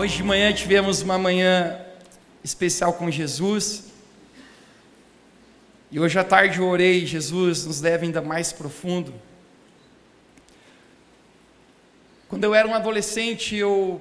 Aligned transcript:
Hoje 0.00 0.18
de 0.18 0.22
manhã 0.22 0.52
tivemos 0.52 1.02
uma 1.02 1.18
manhã 1.18 1.76
especial 2.44 2.92
com 2.92 3.10
Jesus. 3.10 3.86
E 5.90 5.98
hoje 5.98 6.16
à 6.16 6.22
tarde 6.22 6.60
eu 6.60 6.68
orei, 6.68 7.04
Jesus 7.04 7.66
nos 7.66 7.80
leva 7.80 8.04
ainda 8.04 8.22
mais 8.22 8.52
profundo. 8.52 9.12
Quando 12.28 12.44
eu 12.44 12.54
era 12.54 12.68
um 12.68 12.74
adolescente, 12.74 13.56
eu 13.56 14.00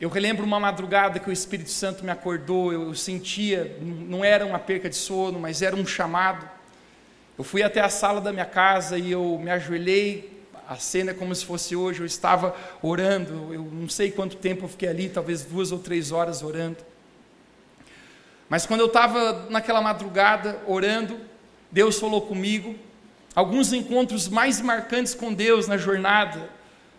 eu 0.00 0.08
relembro 0.08 0.44
uma 0.44 0.58
madrugada 0.58 1.20
que 1.20 1.30
o 1.30 1.32
Espírito 1.32 1.70
Santo 1.70 2.04
me 2.04 2.10
acordou, 2.10 2.72
eu, 2.72 2.88
eu 2.88 2.94
sentia, 2.96 3.78
não 3.80 4.24
era 4.24 4.44
uma 4.44 4.58
perca 4.58 4.90
de 4.90 4.96
sono, 4.96 5.38
mas 5.38 5.62
era 5.62 5.76
um 5.76 5.86
chamado. 5.86 6.44
Eu 7.38 7.44
fui 7.44 7.62
até 7.62 7.80
a 7.80 7.88
sala 7.88 8.20
da 8.20 8.32
minha 8.32 8.44
casa 8.44 8.98
e 8.98 9.12
eu 9.12 9.38
me 9.40 9.52
ajoelhei, 9.52 10.37
a 10.68 10.76
cena 10.76 11.12
é 11.12 11.14
como 11.14 11.34
se 11.34 11.46
fosse 11.46 11.74
hoje, 11.74 12.00
eu 12.00 12.06
estava 12.06 12.54
orando, 12.82 13.54
eu 13.54 13.62
não 13.62 13.88
sei 13.88 14.10
quanto 14.10 14.36
tempo 14.36 14.66
eu 14.66 14.68
fiquei 14.68 14.88
ali, 14.88 15.08
talvez 15.08 15.42
duas 15.42 15.72
ou 15.72 15.78
três 15.78 16.12
horas 16.12 16.42
orando. 16.42 16.76
Mas 18.50 18.66
quando 18.66 18.80
eu 18.80 18.86
estava 18.86 19.46
naquela 19.48 19.80
madrugada 19.80 20.60
orando, 20.66 21.18
Deus 21.72 21.98
falou 21.98 22.20
comigo. 22.20 22.74
Alguns 23.34 23.72
encontros 23.72 24.28
mais 24.28 24.60
marcantes 24.60 25.14
com 25.14 25.32
Deus 25.32 25.66
na 25.66 25.78
jornada 25.78 26.50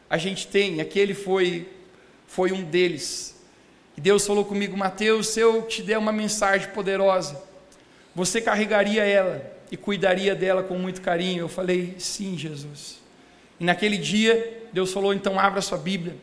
a 0.10 0.18
gente 0.18 0.48
tem, 0.48 0.82
aquele 0.82 1.14
foi 1.14 1.68
foi 2.26 2.52
um 2.52 2.64
deles. 2.64 3.36
E 3.98 4.02
Deus 4.02 4.26
falou 4.26 4.46
comigo, 4.46 4.78
Mateus, 4.78 5.28
se 5.28 5.40
eu 5.40 5.64
te 5.64 5.84
der 5.84 5.98
uma 5.98 6.12
mensagem 6.12 6.70
poderosa, 6.70 7.42
você 8.16 8.42
carregaria 8.42 9.04
ela 9.04 9.44
e 9.72 9.78
cuidaria 9.78 10.34
dela 10.34 10.64
com 10.64 10.78
muito 10.78 11.02
carinho. 11.02 11.42
Eu 11.42 11.50
falei, 11.50 11.96
sim, 11.98 12.38
Jesus. 12.38 12.99
E 13.60 13.64
naquele 13.64 13.98
dia, 13.98 14.68
Deus 14.72 14.94
falou, 14.94 15.14
então 15.14 15.40
abra 15.40 15.62
sua 15.62 15.78
Bíblia, 15.78 16.16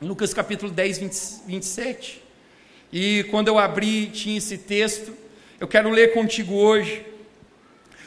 Lucas 0.00 0.32
capítulo 0.32 0.72
10, 0.72 0.98
20, 0.98 1.16
27. 1.46 2.22
E 2.92 3.24
quando 3.30 3.48
eu 3.48 3.58
abri, 3.58 4.06
tinha 4.06 4.38
esse 4.38 4.58
texto, 4.58 5.12
eu 5.60 5.68
quero 5.68 5.90
ler 5.90 6.12
contigo 6.12 6.54
hoje. 6.54 7.06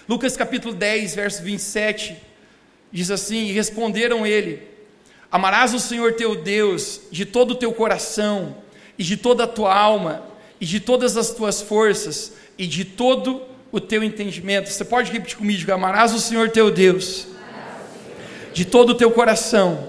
Lucas 0.08 0.36
capítulo 0.36 0.74
10, 0.74 1.16
verso 1.16 1.42
27, 1.42 2.18
diz 2.92 3.10
assim: 3.10 3.46
E 3.46 3.52
responderam 3.52 4.26
ele, 4.26 4.62
Amarás 5.32 5.74
o 5.74 5.80
Senhor 5.80 6.14
teu 6.14 6.36
Deus 6.36 7.02
de 7.12 7.26
todo 7.26 7.52
o 7.52 7.56
teu 7.56 7.72
coração, 7.72 8.58
e 8.98 9.04
de 9.04 9.16
toda 9.16 9.46
a 9.46 9.48
tua 9.48 9.74
alma, 9.74 10.24
e 10.60 10.66
de 10.66 10.80
todas 10.80 11.16
as 11.18 11.32
tuas 11.32 11.62
forças, 11.62 12.34
e 12.58 12.68
de 12.68 12.84
todo 12.84 13.42
o 13.72 13.80
teu 13.80 14.04
entendimento. 14.04 14.70
Você 14.70 14.86
pode 14.86 15.12
repetir 15.12 15.38
comigo: 15.38 15.72
Amarás 15.72 16.14
o 16.14 16.20
Senhor 16.20 16.50
teu 16.50 16.70
Deus 16.70 17.35
de 18.56 18.66
todo 18.66 18.92
o 18.92 18.96
teu 18.96 19.12
coração, 19.12 19.88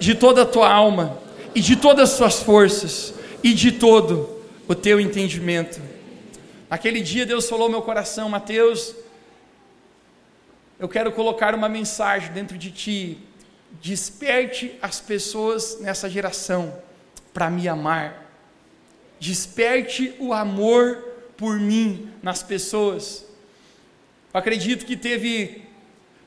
de 0.00 0.16
toda 0.16 0.42
a 0.42 0.46
tua 0.46 0.68
alma, 0.72 1.16
e 1.54 1.60
de 1.60 1.76
todas 1.76 2.10
as 2.10 2.16
tuas 2.16 2.42
forças, 2.42 3.14
e 3.44 3.52
de 3.52 3.70
todo 3.70 4.40
o 4.66 4.74
teu 4.74 4.98
entendimento. 4.98 5.80
Naquele 6.68 7.02
dia 7.02 7.24
Deus 7.24 7.48
falou 7.48 7.66
ao 7.66 7.70
meu 7.70 7.82
coração, 7.82 8.28
Mateus, 8.28 8.94
eu 10.80 10.88
quero 10.88 11.12
colocar 11.12 11.54
uma 11.54 11.68
mensagem 11.68 12.32
dentro 12.32 12.58
de 12.58 12.70
ti 12.70 13.18
Desperte 13.82 14.74
as 14.80 14.98
pessoas 14.98 15.78
nessa 15.80 16.08
geração 16.08 16.74
para 17.34 17.50
me 17.50 17.68
amar. 17.68 18.24
Desperte 19.20 20.14
o 20.18 20.32
amor 20.32 20.96
por 21.36 21.60
mim 21.60 22.10
nas 22.22 22.42
pessoas. 22.42 23.26
Eu 24.32 24.40
acredito 24.40 24.86
que 24.86 24.96
teve 24.96 25.67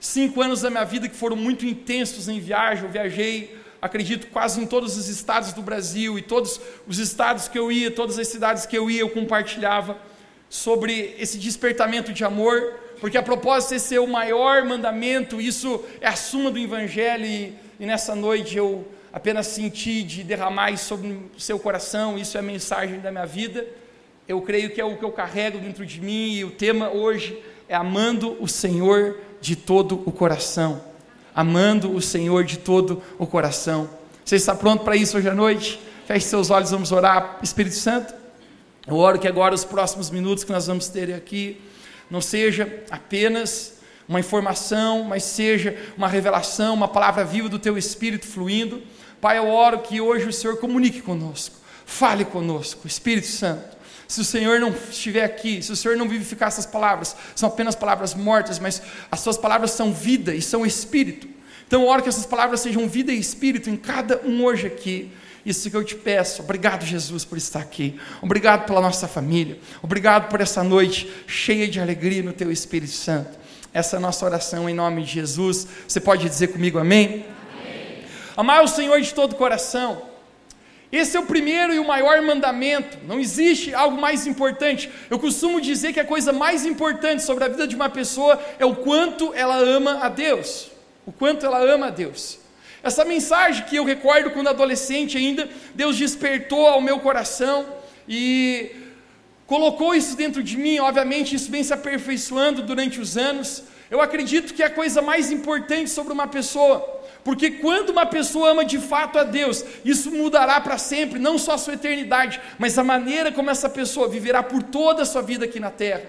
cinco 0.02 0.42
anos 0.42 0.60
da 0.60 0.70
minha 0.70 0.84
vida 0.84 1.08
que 1.08 1.16
foram 1.16 1.38
muito 1.38 1.66
intensos 1.66 2.28
em 2.28 2.42
viagem. 2.42 2.84
Eu 2.84 2.92
viajei, 2.92 3.56
acredito, 3.82 4.28
quase 4.28 4.60
em 4.60 4.66
todos 4.66 4.98
os 4.98 5.08
estados 5.08 5.54
do 5.54 5.62
Brasil 5.62 6.20
e 6.20 6.22
todos 6.22 6.60
os 6.86 7.00
estados 7.00 7.48
que 7.48 7.58
eu 7.58 7.72
ia, 7.72 7.90
todas 7.90 8.20
as 8.20 8.28
cidades 8.28 8.66
que 8.66 8.78
eu 8.78 8.92
ia, 8.92 9.00
eu 9.00 9.10
compartilhava 9.10 9.98
sobre 10.50 11.16
esse 11.18 11.38
despertamento 11.38 12.12
de 12.12 12.26
amor 12.26 12.82
porque 13.02 13.18
a 13.18 13.24
esse 13.72 13.96
é 13.96 14.00
o 14.00 14.06
maior 14.06 14.64
mandamento, 14.64 15.42
isso 15.42 15.84
é 16.00 16.08
a 16.08 16.16
suma 16.16 16.52
do 16.52 16.60
Evangelho, 16.60 17.26
e, 17.26 17.56
e 17.80 17.86
nessa 17.88 18.14
noite 18.14 18.56
eu 18.56 18.88
apenas 19.12 19.48
senti 19.48 20.04
de 20.04 20.24
derramar 20.24 20.70
isso 20.70 20.86
sobre 20.86 21.08
o 21.36 21.40
seu 21.40 21.58
coração, 21.58 22.16
isso 22.16 22.38
é 22.38 22.40
a 22.40 22.44
mensagem 22.44 23.00
da 23.00 23.12
minha 23.12 23.26
vida, 23.26 23.66
eu 24.28 24.40
creio 24.44 24.70
que 24.70 24.80
é 24.80 24.86
o 24.86 24.98
que 24.98 25.04
eu 25.04 25.12
carrego 25.12 25.58
dentro 25.58 25.84
de 25.84 26.00
mim, 26.00 26.36
e 26.36 26.46
o 26.46 26.52
tema 26.52 26.92
hoje 26.92 27.42
é 27.68 27.74
amando 27.74 28.38
o 28.40 28.48
Senhor 28.48 29.18
de 29.42 29.56
todo 29.56 30.02
o 30.06 30.12
coração, 30.12 30.82
amando 31.36 31.94
o 31.94 32.02
Senhor 32.02 32.44
de 32.44 32.58
todo 32.58 33.02
o 33.18 33.26
coração, 33.26 33.90
você 34.24 34.36
está 34.36 34.56
pronto 34.56 34.84
para 34.84 34.96
isso 34.96 35.18
hoje 35.18 35.28
à 35.28 35.34
noite? 35.34 35.80
Feche 36.06 36.28
seus 36.28 36.50
olhos, 36.50 36.72
vamos 36.72 36.92
orar, 36.92 37.40
Espírito 37.42 37.76
Santo, 37.76 38.14
eu 38.88 38.96
oro 38.96 39.20
que 39.20 39.28
agora 39.28 39.54
os 39.54 39.66
próximos 39.66 40.10
minutos 40.10 40.44
que 40.44 40.52
nós 40.52 40.68
vamos 40.68 40.88
ter 40.88 41.14
aqui, 41.14 41.60
não 42.10 42.22
seja 42.22 42.84
apenas 42.90 43.80
uma 44.08 44.20
informação, 44.20 45.04
mas 45.04 45.24
seja 45.24 45.78
uma 45.98 46.08
revelação, 46.08 46.74
uma 46.74 46.88
palavra 46.88 47.24
viva 47.24 47.48
do 47.48 47.60
teu 47.60 47.78
espírito 47.78 48.28
fluindo. 48.28 48.82
Pai, 49.20 49.38
eu 49.38 49.48
oro 49.48 49.80
que 49.80 50.02
hoje 50.02 50.28
o 50.28 50.34
Senhor 50.34 50.58
comunique 50.58 51.02
conosco, 51.02 51.56
fale 51.86 52.26
conosco, 52.26 52.88
Espírito 52.88 53.28
Santo. 53.28 53.78
Se 54.12 54.20
o 54.20 54.26
Senhor 54.26 54.60
não 54.60 54.76
estiver 54.90 55.24
aqui, 55.24 55.64
se 55.64 55.72
o 55.72 55.76
Senhor 55.76 55.96
não 55.96 56.06
vivificar 56.06 56.50
essas 56.50 56.66
palavras, 56.66 57.16
são 57.34 57.48
apenas 57.48 57.76
palavras 57.76 58.14
mortas, 58.14 58.60
mas 58.60 58.82
as 59.10 59.22
suas 59.22 59.38
palavras 59.38 59.72
são 59.72 59.94
vida 59.94 60.36
e 60.36 60.42
são 60.42 60.66
espírito. 60.66 61.30
Então, 61.66 61.88
oro 61.88 62.04
que 62.04 62.10
essas 62.10 62.26
palavras 62.26 62.60
sejam 62.60 62.90
vida 62.90 63.14
e 63.14 63.18
espírito 63.18 63.70
em 63.70 63.78
cada 63.78 64.20
um 64.26 64.44
hoje 64.44 64.68
aqui. 64.68 65.10
Isso 65.46 65.70
que 65.70 65.78
eu 65.78 65.84
te 65.86 65.96
peço. 65.96 66.42
Obrigado, 66.42 66.86
Jesus, 66.86 67.24
por 67.24 67.38
estar 67.38 67.60
aqui. 67.60 67.98
Obrigado 68.22 68.66
pela 68.66 68.82
nossa 68.82 69.08
família. 69.08 69.58
Obrigado 69.82 70.28
por 70.28 70.42
essa 70.42 70.62
noite 70.62 71.10
cheia 71.26 71.66
de 71.66 71.80
alegria 71.80 72.22
no 72.22 72.34
Teu 72.34 72.52
Espírito 72.52 72.92
Santo. 72.92 73.40
Essa 73.74 73.96
é 73.96 73.98
a 73.98 74.02
nossa 74.02 74.26
oração 74.26 74.70
em 74.70 74.74
nome 74.74 75.04
de 75.04 75.14
Jesus. 75.14 75.66
Você 75.88 76.02
pode 76.02 76.28
dizer 76.28 76.48
comigo 76.48 76.78
amém? 76.78 77.26
amém. 77.54 78.04
Amar 78.36 78.62
o 78.62 78.68
Senhor 78.68 79.00
de 79.00 79.14
todo 79.14 79.32
o 79.32 79.36
coração. 79.38 80.11
Esse 80.92 81.16
é 81.16 81.20
o 81.20 81.26
primeiro 81.26 81.74
e 81.74 81.80
o 81.80 81.88
maior 81.88 82.22
mandamento. 82.22 82.98
Não 83.08 83.20
existe 83.20 83.74
algo 83.74 84.00
mais 84.00 84.28
importante. 84.28 84.90
Eu 85.10 85.18
costumo 85.18 85.62
dizer 85.62 85.94
que 85.94 86.00
a 86.00 86.06
coisa 86.06 86.34
mais 86.34 86.66
importante 86.66 87.24
sobre 87.24 87.46
a 87.46 87.48
vida 87.48 87.66
de 87.66 87.76
uma 87.76 87.90
pessoa 87.90 88.40
é 88.60 88.66
o 88.66 88.76
quanto 88.76 89.34
ela 89.34 89.58
ama 89.58 90.00
a 90.02 90.10
Deus. 90.10 90.70
O 91.06 91.12
quanto 91.12 91.46
ela 91.46 91.60
ama 91.60 91.88
a 91.88 91.90
Deus. 91.90 92.40
Essa 92.84 93.06
mensagem 93.06 93.66
que 93.66 93.76
eu 93.76 93.86
recordo 93.86 94.32
quando 94.32 94.50
adolescente 94.50 95.18
ainda, 95.18 95.48
Deus 95.74 95.98
despertou 95.98 96.68
ao 96.68 96.82
meu 96.82 97.00
coração 97.00 97.66
e 98.08 98.72
colocou 99.46 99.94
isso 99.94 100.18
dentro 100.18 100.44
de 100.44 100.58
mim. 100.58 100.80
Obviamente, 100.80 101.36
isso 101.36 101.50
vem 101.50 101.64
se 101.64 101.74
aperfeiçoando 101.74 102.64
durante 102.64 103.00
os 103.00 103.18
anos. 103.18 103.64
Eu 103.90 104.02
acredito 104.02 104.54
que 104.54 104.64
a 104.64 104.70
coisa 104.70 105.02
mais 105.02 105.32
importante 105.32 105.90
sobre 105.90 106.12
uma 106.12 106.26
pessoa, 106.28 107.01
porque 107.24 107.52
quando 107.52 107.92
uma 107.92 108.06
pessoa 108.06 108.52
ama 108.52 108.66
de 108.66 108.80
fato 108.80 109.20
a 109.20 109.24
Deus, 109.24 109.64
isso 109.86 110.12
mudará 110.12 110.60
para 110.60 110.78
sempre, 110.78 111.20
não 111.20 111.38
só 111.38 111.54
a 111.54 111.58
sua 111.58 111.76
eternidade, 111.76 112.42
mas 112.58 112.78
a 112.78 112.84
maneira 112.84 113.32
como 113.32 113.50
essa 113.50 113.70
pessoa 113.70 114.08
viverá 114.08 114.42
por 114.42 114.64
toda 114.64 115.04
a 115.04 115.06
sua 115.06 115.22
vida 115.22 115.46
aqui 115.46 115.60
na 115.60 115.70
terra. 115.70 116.04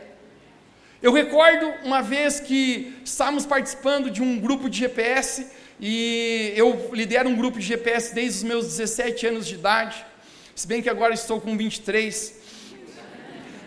Eu 1.02 1.12
recordo 1.12 1.66
uma 1.84 2.00
vez 2.00 2.40
que 2.40 2.94
estávamos 3.04 3.44
participando 3.44 4.10
de 4.10 4.22
um 4.22 4.38
grupo 4.38 4.70
de 4.70 4.78
GPS 4.78 5.48
e 5.80 6.52
eu 6.56 6.90
lidero 6.92 7.28
um 7.28 7.34
grupo 7.34 7.58
de 7.58 7.66
GPS 7.66 8.14
desde 8.14 8.38
os 8.38 8.44
meus 8.44 8.66
17 8.66 9.26
anos 9.26 9.46
de 9.46 9.54
idade, 9.54 10.06
se 10.54 10.66
bem 10.66 10.80
que 10.80 10.88
agora 10.88 11.12
estou 11.12 11.40
com 11.40 11.56
23. 11.56 12.40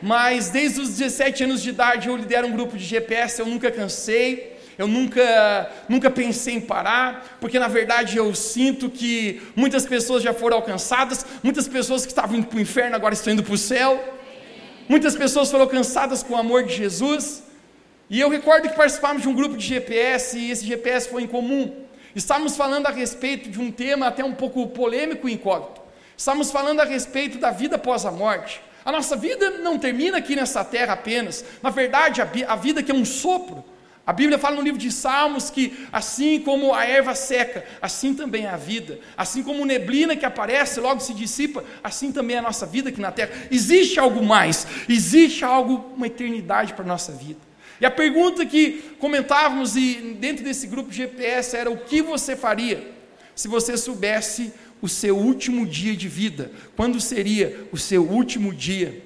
Mas 0.01 0.49
desde 0.49 0.79
os 0.79 0.89
17 0.89 1.43
anos 1.43 1.61
de 1.61 1.69
idade 1.69 2.07
eu 2.07 2.15
lidero 2.15 2.47
um 2.47 2.51
grupo 2.51 2.77
de 2.77 2.85
GPS, 2.85 3.39
eu 3.39 3.45
nunca 3.45 3.69
cansei, 3.69 4.54
eu 4.77 4.87
nunca, 4.87 5.71
nunca 5.87 6.09
pensei 6.09 6.55
em 6.55 6.61
parar, 6.61 7.37
porque 7.39 7.57
na 7.57 7.67
verdade 7.67 8.17
eu 8.17 8.33
sinto 8.35 8.89
que 8.89 9.41
muitas 9.55 9.85
pessoas 9.85 10.21
já 10.21 10.33
foram 10.33 10.57
alcançadas, 10.57 11.25
muitas 11.41 11.67
pessoas 11.67 12.05
que 12.05 12.11
estavam 12.11 12.37
indo 12.37 12.47
para 12.47 12.57
o 12.57 12.61
inferno 12.61 12.95
agora 12.95 13.13
estão 13.13 13.33
indo 13.33 13.43
para 13.43 13.53
o 13.53 13.57
céu, 13.57 14.03
muitas 14.89 15.15
pessoas 15.15 15.49
foram 15.49 15.63
alcançadas 15.63 16.21
com 16.21 16.33
o 16.33 16.37
amor 16.37 16.63
de 16.63 16.75
Jesus, 16.75 17.43
e 18.09 18.19
eu 18.19 18.29
recordo 18.29 18.69
que 18.69 18.75
participamos 18.75 19.21
de 19.21 19.29
um 19.29 19.33
grupo 19.33 19.57
de 19.57 19.65
GPS 19.65 20.37
e 20.37 20.51
esse 20.51 20.65
GPS 20.65 21.09
foi 21.09 21.23
em 21.23 21.27
comum. 21.27 21.85
Estamos 22.15 22.55
falando 22.55 22.85
a 22.85 22.91
respeito 22.91 23.49
de 23.49 23.59
um 23.59 23.71
tema 23.71 24.07
até 24.07 24.23
um 24.23 24.33
pouco 24.33 24.67
polêmico 24.67 25.27
e 25.27 25.33
incógnito. 25.33 25.81
Estamos 26.15 26.51
falando 26.51 26.79
a 26.81 26.85
respeito 26.85 27.39
da 27.39 27.51
vida 27.51 27.75
após 27.77 28.05
a 28.05 28.11
morte. 28.11 28.61
A 28.85 28.91
nossa 28.91 29.15
vida 29.15 29.49
não 29.49 29.79
termina 29.79 30.19
aqui 30.19 30.35
nessa 30.35 30.63
terra 30.63 30.93
apenas. 30.93 31.43
Na 31.63 31.71
verdade, 31.71 32.21
a 32.21 32.55
vida 32.55 32.83
que 32.83 32.91
é 32.91 32.95
um 32.95 33.03
sopro. 33.03 33.65
A 34.07 34.13
Bíblia 34.13 34.37
fala 34.37 34.57
no 34.57 34.61
livro 34.61 34.79
de 34.79 34.91
Salmos 34.91 35.49
que, 35.49 35.87
assim 35.91 36.39
como 36.39 36.73
a 36.75 36.85
erva 36.85 37.15
seca, 37.15 37.65
assim 37.81 38.13
também 38.13 38.45
é 38.45 38.49
a 38.49 38.57
vida. 38.57 38.99
Assim 39.17 39.41
como 39.41 39.65
neblina 39.65 40.15
que 40.15 40.25
aparece, 40.25 40.79
logo 40.79 40.99
se 40.99 41.13
dissipa, 41.13 41.63
assim 41.83 42.11
também 42.11 42.35
é 42.35 42.39
a 42.39 42.43
nossa 42.43 42.67
vida 42.67 42.89
aqui 42.89 43.01
na 43.01 43.11
terra. 43.11 43.31
Existe 43.49 43.99
algo 43.99 44.23
mais, 44.23 44.67
existe 44.87 45.43
algo, 45.43 45.91
uma 45.95 46.05
eternidade 46.05 46.73
para 46.73 46.83
a 46.83 46.87
nossa 46.87 47.11
vida. 47.11 47.39
E 47.81 47.85
a 47.85 47.91
pergunta 47.91 48.45
que 48.45 48.95
comentávamos 48.99 49.75
e 49.75 50.15
dentro 50.19 50.43
desse 50.43 50.67
grupo 50.67 50.91
GPS 50.91 51.57
era 51.57 51.71
o 51.71 51.77
que 51.77 52.01
você 52.01 52.35
faria 52.35 52.93
se 53.33 53.47
você 53.47 53.75
soubesse 53.75 54.53
o 54.81 54.87
seu 54.87 55.17
último 55.17 55.65
dia 55.65 55.95
de 55.95 56.07
vida? 56.07 56.51
Quando 56.75 57.01
seria 57.01 57.67
o 57.71 57.77
seu 57.77 58.03
último 58.03 58.53
dia? 58.53 59.04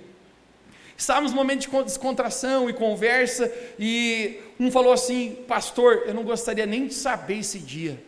Estávamos 1.00 1.32
num 1.32 1.38
momento 1.38 1.62
de 1.62 1.84
descontração 1.86 2.70
e 2.70 2.74
conversa, 2.74 3.50
e 3.80 4.38
um 4.60 4.70
falou 4.70 4.92
assim: 4.92 5.38
Pastor, 5.48 6.04
eu 6.06 6.14
não 6.14 6.24
gostaria 6.24 6.66
nem 6.66 6.88
de 6.88 6.94
saber 6.94 7.40
esse 7.40 7.58
dia. 7.58 8.04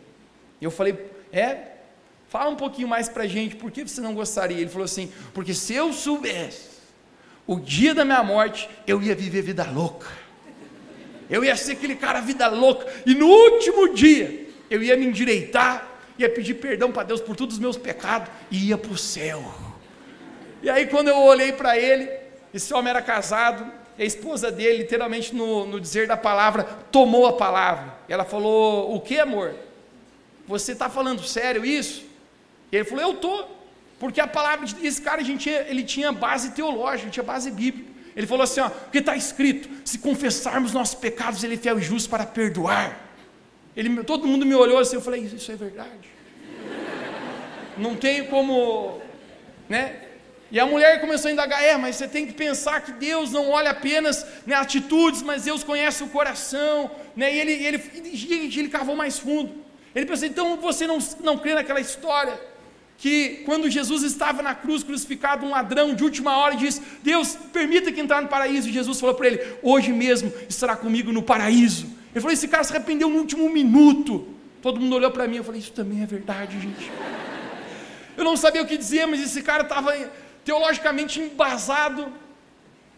Eu 0.61 0.69
falei: 0.69 0.99
É? 1.31 1.67
Fala 2.27 2.49
um 2.49 2.55
pouquinho 2.57 2.89
mais 2.89 3.07
para 3.07 3.25
gente, 3.25 3.55
por 3.55 3.71
que 3.71 3.87
você 3.87 4.01
não 4.01 4.13
gostaria? 4.13 4.57
Ele 4.57 4.69
falou 4.69 4.83
assim: 4.83 5.09
Porque 5.33 5.53
se 5.53 5.73
eu 5.73 5.93
soubesse 5.93 6.67
o 7.47 7.61
dia 7.61 7.95
da 7.95 8.03
minha 8.03 8.21
morte, 8.23 8.69
eu 8.85 9.01
ia 9.01 9.15
viver 9.15 9.41
vida 9.41 9.63
louca. 9.71 10.09
Eu 11.29 11.45
ia 11.45 11.55
ser 11.55 11.71
aquele 11.71 11.95
cara 11.95 12.19
vida 12.19 12.45
louca, 12.49 12.85
e 13.05 13.15
no 13.15 13.25
último 13.25 13.93
dia, 13.93 14.49
eu 14.69 14.83
ia 14.83 14.97
me 14.97 15.05
endireitar, 15.05 15.87
ia 16.19 16.29
pedir 16.29 16.55
perdão 16.55 16.91
para 16.91 17.03
Deus 17.03 17.21
por 17.21 17.37
todos 17.37 17.55
os 17.55 17.61
meus 17.61 17.77
pecados, 17.77 18.29
e 18.51 18.67
ia 18.67 18.77
para 18.77 18.91
o 18.91 18.97
céu. 18.97 19.41
E 20.61 20.69
aí, 20.69 20.87
quando 20.87 21.07
eu 21.07 21.17
olhei 21.17 21.53
para 21.53 21.77
ele, 21.77 22.20
esse 22.53 22.73
homem 22.73 22.89
era 22.89 23.01
casado, 23.01 23.71
e 23.97 24.03
a 24.03 24.05
esposa 24.05 24.51
dele, 24.51 24.79
literalmente 24.79 25.33
no, 25.35 25.65
no 25.65 25.79
dizer 25.79 26.07
da 26.07 26.17
palavra, 26.17 26.63
tomou 26.91 27.27
a 27.27 27.33
palavra. 27.33 27.93
Ela 28.09 28.25
falou: 28.25 28.95
O 28.95 28.99
que, 28.99 29.19
amor? 29.19 29.55
Você 30.47 30.71
está 30.71 30.89
falando 30.89 31.23
sério 31.23 31.65
isso? 31.65 32.03
E 32.71 32.75
ele 32.75 32.85
falou: 32.85 33.03
Eu 33.03 33.11
estou. 33.11 33.57
Porque 33.99 34.19
a 34.19 34.25
palavra 34.25 34.65
desse 34.65 35.01
cara, 35.01 35.21
a 35.21 35.23
gente, 35.23 35.47
ele 35.47 35.83
tinha 35.83 36.11
base 36.11 36.51
teológica, 36.51 37.11
tinha 37.11 37.23
base 37.23 37.51
bíblica. 37.51 37.91
Ele 38.15 38.27
falou 38.27 38.43
assim: 38.43 38.59
ó, 38.59 38.69
que 38.91 38.97
está 38.97 39.15
escrito: 39.15 39.69
se 39.85 39.99
confessarmos 39.99 40.73
nossos 40.73 40.95
pecados, 40.95 41.43
Ele 41.43 41.55
é 41.55 41.57
fiel 41.57 41.79
e 41.79 41.81
justo 41.81 42.09
para 42.09 42.25
perdoar. 42.25 42.99
Ele, 43.75 44.03
todo 44.03 44.27
mundo 44.27 44.45
me 44.45 44.55
olhou 44.55 44.79
assim, 44.79 44.95
eu 44.95 45.01
falei: 45.01 45.21
Isso 45.21 45.51
é 45.51 45.55
verdade. 45.55 46.09
Não 47.77 47.95
tem 47.95 48.25
como, 48.25 48.99
né? 49.69 50.10
E 50.51 50.59
a 50.59 50.65
mulher 50.65 50.99
começou 50.99 51.29
a 51.29 51.31
indagar: 51.31 51.63
é, 51.63 51.77
mas 51.77 51.95
você 51.95 52.07
tem 52.07 52.25
que 52.25 52.33
pensar 52.33 52.81
que 52.81 52.91
Deus 52.91 53.31
não 53.31 53.49
olha 53.49 53.71
apenas 53.71 54.25
né, 54.45 54.53
atitudes, 54.55 55.21
mas 55.21 55.43
Deus 55.43 55.63
conhece 55.63 56.03
o 56.03 56.07
coração. 56.07 56.91
Né? 57.15 57.33
E 57.33 57.39
ele, 57.39 57.51
ele, 57.53 58.15
gente, 58.15 58.59
ele 58.59 58.69
cavou 58.69 58.95
mais 58.95 59.17
fundo. 59.17 59.53
Ele 59.95 60.05
pensou: 60.05 60.27
então 60.27 60.57
você 60.57 60.85
não, 60.85 60.99
não 61.21 61.37
crê 61.37 61.53
naquela 61.53 61.79
história 61.79 62.39
que 62.97 63.41
quando 63.45 63.67
Jesus 63.67 64.03
estava 64.03 64.43
na 64.43 64.53
cruz 64.53 64.83
crucificado, 64.83 65.43
um 65.43 65.49
ladrão 65.49 65.95
de 65.95 66.03
última 66.03 66.37
hora 66.37 66.55
disse: 66.55 66.81
Deus, 67.01 67.35
permita 67.51 67.91
que 67.91 68.01
entrar 68.01 68.21
no 68.21 68.27
paraíso. 68.27 68.67
E 68.69 68.73
Jesus 68.73 68.99
falou 68.99 69.15
para 69.15 69.27
ele: 69.27 69.41
Hoje 69.63 69.91
mesmo 69.93 70.31
estará 70.49 70.75
comigo 70.75 71.11
no 71.13 71.23
paraíso. 71.23 71.85
Ele 72.11 72.21
falou: 72.21 72.33
Esse 72.33 72.47
cara 72.47 72.63
se 72.63 72.73
arrependeu 72.73 73.09
no 73.09 73.17
último 73.17 73.49
minuto. 73.49 74.27
Todo 74.61 74.79
mundo 74.79 74.97
olhou 74.97 75.11
para 75.11 75.27
mim. 75.27 75.37
Eu 75.37 75.43
falei: 75.43 75.61
Isso 75.61 75.71
também 75.71 76.03
é 76.03 76.05
verdade, 76.05 76.59
gente. 76.59 76.91
Eu 78.15 78.23
não 78.23 78.37
sabia 78.37 78.61
o 78.61 78.67
que 78.67 78.77
dizer, 78.77 79.07
mas 79.07 79.19
esse 79.19 79.41
cara 79.41 79.63
estava 79.63 79.95
teologicamente 80.43 81.19
embasado, 81.19 82.11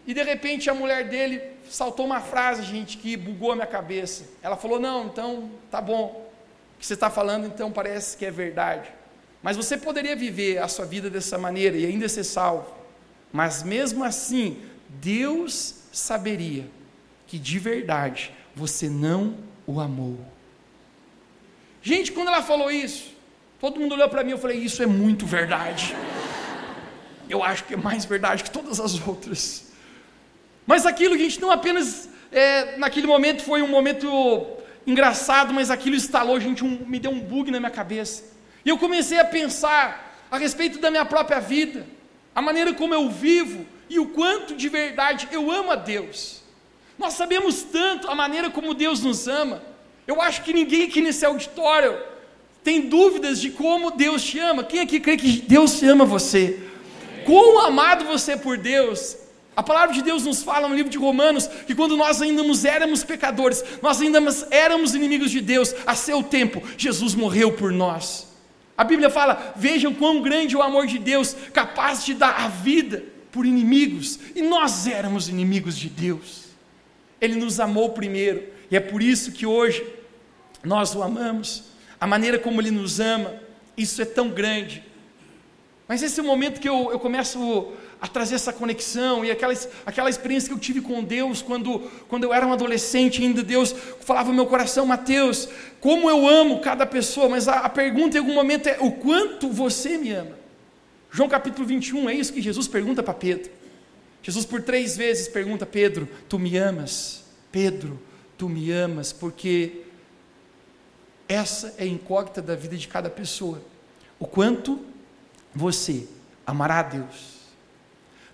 e 0.06 0.14
de 0.14 0.24
repente 0.24 0.70
a 0.70 0.74
mulher 0.74 1.08
dele 1.08 1.42
saltou 1.70 2.06
uma 2.06 2.20
frase, 2.20 2.64
gente, 2.64 2.98
que 2.98 3.16
bugou 3.16 3.52
a 3.52 3.56
minha 3.56 3.68
cabeça. 3.68 4.26
Ela 4.42 4.58
falou: 4.58 4.80
Não, 4.80 5.06
então 5.06 5.50
tá 5.72 5.82
bom, 5.82 6.30
o 6.76 6.80
que 6.80 6.86
você 6.86 6.94
está 6.94 7.10
falando 7.10 7.46
então 7.46 7.72
parece 7.72 8.18
que 8.18 8.26
é 8.26 8.32
verdade. 8.32 8.90
Mas 9.42 9.58
você 9.58 9.78
poderia 9.78 10.16
viver 10.16 10.58
a 10.58 10.68
sua 10.68 10.86
vida 10.86 11.10
dessa 11.10 11.38
maneira 11.38 11.76
e 11.76 11.86
ainda 11.86 12.08
ser 12.08 12.24
salvo. 12.24 12.74
Mas 13.32 13.64
mesmo 13.64 14.04
assim, 14.04 14.62
Deus 14.88 15.76
saberia 15.92 16.66
que 17.28 17.38
de 17.38 17.60
verdade 17.60 18.32
você 18.56 18.90
não 18.90 19.36
o 19.66 19.80
amou. 19.80 20.18
Gente, 21.82 22.12
quando 22.12 22.30
ela 22.30 22.42
falou 22.42 22.72
isso, 22.72 23.14
todo 23.60 23.80
mundo 23.80 23.96
olhou 23.96 24.08
para 24.08 24.24
mim 24.24 24.30
e 24.30 24.34
eu 24.34 24.38
falei: 24.38 24.58
Isso 24.58 24.84
é 24.84 24.86
muito 24.86 25.26
verdade 25.26 25.96
eu 27.34 27.44
acho 27.44 27.64
que 27.66 27.74
é 27.74 27.78
mais 27.78 28.06
verdade 28.06 28.44
que 28.44 28.52
todas 28.52 28.80
as 28.80 29.06
outras. 29.08 29.72
Mas 30.68 30.86
aquilo, 30.86 31.18
gente, 31.18 31.42
não 31.42 31.50
apenas 31.50 32.08
é, 32.32 32.78
naquele 32.78 33.08
momento 33.08 33.44
foi 33.44 33.62
um 33.62 33.68
momento 33.68 34.08
engraçado, 34.86 35.54
mas 35.54 35.72
aquilo 35.72 35.96
instalou, 35.96 36.40
gente, 36.40 36.64
um, 36.64 36.86
me 36.86 37.00
deu 37.00 37.12
um 37.12 37.20
bug 37.20 37.50
na 37.50 37.60
minha 37.60 37.72
cabeça. 37.72 38.24
E 38.64 38.70
eu 38.70 38.78
comecei 38.78 39.20
a 39.20 39.26
pensar 39.26 40.26
a 40.30 40.38
respeito 40.38 40.80
da 40.80 40.92
minha 40.92 41.06
própria 41.06 41.40
vida, 41.40 41.86
a 42.36 42.42
maneira 42.42 42.74
como 42.74 42.94
eu 42.94 43.10
vivo 43.10 43.66
e 43.90 44.00
o 44.00 44.08
quanto 44.08 44.56
de 44.56 44.70
verdade 44.70 45.28
eu 45.32 45.52
amo 45.52 45.72
a 45.72 45.76
Deus. 45.76 46.42
Nós 46.98 47.14
sabemos 47.14 47.64
tanto 47.64 48.10
a 48.10 48.16
maneira 48.16 48.50
como 48.50 48.74
Deus 48.74 49.02
nos 49.02 49.28
ama. 49.28 49.62
Eu 50.06 50.22
acho 50.22 50.44
que 50.44 50.54
ninguém 50.54 50.84
aqui 50.84 51.02
nesse 51.02 51.26
auditório 51.26 51.98
tem 52.64 52.82
dúvidas 52.82 53.42
de 53.42 53.50
como 53.50 53.92
Deus 53.92 54.24
te 54.24 54.40
ama. 54.40 54.64
Quem 54.64 54.82
aqui 54.82 55.00
crê 55.00 55.18
que 55.18 55.42
Deus 55.42 55.80
te 55.80 55.86
ama 55.88 56.06
você? 56.06 56.73
Quão 57.24 57.60
amado 57.60 58.06
você 58.06 58.34
é 58.34 58.38
por 58.38 58.58
Deus. 58.58 59.18
A 59.56 59.62
palavra 59.62 59.94
de 59.94 60.02
Deus 60.02 60.24
nos 60.24 60.42
fala 60.42 60.68
no 60.68 60.76
livro 60.76 60.92
de 60.92 60.98
Romanos 60.98 61.48
que 61.48 61.76
quando 61.76 61.96
nós 61.96 62.22
ainda 62.22 62.44
éramos 62.68 63.04
pecadores, 63.04 63.64
nós 63.82 64.02
ainda 64.02 64.20
éramos 64.50 64.96
inimigos 64.96 65.30
de 65.30 65.42
Deus, 65.42 65.76
a 65.86 65.94
seu 65.94 66.24
tempo, 66.24 66.62
Jesus 66.78 67.14
morreu 67.14 67.52
por 67.52 67.72
nós. 67.72 68.28
A 68.76 68.84
Bíblia 68.84 69.10
fala: 69.10 69.54
vejam 69.56 69.94
quão 69.94 70.22
grande 70.22 70.56
é 70.56 70.58
o 70.58 70.62
amor 70.64 70.88
de 70.88 70.98
Deus, 70.98 71.36
capaz 71.54 72.04
de 72.04 72.16
dar 72.16 72.44
a 72.44 72.48
vida 72.48 73.04
por 73.32 73.46
inimigos, 73.46 74.20
e 74.36 74.42
nós 74.42 74.88
éramos 74.88 75.30
inimigos 75.30 75.78
de 75.78 75.90
Deus. 75.90 76.46
Ele 77.22 77.36
nos 77.36 77.60
amou 77.60 77.92
primeiro, 77.92 78.44
e 78.70 78.76
é 78.76 78.80
por 78.80 79.02
isso 79.04 79.32
que 79.32 79.46
hoje 79.46 79.86
nós 80.64 80.96
o 80.96 81.04
amamos. 81.04 81.66
A 82.00 82.08
maneira 82.08 82.40
como 82.40 82.60
Ele 82.60 82.72
nos 82.72 83.00
ama, 83.00 83.36
isso 83.78 84.02
é 84.02 84.06
tão 84.06 84.30
grande 84.30 84.84
mas 85.88 86.02
esse 86.02 86.20
é 86.20 86.24
o 86.24 86.26
momento 86.26 86.60
que 86.60 86.70
eu, 86.70 86.92
eu 86.92 87.00
começo 87.00 87.72
a 88.00 88.08
trazer 88.08 88.36
essa 88.36 88.52
conexão 88.52 89.24
e 89.24 89.32
aquela, 89.32 89.54
aquela 89.86 90.10
experiência 90.10 90.50
que 90.50 90.54
eu 90.56 90.60
tive 90.60 90.82
com 90.82 91.04
Deus 91.04 91.42
quando, 91.42 91.80
quando 92.08 92.24
eu 92.24 92.34
era 92.34 92.46
um 92.46 92.54
adolescente 92.54 93.22
ainda, 93.22 93.44
Deus 93.44 93.74
falava 94.02 94.30
no 94.30 94.36
meu 94.36 94.46
coração, 94.46 94.86
Mateus, 94.86 95.48
como 95.80 96.10
eu 96.10 96.28
amo 96.28 96.60
cada 96.60 96.86
pessoa, 96.86 97.30
mas 97.30 97.48
a, 97.48 97.60
a 97.60 97.70
pergunta 97.70 98.18
em 98.18 98.20
algum 98.20 98.34
momento 98.34 98.68
é, 98.68 98.78
o 98.80 98.92
quanto 98.92 99.50
você 99.50 99.98
me 99.98 100.12
ama? 100.12 100.38
João 101.12 101.30
capítulo 101.30 101.68
21, 101.68 102.10
é 102.10 102.14
isso 102.16 102.34
que 102.34 102.42
Jesus 102.42 102.68
pergunta 102.68 103.04
para 103.04 103.14
Pedro. 103.14 103.52
Jesus 104.22 104.46
por 104.46 104.62
três 104.62 104.96
vezes 104.96 105.28
pergunta, 105.28 105.66
Pedro, 105.66 106.08
tu 106.30 106.40
me 106.40 106.58
amas? 106.58 107.24
Pedro, 107.52 108.00
tu 108.38 108.48
me 108.48 108.72
amas? 108.72 109.14
Porque 109.14 109.82
essa 111.28 111.76
é 111.78 111.84
a 111.84 111.88
incógnita 111.88 112.42
da 112.42 112.56
vida 112.56 112.76
de 112.78 112.88
cada 112.88 113.10
pessoa. 113.10 113.62
O 114.18 114.26
quanto 114.26 114.80
você 115.56 116.08
amará 116.46 116.80
a 116.80 116.84
Deus. 116.84 117.34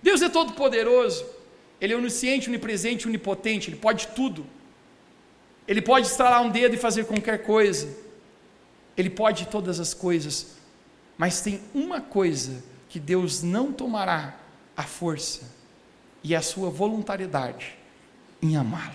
Deus 0.02 0.22
é 0.22 0.28
todo 0.28 0.52
poderoso, 0.54 1.24
Ele 1.80 1.92
é 1.92 1.96
onisciente, 1.96 2.48
onipresente, 2.48 3.06
onipotente, 3.06 3.70
Ele 3.70 3.76
pode 3.76 4.08
tudo. 4.08 4.46
Ele 5.68 5.82
pode 5.82 6.06
estralar 6.06 6.42
um 6.42 6.50
dedo 6.50 6.74
e 6.74 6.78
fazer 6.78 7.04
qualquer 7.04 7.42
coisa. 7.42 7.88
Ele 8.96 9.10
pode 9.10 9.46
todas 9.46 9.78
as 9.78 9.94
coisas. 9.94 10.56
Mas 11.16 11.42
tem 11.42 11.60
uma 11.74 12.00
coisa 12.00 12.64
que 12.88 12.98
Deus 12.98 13.42
não 13.42 13.72
tomará 13.72 14.36
a 14.76 14.82
força, 14.82 15.52
e 16.24 16.34
é 16.34 16.36
a 16.38 16.42
sua 16.42 16.70
voluntariedade 16.70 17.78
em 18.42 18.56
amá-lo. 18.56 18.94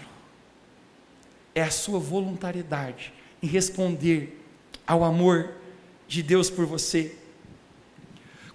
É 1.53 1.61
a 1.61 1.71
sua 1.71 1.99
voluntariedade 1.99 3.13
em 3.41 3.47
responder 3.47 4.43
ao 4.85 5.03
amor 5.03 5.53
de 6.07 6.21
Deus 6.21 6.49
por 6.49 6.65
você. 6.65 7.15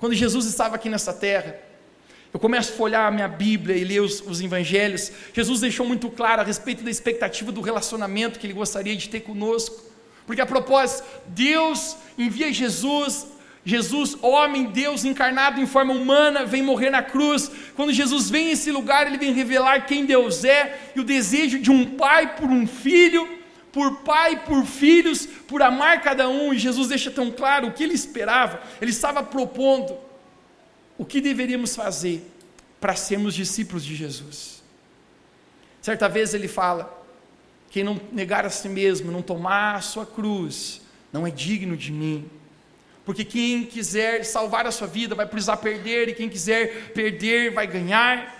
Quando 0.00 0.14
Jesus 0.14 0.46
estava 0.46 0.76
aqui 0.76 0.88
nessa 0.88 1.12
terra, 1.12 1.56
eu 2.32 2.40
começo 2.40 2.72
a 2.72 2.76
folhar 2.76 3.06
a 3.06 3.10
minha 3.10 3.28
Bíblia 3.28 3.76
e 3.76 3.84
ler 3.84 4.00
os, 4.00 4.22
os 4.22 4.40
evangelhos. 4.40 5.12
Jesus 5.34 5.60
deixou 5.60 5.84
muito 5.84 6.08
claro 6.08 6.40
a 6.40 6.44
respeito 6.44 6.82
da 6.82 6.90
expectativa 6.90 7.52
do 7.52 7.60
relacionamento 7.60 8.38
que 8.38 8.46
ele 8.46 8.54
gostaria 8.54 8.96
de 8.96 9.10
ter 9.10 9.20
conosco. 9.20 9.84
Porque 10.26 10.40
a 10.40 10.46
propósito, 10.46 11.06
Deus 11.26 11.98
envia 12.16 12.50
Jesus, 12.50 13.26
Jesus, 13.62 14.16
homem, 14.22 14.66
Deus 14.66 15.04
encarnado 15.04 15.60
em 15.60 15.66
forma 15.66 15.92
humana, 15.92 16.46
vem 16.46 16.62
morrer 16.62 16.88
na 16.88 17.02
cruz. 17.02 17.50
Quando 17.76 17.92
Jesus 17.92 18.30
vem 18.30 18.48
a 18.48 18.52
esse 18.52 18.72
lugar, 18.72 19.06
ele 19.06 19.18
vem 19.18 19.34
revelar 19.34 19.84
quem 19.84 20.06
Deus 20.06 20.44
é 20.44 20.92
e 20.96 21.00
o 21.00 21.04
desejo 21.04 21.58
de 21.58 21.70
um 21.70 21.84
pai 21.84 22.36
por 22.36 22.48
um 22.48 22.66
filho 22.66 23.39
por 23.72 23.98
pai, 23.98 24.44
por 24.44 24.64
filhos, 24.64 25.26
por 25.26 25.62
amar 25.62 26.02
cada 26.02 26.28
um, 26.28 26.52
e 26.52 26.58
Jesus 26.58 26.88
deixa 26.88 27.10
tão 27.10 27.30
claro 27.30 27.68
o 27.68 27.72
que 27.72 27.84
ele 27.84 27.94
esperava, 27.94 28.60
ele 28.80 28.90
estava 28.90 29.22
propondo 29.22 29.96
o 30.98 31.04
que 31.04 31.20
deveríamos 31.20 31.74
fazer 31.74 32.22
para 32.80 32.96
sermos 32.96 33.34
discípulos 33.34 33.84
de 33.84 33.94
Jesus. 33.94 34.62
Certa 35.80 36.08
vez 36.08 36.34
ele 36.34 36.48
fala: 36.48 37.04
quem 37.70 37.84
não 37.84 38.00
negar 38.12 38.44
a 38.44 38.50
si 38.50 38.68
mesmo, 38.68 39.12
não 39.12 39.22
tomar 39.22 39.76
a 39.76 39.80
sua 39.80 40.04
cruz, 40.04 40.80
não 41.12 41.26
é 41.26 41.30
digno 41.30 41.76
de 41.76 41.92
mim. 41.92 42.28
Porque 43.04 43.24
quem 43.24 43.64
quiser 43.64 44.24
salvar 44.24 44.66
a 44.66 44.70
sua 44.70 44.86
vida 44.86 45.14
vai 45.14 45.26
precisar 45.26 45.56
perder, 45.56 46.08
e 46.08 46.14
quem 46.14 46.28
quiser 46.28 46.92
perder 46.92 47.52
vai 47.52 47.66
ganhar. 47.66 48.39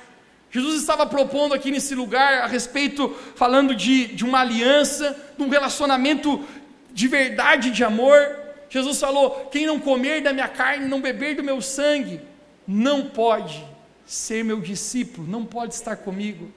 Jesus 0.51 0.81
estava 0.81 1.07
propondo 1.07 1.55
aqui 1.55 1.71
nesse 1.71 1.95
lugar 1.95 2.43
a 2.43 2.47
respeito, 2.47 3.15
falando 3.37 3.75
de, 3.75 4.09
de 4.09 4.25
uma 4.25 4.41
aliança, 4.41 5.17
de 5.37 5.43
um 5.43 5.49
relacionamento 5.49 6.45
de 6.93 7.07
verdade, 7.07 7.71
de 7.71 7.85
amor. 7.85 8.37
Jesus 8.69 8.99
falou: 8.99 9.49
quem 9.51 9.67
não 9.67 9.79
comer 9.79 10.23
da 10.23 10.33
minha 10.33 10.49
carne, 10.49 10.89
não 10.89 11.01
beber 11.01 11.37
do 11.37 11.43
meu 11.43 11.63
sangue, 11.63 12.21
não 12.67 13.05
pode 13.05 13.65
ser 14.05 14.45
meu 14.45 14.61
discípulo, 14.61 15.27
não 15.27 15.45
pode 15.45 15.75
estar 15.75 15.97
comigo. 15.97 16.51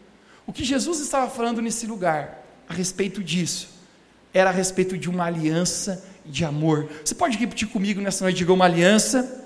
O 0.45 0.51
que 0.51 0.63
Jesus 0.63 0.99
estava 0.99 1.29
falando 1.29 1.61
nesse 1.61 1.85
lugar, 1.85 2.43
a 2.67 2.73
respeito 2.73 3.23
disso, 3.23 3.69
era 4.33 4.49
a 4.49 4.53
respeito 4.53 4.97
de 4.97 5.09
uma 5.09 5.25
aliança 5.25 6.03
de 6.25 6.43
amor. 6.43 6.89
Você 7.05 7.13
pode 7.13 7.37
repetir 7.37 7.67
comigo 7.67 8.01
nessa 8.01 8.25
noite, 8.25 8.37
diga 8.37 8.51
uma 8.51 8.65
aliança 8.65 9.45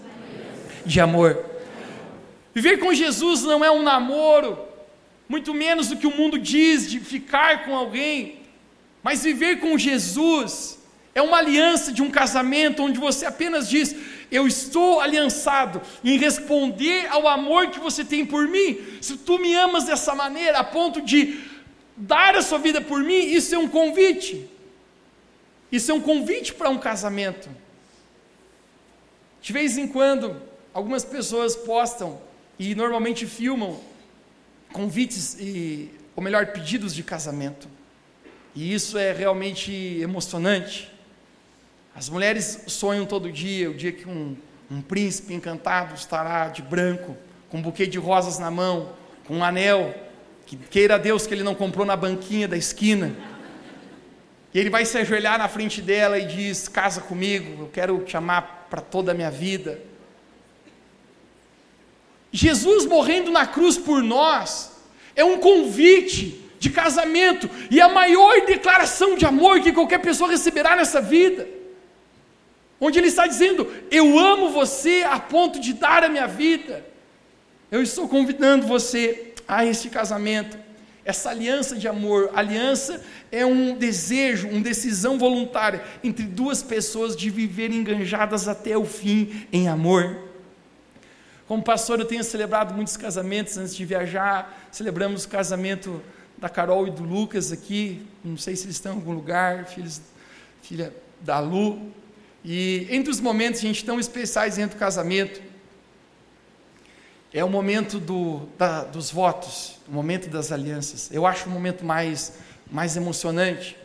de 0.86 1.02
amor. 1.02 1.47
Viver 2.58 2.80
com 2.80 2.92
Jesus 2.92 3.44
não 3.44 3.64
é 3.64 3.70
um 3.70 3.84
namoro, 3.84 4.58
muito 5.30 5.54
menos 5.54 5.90
do 5.90 5.96
que 5.96 6.08
o 6.08 6.18
mundo 6.18 6.40
diz 6.40 6.90
de 6.90 7.00
ficar 7.00 7.66
com 7.66 7.78
alguém, 7.78 8.40
mas 9.04 9.24
viver 9.24 9.60
com 9.60 9.78
Jesus 9.78 10.80
é 11.14 11.22
uma 11.22 11.38
aliança 11.38 11.92
de 11.92 12.02
um 12.02 12.10
casamento 12.10 12.82
onde 12.82 13.00
você 13.00 13.28
apenas 13.28 13.70
diz: 13.70 13.96
Eu 14.32 14.48
estou 14.48 15.00
aliançado 15.00 15.84
em 16.04 16.18
responder 16.18 17.06
ao 17.12 17.28
amor 17.28 17.70
que 17.70 17.80
você 17.80 18.04
tem 18.04 18.26
por 18.26 18.48
mim. 18.48 18.80
Se 19.02 19.18
tu 19.18 19.38
me 19.38 19.54
amas 19.54 19.84
dessa 19.84 20.16
maneira, 20.16 20.58
a 20.58 20.64
ponto 20.64 21.00
de 21.00 21.40
dar 21.96 22.36
a 22.36 22.42
sua 22.42 22.58
vida 22.58 22.82
por 22.82 23.04
mim, 23.04 23.20
isso 23.20 23.54
é 23.54 23.60
um 23.60 23.68
convite. 23.68 24.50
Isso 25.72 25.92
é 25.92 25.94
um 25.94 26.02
convite 26.02 26.56
para 26.56 26.72
um 26.72 26.80
casamento. 26.80 27.50
De 29.44 29.54
vez 29.54 29.78
em 29.78 29.86
quando, 29.86 30.42
algumas 30.74 31.06
pessoas 31.06 31.56
postam 31.56 32.26
e 32.60 32.76
normalmente 32.76 33.26
filmam 33.26 33.80
convites 34.72 35.38
e, 35.40 35.92
ou 36.16 36.24
melhor, 36.24 36.48
pedidos 36.48 36.94
de 36.94 37.04
casamento. 37.04 37.68
E 38.56 38.74
isso 38.74 38.98
é 38.98 39.12
realmente 39.12 39.72
emocionante. 40.02 40.92
As 41.96 42.10
mulheres 42.10 42.64
sonham 42.68 43.06
todo 43.06 43.32
dia, 43.32 43.70
o 43.70 43.74
dia 43.74 43.92
que 43.92 44.08
um, 44.08 44.36
um 44.70 44.82
príncipe 44.82 45.34
encantado 45.34 45.96
estará 45.96 46.48
de 46.50 46.62
branco, 46.62 47.16
com 47.50 47.58
um 47.58 47.62
buquê 47.62 47.86
de 47.86 47.98
rosas 47.98 48.40
na 48.40 48.52
mão, 48.52 48.94
com 49.26 49.38
um 49.38 49.44
anel, 49.44 49.94
que 50.46 50.56
queira 50.56 50.98
Deus 50.98 51.28
que 51.28 51.34
ele 51.34 51.44
não 51.44 51.56
comprou 51.56 51.86
na 51.86 51.96
banquinha 51.96 52.48
da 52.48 52.58
esquina 52.58 53.16
e 54.58 54.60
ele 54.60 54.72
vai 54.72 54.86
se 54.86 54.98
ajoelhar 54.98 55.38
na 55.38 55.48
frente 55.48 55.84
dela 55.84 56.18
e 56.18 56.26
diz: 56.26 56.68
Casa 56.68 57.00
comigo, 57.00 57.64
eu 57.64 57.70
quero 57.72 58.00
te 58.00 58.18
amar 58.18 58.66
para 58.70 58.82
toda 58.82 59.12
a 59.12 59.14
minha 59.14 59.30
vida. 59.30 59.80
Jesus 62.38 62.86
morrendo 62.86 63.32
na 63.32 63.48
cruz 63.48 63.80
por 63.80 64.04
nós 64.04 64.72
é 65.16 65.26
um 65.26 65.40
convite 65.40 66.40
de 66.60 66.70
casamento 66.70 67.50
e 67.72 67.82
a 67.82 67.90
maior 67.90 68.46
declaração 68.46 69.16
de 69.16 69.26
amor 69.26 69.60
que 69.60 69.74
qualquer 69.74 69.98
pessoa 69.98 70.30
receberá 70.30 70.76
nessa 70.76 71.02
vida. 71.02 71.48
Onde 72.80 73.00
ele 73.00 73.08
está 73.08 73.26
dizendo: 73.26 73.68
Eu 73.90 74.20
amo 74.20 74.52
você 74.52 75.04
a 75.10 75.20
ponto 75.20 75.60
de 75.60 75.74
dar 75.74 76.04
a 76.04 76.10
minha 76.10 76.28
vida. 76.28 76.86
Eu 77.72 77.82
estou 77.82 78.08
convidando 78.08 78.68
você 78.68 79.34
a 79.48 79.66
esse 79.66 79.90
casamento 79.90 80.60
essa 81.08 81.30
aliança 81.30 81.78
de 81.78 81.88
amor. 81.88 82.30
Aliança 82.36 83.02
é 83.32 83.46
um 83.46 83.74
desejo, 83.78 84.50
uma 84.50 84.60
decisão 84.60 85.18
voluntária 85.18 85.82
entre 86.04 86.26
duas 86.26 86.62
pessoas 86.62 87.16
de 87.16 87.30
viverem 87.30 87.78
enganjadas 87.78 88.46
até 88.46 88.78
o 88.78 88.84
fim 88.84 89.48
em 89.52 89.70
amor. 89.70 90.27
Como 91.48 91.64
pastor, 91.64 91.98
eu 91.98 92.06
tenho 92.06 92.26
celebrado 92.26 92.74
muitos 92.74 92.98
casamentos 92.98 93.58
antes 93.58 93.74
de 93.74 93.86
viajar. 93.86 94.68
Celebramos 94.70 95.24
o 95.24 95.30
casamento 95.30 96.04
da 96.38 96.50
Carol 96.50 96.86
e 96.88 96.92
do 96.92 97.04
Lucas 97.04 97.54
aqui. 97.54 98.06
Não 98.22 98.36
sei 98.36 98.54
se 98.58 98.66
eles 98.66 98.76
estão 98.76 98.92
em 98.92 98.96
algum 98.96 99.14
lugar, 99.14 99.66
filhos, 99.66 100.02
filha 100.62 100.94
da 101.22 101.40
Lu. 101.40 101.90
E 102.44 102.86
entre 102.90 103.10
os 103.10 103.22
momentos, 103.22 103.62
gente, 103.62 103.86
tão 103.86 103.98
especiais 103.98 104.58
dentro 104.58 104.76
do 104.76 104.80
casamento, 104.80 105.42
é 107.34 107.46
o 107.46 107.50
momento 107.50 107.98
do, 107.98 108.48
da, 108.58 108.84
dos 108.84 109.10
votos, 109.10 109.80
o 109.88 109.92
momento 109.92 110.30
das 110.30 110.52
alianças. 110.52 111.10
Eu 111.14 111.26
acho 111.26 111.48
o 111.48 111.50
momento 111.50 111.86
mais, 111.86 112.40
mais 112.70 112.98
emocionante. 112.98 113.78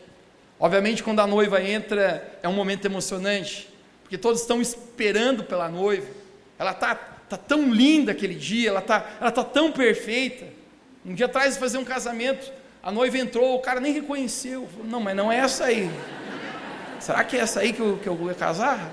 Obviamente, 0.59 1.01
quando 1.01 1.21
a 1.21 1.27
noiva 1.27 1.63
entra, 1.63 2.39
é 2.43 2.49
um 2.49 2.53
momento 2.53 2.83
emocionante, 2.83 3.69
porque 4.01 4.17
todos 4.17 4.41
estão 4.41 4.61
esperando 4.61 5.45
pela 5.45 5.69
noiva. 5.69 6.07
Ela 6.59 6.71
está 6.71 7.12
tá 7.37 7.43
tão 7.47 7.73
linda 7.73 8.11
aquele 8.11 8.35
dia, 8.35 8.69
ela 8.69 8.79
está 8.79 9.05
ela 9.19 9.31
tá 9.31 9.43
tão 9.43 9.71
perfeita. 9.71 10.45
Um 11.05 11.13
dia 11.13 11.25
atrás 11.25 11.55
de 11.55 11.59
fazer 11.59 11.77
um 11.77 11.83
casamento, 11.83 12.51
a 12.81 12.91
noiva 12.91 13.17
entrou, 13.17 13.55
o 13.55 13.59
cara 13.59 13.79
nem 13.79 13.91
reconheceu. 13.91 14.67
Falou, 14.67 14.87
não, 14.87 14.99
mas 14.99 15.15
não 15.15 15.31
é 15.31 15.37
essa 15.37 15.65
aí. 15.65 15.89
Será 16.99 17.23
que 17.23 17.35
é 17.35 17.39
essa 17.39 17.59
aí 17.59 17.73
que 17.73 17.79
eu, 17.79 17.97
que 18.01 18.07
eu 18.07 18.15
vou 18.15 18.33
casar? 18.35 18.91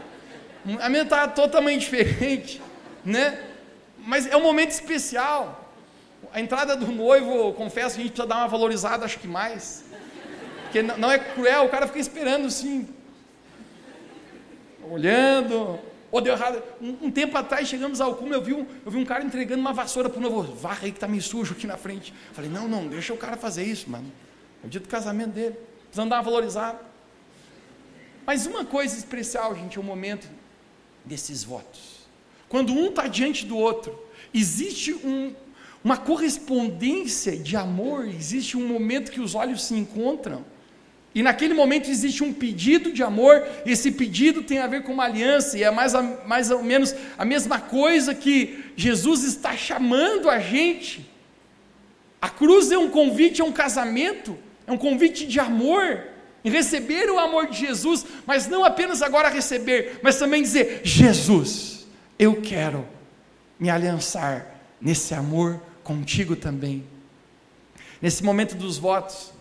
A 0.80 0.88
minha 0.88 1.02
está 1.02 1.28
totalmente 1.28 1.82
diferente, 1.90 2.60
né? 3.04 3.40
Mas 3.98 4.26
é 4.26 4.36
um 4.36 4.42
momento 4.42 4.70
especial. 4.70 5.72
A 6.32 6.40
entrada 6.40 6.76
do 6.76 6.86
noivo, 6.90 7.52
confesso, 7.54 7.96
a 7.96 8.02
gente 8.02 8.12
precisa 8.12 8.26
dar 8.26 8.36
uma 8.36 8.48
valorizada, 8.48 9.04
acho 9.04 9.18
que 9.18 9.28
mais. 9.28 9.84
Porque 10.64 10.82
não 10.82 11.10
é 11.10 11.18
cruel, 11.18 11.64
o 11.64 11.68
cara 11.68 11.86
fica 11.86 11.98
esperando 11.98 12.46
assim, 12.46 12.88
olhando. 14.88 15.89
Ou 16.10 16.20
deu 16.20 16.32
errado. 16.34 16.62
Um, 16.80 17.06
um, 17.06 17.10
tempo 17.10 17.36
atrás, 17.36 17.68
chegamos 17.68 18.00
ao 18.00 18.14
cume, 18.16 18.32
eu 18.32 18.42
vi 18.42 18.52
um, 18.52 18.66
eu 18.84 18.90
vi 18.90 18.98
um 18.98 19.04
cara 19.04 19.24
entregando 19.24 19.60
uma 19.60 19.72
vassoura 19.72 20.08
para 20.08 20.18
o 20.18 20.22
noivo. 20.22 20.54
Varra 20.54 20.80
aí 20.82 20.90
que 20.90 20.96
está 20.96 21.06
meio 21.06 21.22
sujo 21.22 21.52
aqui 21.52 21.66
na 21.66 21.76
frente. 21.76 22.12
Falei, 22.32 22.50
não, 22.50 22.66
não, 22.68 22.86
deixa 22.88 23.12
o 23.12 23.16
cara 23.16 23.36
fazer 23.36 23.64
isso, 23.64 23.88
mano. 23.88 24.10
É 24.62 24.66
o 24.66 24.70
dia 24.70 24.80
do 24.80 24.88
casamento 24.88 25.30
dele. 25.30 25.56
Precisamos 25.84 26.10
dar 26.10 26.16
uma 26.16 26.22
valorizada. 26.22 26.80
Mas 28.26 28.46
uma 28.46 28.64
coisa 28.64 28.96
especial, 28.96 29.54
gente, 29.54 29.78
é 29.78 29.80
o 29.80 29.84
momento 29.84 30.28
desses 31.04 31.42
votos. 31.44 32.00
Quando 32.48 32.72
um 32.72 32.88
está 32.88 33.06
diante 33.06 33.46
do 33.46 33.56
outro, 33.56 33.98
existe 34.34 34.92
um, 34.92 35.34
uma 35.82 35.96
correspondência 35.96 37.36
de 37.36 37.56
amor, 37.56 38.06
existe 38.06 38.56
um 38.56 38.66
momento 38.66 39.10
que 39.10 39.20
os 39.20 39.34
olhos 39.34 39.64
se 39.64 39.74
encontram. 39.74 40.44
E 41.14 41.22
naquele 41.22 41.54
momento 41.54 41.90
existe 41.90 42.22
um 42.22 42.32
pedido 42.32 42.92
de 42.92 43.02
amor, 43.02 43.44
esse 43.66 43.90
pedido 43.90 44.42
tem 44.42 44.58
a 44.58 44.66
ver 44.66 44.84
com 44.84 44.92
uma 44.92 45.04
aliança, 45.04 45.58
e 45.58 45.64
é 45.64 45.70
mais, 45.70 45.94
a, 45.94 46.02
mais 46.02 46.50
ou 46.50 46.62
menos 46.62 46.94
a 47.18 47.24
mesma 47.24 47.58
coisa 47.58 48.14
que 48.14 48.64
Jesus 48.76 49.24
está 49.24 49.56
chamando 49.56 50.30
a 50.30 50.38
gente. 50.38 51.10
A 52.22 52.28
cruz 52.28 52.70
é 52.70 52.78
um 52.78 52.88
convite 52.88 53.42
a 53.42 53.44
um 53.44 53.50
casamento, 53.50 54.38
é 54.66 54.72
um 54.72 54.78
convite 54.78 55.26
de 55.26 55.40
amor, 55.40 56.04
em 56.44 56.50
receber 56.50 57.10
o 57.10 57.18
amor 57.18 57.48
de 57.48 57.58
Jesus, 57.58 58.06
mas 58.24 58.46
não 58.46 58.64
apenas 58.64 59.02
agora 59.02 59.28
receber, 59.28 59.98
mas 60.02 60.16
também 60.16 60.42
dizer: 60.42 60.80
Jesus 60.84 61.70
eu 62.20 62.42
quero 62.42 62.86
me 63.58 63.70
aliançar 63.70 64.46
nesse 64.78 65.14
amor 65.14 65.58
contigo 65.82 66.36
também. 66.36 66.84
Nesse 68.00 68.22
momento 68.22 68.54
dos 68.54 68.76
votos, 68.76 69.32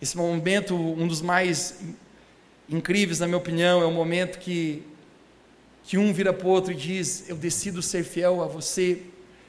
esse 0.00 0.16
momento, 0.16 0.74
um 0.74 1.06
dos 1.06 1.22
mais 1.22 1.80
incríveis, 2.68 3.20
na 3.20 3.26
minha 3.26 3.38
opinião, 3.38 3.80
é 3.80 3.86
o 3.86 3.90
momento 3.90 4.38
que, 4.38 4.82
que 5.84 5.96
um 5.96 6.12
vira 6.12 6.32
para 6.32 6.46
o 6.46 6.50
outro 6.50 6.72
e 6.72 6.74
diz: 6.74 7.28
Eu 7.28 7.36
decido 7.36 7.80
ser 7.82 8.04
fiel 8.04 8.42
a 8.42 8.46
você, 8.46 9.02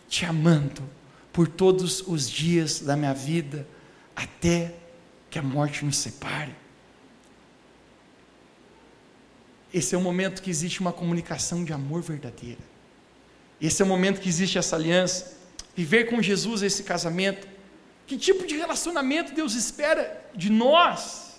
te 0.08 0.26
amando 0.26 0.82
por 1.34 1.48
todos 1.48 2.02
os 2.08 2.30
dias 2.30 2.80
da 2.80 2.96
minha 2.96 3.14
vida, 3.14 3.68
até 4.16 4.74
que 5.30 5.38
a 5.38 5.44
morte 5.44 5.84
nos 5.84 5.98
separe. 5.98 6.56
Esse 9.74 9.94
é 9.94 9.98
o 9.98 10.02
momento 10.02 10.42
que 10.42 10.50
existe 10.50 10.80
uma 10.80 10.94
comunicação 10.94 11.64
de 11.64 11.74
amor 11.74 12.02
verdadeira. 12.02 12.62
Esse 13.62 13.82
é 13.82 13.86
o 13.86 13.88
momento 13.88 14.22
que 14.22 14.30
existe 14.30 14.58
essa 14.58 14.76
aliança. 14.76 15.38
Viver 15.76 16.06
com 16.06 16.22
Jesus 16.22 16.62
esse 16.62 16.84
casamento. 16.84 17.48
Que 18.08 18.18
tipo 18.18 18.48
de 18.48 18.56
relacionamento 18.56 19.34
Deus 19.34 19.54
espera 19.54 20.26
de 20.34 20.50
nós? 20.50 21.38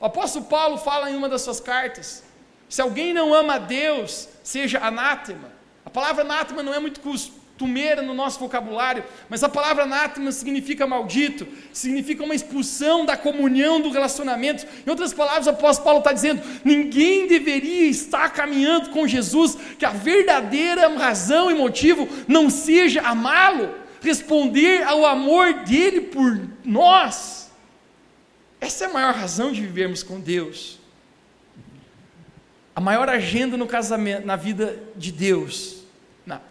O 0.00 0.06
apóstolo 0.06 0.46
Paulo 0.46 0.78
fala 0.78 1.10
em 1.10 1.14
uma 1.14 1.28
das 1.28 1.42
suas 1.42 1.60
cartas: 1.60 2.24
se 2.68 2.80
alguém 2.80 3.12
não 3.12 3.34
ama 3.34 3.56
a 3.56 3.58
Deus, 3.58 4.28
seja 4.42 4.78
anátema. 4.78 5.52
A 5.84 5.90
palavra 5.90 6.24
anátema 6.24 6.62
não 6.62 6.72
é 6.72 6.78
muito 6.78 7.00
costumeira 7.00 8.00
no 8.00 8.14
nosso 8.14 8.38
vocabulário, 8.38 9.04
mas 9.28 9.42
a 9.42 9.48
palavra 9.48 9.82
anátema 9.82 10.32
significa 10.32 10.86
maldito, 10.86 11.46
significa 11.72 12.24
uma 12.24 12.34
expulsão 12.34 13.04
da 13.04 13.16
comunhão 13.16 13.80
do 13.80 13.90
relacionamento. 13.90 14.66
Em 14.86 14.90
outras 14.90 15.12
palavras, 15.12 15.46
o 15.48 15.50
apóstolo 15.50 15.84
Paulo 15.84 15.98
está 15.98 16.14
dizendo: 16.14 16.42
ninguém 16.64 17.26
deveria 17.26 17.90
estar 17.90 18.32
caminhando 18.32 18.88
com 18.88 19.06
Jesus, 19.06 19.58
que 19.78 19.84
a 19.84 19.90
verdadeira 19.90 20.88
razão 20.96 21.50
e 21.50 21.54
motivo 21.54 22.08
não 22.26 22.48
seja 22.48 23.02
amá-lo, 23.02 23.74
responder 24.00 24.82
ao 24.82 25.04
amor 25.04 25.64
dele 25.64 26.02
por 26.02 26.40
nós. 26.64 27.50
Essa 28.60 28.84
é 28.84 28.86
a 28.88 28.92
maior 28.92 29.14
razão 29.14 29.52
de 29.52 29.60
vivermos 29.60 30.02
com 30.02 30.18
Deus. 30.18 30.78
A 32.74 32.80
maior 32.80 33.08
agenda 33.08 33.56
no 33.56 33.66
casamento, 33.66 34.26
na 34.26 34.36
vida 34.36 34.80
de 34.96 35.10
Deus, 35.10 35.84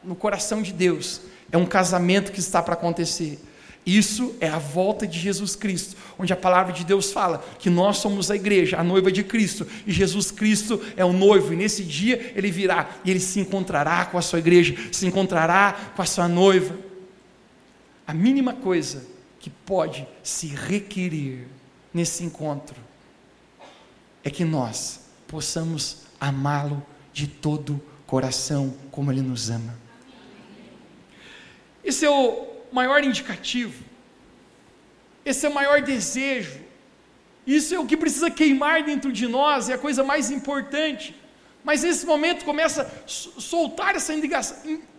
no 0.03 0.15
coração 0.15 0.61
de 0.61 0.73
Deus, 0.73 1.21
é 1.51 1.57
um 1.57 1.65
casamento 1.65 2.31
que 2.31 2.39
está 2.39 2.61
para 2.61 2.73
acontecer 2.73 3.39
Isso 3.87 4.35
é 4.41 4.49
a 4.49 4.59
volta 4.59 5.07
de 5.07 5.17
Jesus 5.17 5.55
Cristo, 5.55 5.95
onde 6.19 6.33
a 6.33 6.35
palavra 6.35 6.73
de 6.73 6.83
Deus 6.83 7.13
fala 7.13 7.41
que 7.57 7.69
nós 7.69 7.99
somos 7.99 8.29
a 8.29 8.35
igreja, 8.35 8.77
a 8.77 8.83
noiva 8.83 9.09
de 9.09 9.23
Cristo, 9.23 9.65
e 9.85 9.93
Jesus 9.93 10.29
Cristo 10.29 10.81
é 10.97 11.05
o 11.05 11.13
noivo, 11.13 11.53
e 11.53 11.55
nesse 11.55 11.85
dia 11.85 12.33
ele 12.35 12.51
virá 12.51 12.89
e 13.05 13.09
ele 13.09 13.21
se 13.21 13.39
encontrará 13.39 14.03
com 14.03 14.17
a 14.17 14.21
sua 14.21 14.39
igreja, 14.39 14.75
se 14.91 15.07
encontrará 15.07 15.93
com 15.95 16.01
a 16.01 16.05
sua 16.05 16.27
noiva. 16.27 16.75
A 18.07 18.13
mínima 18.13 18.53
coisa 18.53 19.05
que 19.37 19.49
pode 19.49 20.07
se 20.23 20.47
requerer 20.47 21.45
nesse 21.93 22.23
encontro 22.23 22.77
é 24.23 24.29
que 24.29 24.45
nós 24.45 25.01
possamos 25.27 26.03
amá-lo 26.17 26.81
de 27.11 27.27
todo 27.27 27.83
coração, 28.05 28.73
como 28.91 29.11
ele 29.11 29.21
nos 29.21 29.49
ama. 29.49 29.77
Esse 31.83 32.05
é 32.05 32.09
o 32.09 32.47
maior 32.71 33.03
indicativo, 33.03 33.83
esse 35.25 35.45
é 35.45 35.49
o 35.49 35.53
maior 35.53 35.81
desejo, 35.81 36.61
isso 37.45 37.75
é 37.75 37.79
o 37.79 37.85
que 37.85 37.97
precisa 37.97 38.31
queimar 38.31 38.83
dentro 38.83 39.11
de 39.11 39.27
nós, 39.27 39.67
é 39.67 39.73
a 39.73 39.77
coisa 39.77 40.01
mais 40.01 40.31
importante. 40.31 41.13
Mas 41.67 41.83
nesse 41.83 42.05
momento 42.05 42.45
começa 42.45 42.83
a 42.83 43.07
soltar 43.07 43.93
essa 43.93 44.13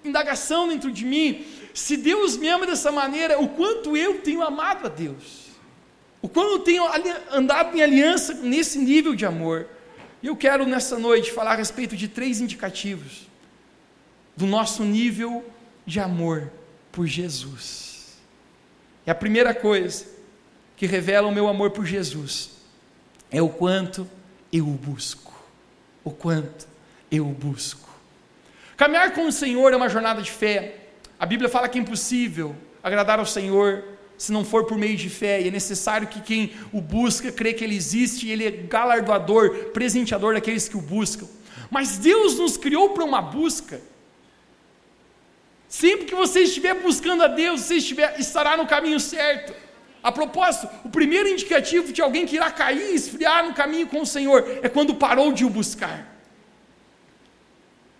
indagação 0.05 0.69
dentro 0.69 0.93
de 0.93 1.03
mim. 1.03 1.47
Se 1.73 1.97
Deus 1.97 2.37
me 2.37 2.47
ama 2.47 2.67
dessa 2.67 2.93
maneira, 2.93 3.41
o 3.41 3.49
quanto 3.49 3.97
eu 3.97 4.21
tenho 4.21 4.43
amado 4.43 4.85
a 4.85 4.91
Deus, 4.91 5.47
o 6.21 6.29
quanto 6.29 6.51
eu 6.51 6.59
tenho 6.59 6.85
andado 7.33 7.75
em 7.75 7.81
aliança 7.81 8.35
nesse 8.35 8.79
nível 8.79 9.15
de 9.15 9.25
amor. 9.25 9.67
E 10.23 10.27
eu 10.27 10.37
quero 10.37 10.67
nessa 10.67 10.99
noite 10.99 11.33
falar 11.33 11.53
a 11.53 11.57
respeito 11.57 11.97
de 11.97 12.07
três 12.07 12.39
indicativos 12.39 13.27
do 14.37 14.47
nosso 14.47 14.85
nível 14.85 15.43
de 15.87 15.99
amor 16.01 16.53
por 16.93 17.07
Jesus. 17.07 18.19
E 19.07 19.11
a 19.11 19.15
primeira 19.15 19.55
coisa 19.55 20.05
que 20.77 20.85
revela 20.85 21.29
o 21.29 21.33
meu 21.33 21.49
amor 21.49 21.71
por 21.71 21.87
Jesus 21.87 22.51
é 23.31 23.41
o 23.41 23.49
quanto 23.49 24.07
eu 24.53 24.69
o 24.69 24.73
busco. 24.73 25.28
O 26.09 26.11
quanto 26.11 26.67
eu 27.13 27.29
o 27.29 27.33
busco. 27.35 27.87
Caminhar 28.79 29.13
com 29.13 29.27
o 29.27 29.33
Senhor 29.33 29.75
é 29.75 29.77
uma 29.77 29.91
jornada 29.91 30.23
de 30.23 30.31
fé. 30.31 30.77
A 31.21 31.27
Bíblia 31.27 31.51
fala 31.51 31.69
que 31.69 31.79
é 31.79 31.83
impossível 31.83 32.57
agradar 32.83 33.19
ao 33.19 33.27
Senhor 33.27 33.85
se 34.17 34.33
não 34.33 34.43
for 34.43 34.65
por 34.65 34.79
meio 34.79 34.97
de 34.97 35.11
fé, 35.11 35.43
e 35.43 35.49
é 35.49 35.51
necessário 35.51 36.09
que 36.09 36.23
quem 36.23 36.55
o 36.73 36.81
busca 36.81 37.31
crê 37.31 37.53
que 37.53 37.63
ele 37.63 37.77
existe 37.77 38.27
e 38.27 38.33
ele 38.33 38.47
é 38.47 38.51
galardoador, 38.51 39.67
presenteador 39.75 40.33
daqueles 40.33 40.67
que 40.67 40.79
o 40.79 40.81
buscam. 40.81 41.29
Mas 41.71 41.99
Deus 41.99 42.39
nos 42.39 42.57
criou 42.57 42.89
para 42.95 43.05
uma 43.05 43.21
busca. 43.21 43.79
Sempre 45.69 46.07
que 46.07 46.15
você 46.15 46.41
estiver 46.41 46.75
buscando 46.81 47.23
a 47.23 47.29
Deus, 47.29 47.61
você 47.61 47.75
estiver, 47.75 48.19
estará 48.19 48.57
no 48.57 48.67
caminho 48.67 48.99
certo. 48.99 49.53
A 50.09 50.13
propósito, 50.21 50.71
o 50.87 50.89
primeiro 50.89 51.29
indicativo 51.29 51.93
de 51.93 52.01
alguém 52.01 52.25
que 52.25 52.37
irá 52.37 52.51
cair 52.51 52.93
e 52.93 52.95
esfriar 52.95 53.45
no 53.47 53.53
caminho 53.53 53.87
com 53.87 54.01
o 54.01 54.07
Senhor 54.07 54.61
é 54.63 54.67
quando 54.67 54.95
parou 54.95 55.33
de 55.35 55.45
o 55.45 55.51
buscar. 55.51 56.17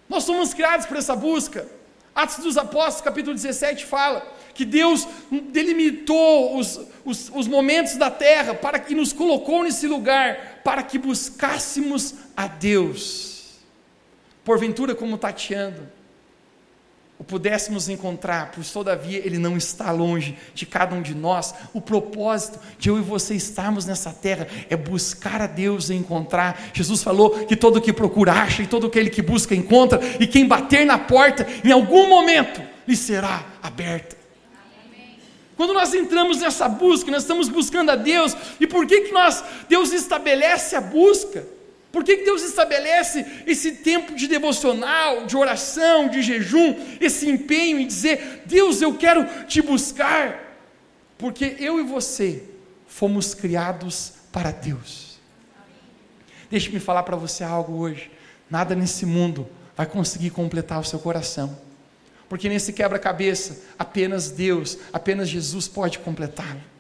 Nós 0.09 0.25
somos 0.25 0.55
criados 0.55 0.87
por 0.87 0.97
essa 0.97 1.15
busca. 1.15 1.69
Atos 2.15 2.39
dos 2.39 2.57
Apóstolos, 2.57 3.03
capítulo 3.03 3.35
17, 3.35 3.85
fala 3.85 4.27
que 4.55 4.65
Deus 4.65 5.07
delimitou 5.51 6.57
os, 6.57 6.81
os, 7.05 7.31
os 7.35 7.47
momentos 7.47 7.97
da 7.97 8.11
terra 8.11 8.55
para 8.55 8.79
que 8.79 8.95
nos 8.95 9.13
colocou 9.13 9.63
nesse 9.63 9.87
lugar 9.87 10.63
para 10.65 10.83
que 10.83 10.99
buscássemos 10.99 12.15
a 12.35 12.47
Deus. 12.47 13.59
Porventura, 14.47 14.95
como 14.95 15.19
tateando, 15.19 15.87
o 17.19 17.25
pudéssemos 17.25 17.89
encontrar, 17.89 18.53
pois 18.55 18.71
todavia 18.71 19.19
Ele 19.19 19.39
não 19.39 19.57
está 19.57 19.91
longe 19.91 20.39
de 20.55 20.65
cada 20.65 20.95
um 20.95 21.03
de 21.03 21.17
nós. 21.17 21.53
O 21.75 21.81
propósito 21.81 22.61
de 22.79 22.89
eu 22.89 22.97
e 22.97 23.03
você 23.03 23.35
estarmos 23.35 23.85
nessa 23.85 24.13
terra 24.13 24.47
é 24.71 24.77
buscar 24.77 25.43
a 25.43 25.47
Deus 25.49 25.91
e 25.91 25.95
encontrar. 25.95 26.71
Jesus 26.73 27.03
falou 27.03 27.31
que 27.47 27.57
todo 27.57 27.81
que 27.81 27.93
procura 27.93 28.33
acha, 28.33 28.63
e 28.63 28.69
todo 28.69 28.87
aquele 28.87 29.11
que 29.11 29.21
busca 29.21 29.53
encontra, 29.53 30.01
e 30.21 30.29
quem 30.29 30.47
bater 30.47 30.87
na 30.87 30.97
porta, 30.97 31.45
em 31.65 31.73
algum 31.73 32.09
momento, 32.09 32.63
lhe 32.87 32.97
será 32.97 33.45
aberta. 33.61 34.17
Quando 35.57 35.75
nós 35.75 35.93
entramos 35.93 36.39
nessa 36.39 36.69
busca, 36.69 37.11
nós 37.11 37.23
estamos 37.23 37.49
buscando 37.49 37.91
a 37.91 37.97
Deus, 37.97 38.37
e 38.61 38.67
por 38.67 38.87
que, 38.87 39.01
que 39.01 39.13
nós, 39.13 39.43
Deus 39.69 39.93
estabelece 39.93 40.77
a 40.77 40.81
busca? 40.81 41.58
Por 41.91 42.05
que 42.05 42.19
Deus 42.19 42.43
estabelece 42.43 43.25
esse 43.47 43.73
tempo 43.73 44.15
de 44.15 44.29
devocional, 44.29 45.25
de 45.25 45.37
oração, 45.37 46.09
de 46.09 46.21
jejum, 46.23 46.75
esse 47.01 47.29
empenho 47.29 47.81
em 47.81 47.87
dizer: 47.87 48.43
Deus, 48.45 48.83
eu 48.83 48.95
quero 48.95 49.25
te 49.47 49.63
buscar? 49.63 50.39
Porque 51.17 51.57
eu 51.59 51.81
e 51.81 51.83
você 51.83 52.45
fomos 52.87 53.35
criados 53.35 54.13
para 54.31 54.51
Deus. 54.51 55.19
Deixe-me 56.51 56.79
falar 56.79 57.03
para 57.03 57.17
você 57.17 57.43
algo 57.43 57.79
hoje: 57.79 58.11
nada 58.51 58.75
nesse 58.75 59.07
mundo 59.07 59.49
vai 59.75 59.87
conseguir 59.87 60.31
completar 60.31 60.81
o 60.81 60.85
seu 60.85 60.99
coração, 60.99 61.59
porque 62.29 62.49
nesse 62.49 62.73
quebra-cabeça, 62.73 63.63
apenas 63.79 64.31
Deus, 64.31 64.79
apenas 64.93 65.29
Jesus 65.29 65.69
pode 65.69 65.99
completá-lo. 66.01 66.78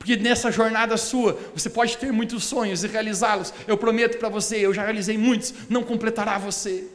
Porque 0.00 0.16
nessa 0.16 0.50
jornada 0.50 0.96
sua, 0.96 1.38
você 1.54 1.68
pode 1.68 1.98
ter 1.98 2.10
muitos 2.10 2.44
sonhos 2.44 2.82
e 2.82 2.86
realizá-los. 2.86 3.52
Eu 3.68 3.76
prometo 3.76 4.16
para 4.16 4.30
você, 4.30 4.56
eu 4.56 4.72
já 4.72 4.82
realizei 4.82 5.18
muitos, 5.18 5.52
não 5.68 5.82
completará 5.82 6.38
você. 6.38 6.88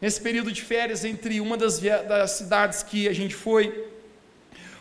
Nesse 0.00 0.20
período 0.20 0.52
de 0.52 0.62
férias, 0.62 1.04
entre 1.04 1.40
uma 1.40 1.56
das, 1.56 1.80
das 1.80 2.30
cidades 2.30 2.84
que 2.84 3.08
a 3.08 3.12
gente 3.12 3.34
foi, 3.34 3.88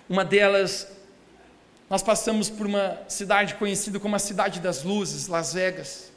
uma 0.07 0.23
delas, 0.23 0.87
nós 1.89 2.03
passamos 2.03 2.47
por 2.47 2.67
uma 2.67 2.95
cidade 3.07 3.55
conhecida 3.55 3.99
como 3.99 4.15
a 4.15 4.19
Cidade 4.19 4.59
das 4.59 4.83
Luzes, 4.83 5.27
Las 5.27 5.51
Vegas. 5.51 6.11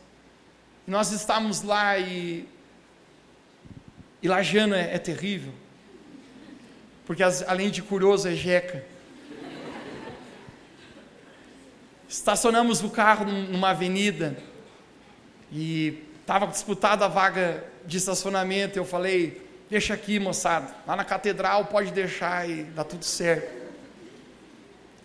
E 0.86 0.90
nós 0.90 1.10
estávamos 1.10 1.62
lá 1.62 1.98
e. 1.98 2.46
E 4.22 4.28
Lajano 4.28 4.74
é, 4.74 4.94
é 4.94 4.98
terrível. 4.98 5.54
Porque 7.06 7.22
as, 7.22 7.42
além 7.48 7.70
de 7.70 7.80
curioso, 7.80 8.28
é 8.28 8.34
jeca. 8.34 8.84
Estacionamos 12.16 12.82
o 12.82 12.88
carro 12.88 13.26
numa 13.26 13.68
avenida 13.68 14.38
e 15.52 16.02
estava 16.22 16.46
disputada 16.46 17.04
a 17.04 17.08
vaga 17.08 17.62
de 17.84 17.98
estacionamento. 17.98 18.78
Eu 18.78 18.86
falei: 18.86 19.46
deixa 19.68 19.92
aqui, 19.92 20.18
moçada, 20.18 20.74
lá 20.86 20.96
na 20.96 21.04
catedral 21.04 21.66
pode 21.66 21.92
deixar 21.92 22.48
e 22.48 22.64
dá 22.64 22.82
tudo 22.82 23.04
certo. 23.04 23.54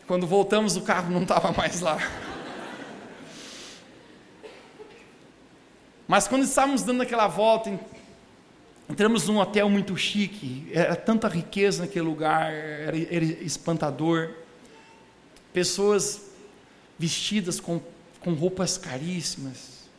Quando 0.08 0.26
voltamos, 0.26 0.78
o 0.78 0.84
carro 0.84 1.12
não 1.12 1.24
estava 1.24 1.52
mais 1.52 1.82
lá. 1.82 1.97
Mas 6.08 6.30
quando 6.30 6.43
estávamos 6.43 6.82
dando 6.82 7.04
aquela 7.04 7.28
volta, 7.28 7.78
entramos 8.89 9.28
num 9.28 9.38
hotel 9.38 9.69
muito 9.69 9.97
chique, 9.97 10.71
era 10.74 10.95
tanta 10.95 11.28
riqueza 11.28 11.84
naquele 11.84 12.06
lugar, 12.06 12.54
era, 12.54 12.97
era 12.97 13.26
espantador. 13.26 14.32
Pessoas 15.52 16.31
vestidas 17.02 17.60
com, 17.60 17.82
com 18.20 18.34
roupas 18.36 18.78
caríssimas, 18.78 19.90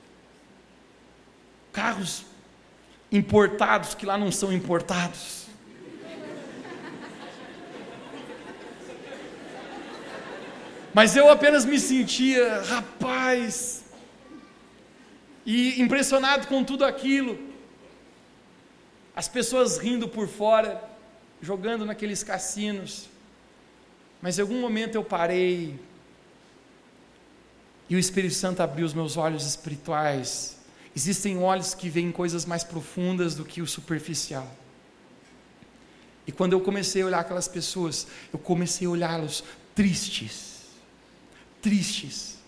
carros 1.72 2.24
importados 3.10 3.94
que 3.96 4.06
lá 4.06 4.16
não 4.16 4.30
são 4.30 4.52
importados. 4.52 5.42
Mas 10.94 11.16
eu 11.16 11.28
apenas 11.28 11.64
me 11.64 11.80
sentia, 11.80 12.62
rapaz, 12.62 13.82
e 15.44 15.80
impressionado 15.82 16.46
com 16.46 16.62
tudo 16.62 16.84
aquilo. 16.84 17.36
As 19.16 19.26
pessoas 19.26 19.78
rindo 19.78 20.06
por 20.06 20.28
fora, 20.28 20.82
jogando 21.40 21.84
naqueles 21.84 22.22
cassinos. 22.22 23.08
Mas 24.20 24.38
em 24.38 24.42
algum 24.42 24.60
momento 24.60 24.94
eu 24.94 25.02
parei, 25.02 25.80
e 27.88 27.96
o 27.96 27.98
Espírito 27.98 28.34
Santo 28.34 28.60
abriu 28.60 28.86
os 28.86 28.94
meus 28.94 29.16
olhos 29.16 29.46
espirituais. 29.46 30.56
Existem 30.94 31.38
olhos 31.38 31.74
que 31.74 31.88
veem 31.88 32.12
coisas 32.12 32.44
mais 32.44 32.64
profundas 32.64 33.34
do 33.34 33.44
que 33.44 33.62
o 33.62 33.66
superficial. 33.66 34.50
E 36.26 36.32
quando 36.32 36.52
eu 36.52 36.60
comecei 36.60 37.02
a 37.02 37.06
olhar 37.06 37.20
aquelas 37.20 37.48
pessoas, 37.48 38.06
eu 38.32 38.38
comecei 38.38 38.86
a 38.86 38.90
olhá-los 38.90 39.42
tristes. 39.74 40.62
Tristes. 41.60 42.38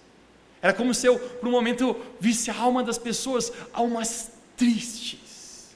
Era 0.62 0.73
como 0.73 0.94
se 0.94 1.07
eu, 1.07 1.18
por 1.18 1.49
um 1.49 1.53
momento, 1.53 1.97
visse 2.20 2.51
a 2.51 2.57
alma 2.57 2.83
das 2.83 2.99
pessoas, 2.99 3.53
almas 3.73 4.31
tristes. 4.57 5.75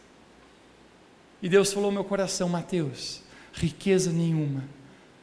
E 1.43 1.49
Deus 1.49 1.73
falou 1.73 1.89
ao 1.89 1.93
meu 1.93 2.05
coração, 2.05 2.49
Mateus, 2.49 3.23
riqueza 3.53 4.11
nenhuma, 4.11 4.65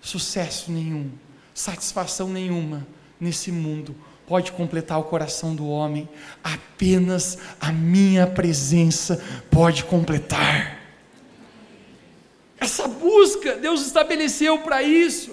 sucesso 0.02 0.72
nenhum, 0.72 1.12
satisfação 1.54 2.30
nenhuma 2.30 2.86
nesse 3.20 3.52
mundo 3.52 3.96
pode 4.28 4.52
completar 4.52 5.00
o 5.00 5.04
coração 5.04 5.56
do 5.56 5.68
homem, 5.68 6.10
apenas 6.44 7.38
a 7.60 7.72
minha 7.72 8.26
presença 8.26 9.24
pode 9.52 9.84
completar. 9.84 10.80
Essa 12.58 12.88
busca, 12.88 13.56
Deus 13.56 13.86
estabeleceu 13.86 14.60
para 14.60 14.82
isso. 14.82 15.32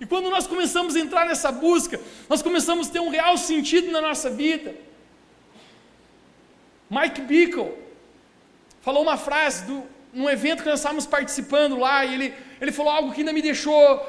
E 0.00 0.06
quando 0.06 0.28
nós 0.30 0.46
começamos 0.46 0.96
a 0.96 1.00
entrar 1.00 1.24
nessa 1.24 1.52
busca, 1.52 2.00
nós 2.28 2.42
começamos 2.42 2.88
a 2.88 2.90
ter 2.90 3.00
um 3.00 3.08
real 3.08 3.38
sentido 3.38 3.90
na 3.90 4.00
nossa 4.00 4.28
vida. 4.28 4.74
Mike 6.90 7.22
Bickle 7.22 7.72
falou 8.82 9.02
uma 9.02 9.16
frase 9.16 9.64
do, 9.64 9.84
num 10.12 10.28
evento 10.28 10.62
que 10.62 10.68
nós 10.68 10.80
estávamos 10.80 11.06
participando 11.06 11.78
lá, 11.78 12.04
e 12.04 12.14
ele, 12.14 12.34
ele 12.60 12.72
falou 12.72 12.92
algo 12.92 13.12
que 13.12 13.20
ainda 13.20 13.32
me 13.32 13.40
deixou, 13.40 14.04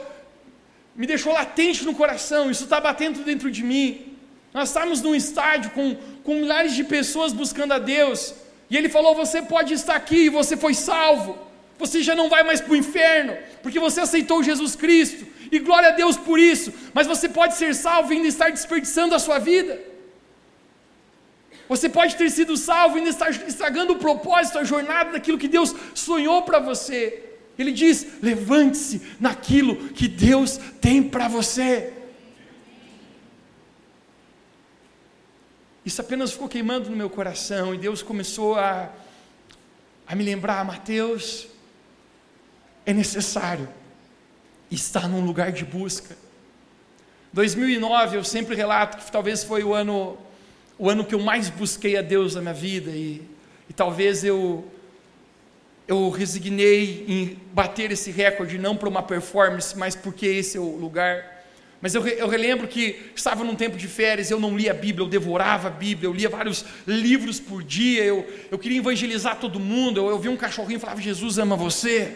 me 0.95 1.07
deixou 1.07 1.33
latente 1.33 1.85
no 1.85 1.95
coração, 1.95 2.51
isso 2.51 2.65
está 2.65 2.79
batendo 2.79 3.23
dentro 3.23 3.49
de 3.49 3.63
mim. 3.63 4.17
Nós 4.53 4.69
estávamos 4.69 5.01
num 5.01 5.15
estádio 5.15 5.71
com, 5.71 5.95
com 6.23 6.35
milhares 6.35 6.73
de 6.73 6.83
pessoas 6.83 7.33
buscando 7.33 7.73
a 7.73 7.79
Deus, 7.79 8.33
e 8.69 8.77
ele 8.77 8.89
falou: 8.89 9.15
Você 9.15 9.41
pode 9.41 9.73
estar 9.73 9.95
aqui, 9.95 10.29
você 10.29 10.55
foi 10.55 10.73
salvo, 10.73 11.37
você 11.79 12.03
já 12.03 12.13
não 12.13 12.29
vai 12.29 12.43
mais 12.43 12.61
para 12.61 12.73
o 12.73 12.75
inferno, 12.75 13.35
porque 13.63 13.79
você 13.79 14.01
aceitou 14.01 14.43
Jesus 14.43 14.75
Cristo 14.75 15.25
e 15.51 15.59
glória 15.59 15.89
a 15.89 15.91
Deus 15.91 16.17
por 16.17 16.39
isso, 16.39 16.71
mas 16.93 17.07
você 17.07 17.27
pode 17.27 17.55
ser 17.55 17.73
salvo 17.73 18.13
e 18.13 18.17
ainda 18.17 18.27
estar 18.27 18.51
desperdiçando 18.51 19.15
a 19.15 19.19
sua 19.19 19.39
vida. 19.39 19.79
Você 21.67 21.89
pode 21.89 22.15
ter 22.15 22.29
sido 22.29 22.55
salvo 22.55 22.97
e 22.97 22.99
ainda 22.99 23.09
estar 23.09 23.29
estragando 23.29 23.93
o 23.93 23.97
propósito, 23.97 24.59
a 24.59 24.63
jornada 24.63 25.13
daquilo 25.13 25.37
que 25.37 25.47
Deus 25.47 25.73
sonhou 25.95 26.43
para 26.43 26.59
você. 26.59 27.32
Ele 27.57 27.71
diz: 27.71 28.07
levante-se 28.21 29.01
naquilo 29.19 29.89
que 29.89 30.07
Deus 30.07 30.57
tem 30.81 31.01
para 31.03 31.27
você. 31.27 31.93
Isso 35.85 35.99
apenas 36.01 36.31
ficou 36.31 36.47
queimando 36.47 36.89
no 36.89 36.95
meu 36.95 37.09
coração 37.09 37.75
e 37.75 37.77
Deus 37.77 38.01
começou 38.01 38.55
a, 38.55 38.89
a 40.07 40.15
me 40.15 40.23
lembrar: 40.23 40.63
Mateus, 40.65 41.47
é 42.85 42.93
necessário 42.93 43.67
está 44.73 45.07
num 45.07 45.23
lugar 45.23 45.51
de 45.51 45.63
busca. 45.63 46.17
2009, 47.31 48.17
eu 48.17 48.23
sempre 48.23 48.55
relato 48.55 48.97
que 48.97 49.11
talvez 49.11 49.43
foi 49.43 49.63
o 49.63 49.73
ano, 49.73 50.17
o 50.77 50.89
ano 50.89 51.05
que 51.05 51.15
eu 51.15 51.19
mais 51.19 51.49
busquei 51.49 51.97
a 51.97 52.01
Deus 52.01 52.35
na 52.35 52.41
minha 52.41 52.53
vida 52.53 52.91
e, 52.91 53.21
e 53.69 53.73
talvez 53.73 54.23
eu 54.23 54.65
eu 55.87 56.09
resignei 56.09 57.05
em 57.07 57.37
bater 57.53 57.91
esse 57.91 58.09
recorde 58.09 58.57
não 58.57 58.75
para 58.75 58.87
uma 58.87 59.03
performance, 59.03 59.77
mas 59.77 59.95
porque 59.95 60.25
esse 60.25 60.57
é 60.57 60.59
o 60.59 60.75
lugar. 60.77 61.33
Mas 61.81 61.93
eu, 61.93 62.07
eu 62.07 62.29
relembro 62.29 62.65
que 62.65 63.11
estava 63.13 63.43
num 63.43 63.55
tempo 63.55 63.75
de 63.75 63.89
férias, 63.89 64.31
eu 64.31 64.39
não 64.39 64.57
lia 64.57 64.71
a 64.71 64.73
Bíblia, 64.73 65.05
eu 65.05 65.09
devorava 65.09 65.67
a 65.67 65.71
Bíblia, 65.71 66.07
eu 66.07 66.13
lia 66.13 66.29
vários 66.29 66.63
livros 66.87 67.41
por 67.41 67.61
dia, 67.61 68.05
eu, 68.05 68.25
eu 68.49 68.57
queria 68.57 68.77
evangelizar 68.77 69.37
todo 69.37 69.59
mundo, 69.59 69.99
eu, 69.99 70.07
eu 70.07 70.17
via 70.17 70.31
um 70.31 70.37
cachorrinho 70.37 70.77
e 70.77 70.79
falava, 70.79 71.01
Jesus 71.01 71.37
ama 71.37 71.57
você 71.57 72.15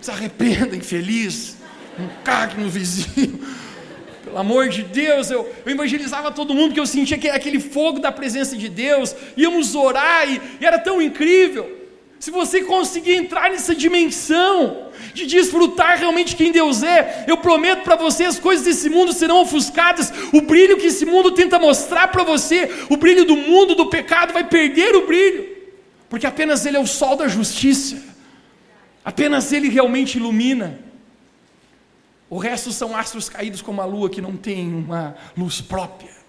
se 0.00 0.10
arrependa, 0.10 0.74
infeliz, 0.74 1.56
não 1.96 2.10
cague 2.24 2.60
no 2.60 2.68
vizinho. 2.68 3.40
Pelo 4.24 4.38
amor 4.38 4.68
de 4.68 4.82
Deus, 4.82 5.30
eu, 5.30 5.48
eu 5.64 5.72
evangelizava 5.72 6.32
todo 6.32 6.52
mundo, 6.52 6.68
porque 6.68 6.80
eu 6.80 6.86
sentia 6.86 7.16
que, 7.16 7.28
aquele 7.28 7.60
fogo 7.60 8.00
da 8.00 8.10
presença 8.10 8.56
de 8.56 8.68
Deus, 8.68 9.14
íamos 9.36 9.76
orar 9.76 10.28
e, 10.28 10.42
e 10.60 10.66
era 10.66 10.80
tão 10.80 11.00
incrível. 11.00 11.83
Se 12.24 12.30
você 12.30 12.62
conseguir 12.62 13.16
entrar 13.16 13.50
nessa 13.50 13.74
dimensão 13.74 14.88
de 15.12 15.26
desfrutar 15.26 15.98
realmente 15.98 16.34
quem 16.34 16.50
Deus 16.50 16.82
é, 16.82 17.26
eu 17.28 17.36
prometo 17.36 17.82
para 17.82 17.96
você, 17.96 18.24
as 18.24 18.38
coisas 18.38 18.64
desse 18.64 18.88
mundo 18.88 19.12
serão 19.12 19.42
ofuscadas, 19.42 20.10
o 20.32 20.40
brilho 20.40 20.78
que 20.78 20.86
esse 20.86 21.04
mundo 21.04 21.32
tenta 21.32 21.58
mostrar 21.58 22.08
para 22.08 22.24
você, 22.24 22.86
o 22.88 22.96
brilho 22.96 23.26
do 23.26 23.36
mundo, 23.36 23.74
do 23.74 23.90
pecado, 23.90 24.32
vai 24.32 24.42
perder 24.42 24.96
o 24.96 25.06
brilho, 25.06 25.46
porque 26.08 26.26
apenas 26.26 26.64
Ele 26.64 26.78
é 26.78 26.80
o 26.80 26.86
sol 26.86 27.14
da 27.14 27.28
justiça. 27.28 28.02
Apenas 29.04 29.52
Ele 29.52 29.68
realmente 29.68 30.16
ilumina. 30.16 30.80
O 32.30 32.38
resto 32.38 32.72
são 32.72 32.96
astros 32.96 33.28
caídos 33.28 33.60
como 33.60 33.82
a 33.82 33.84
lua 33.84 34.08
que 34.08 34.22
não 34.22 34.34
tem 34.34 34.72
uma 34.72 35.14
luz 35.36 35.60
própria. 35.60 36.23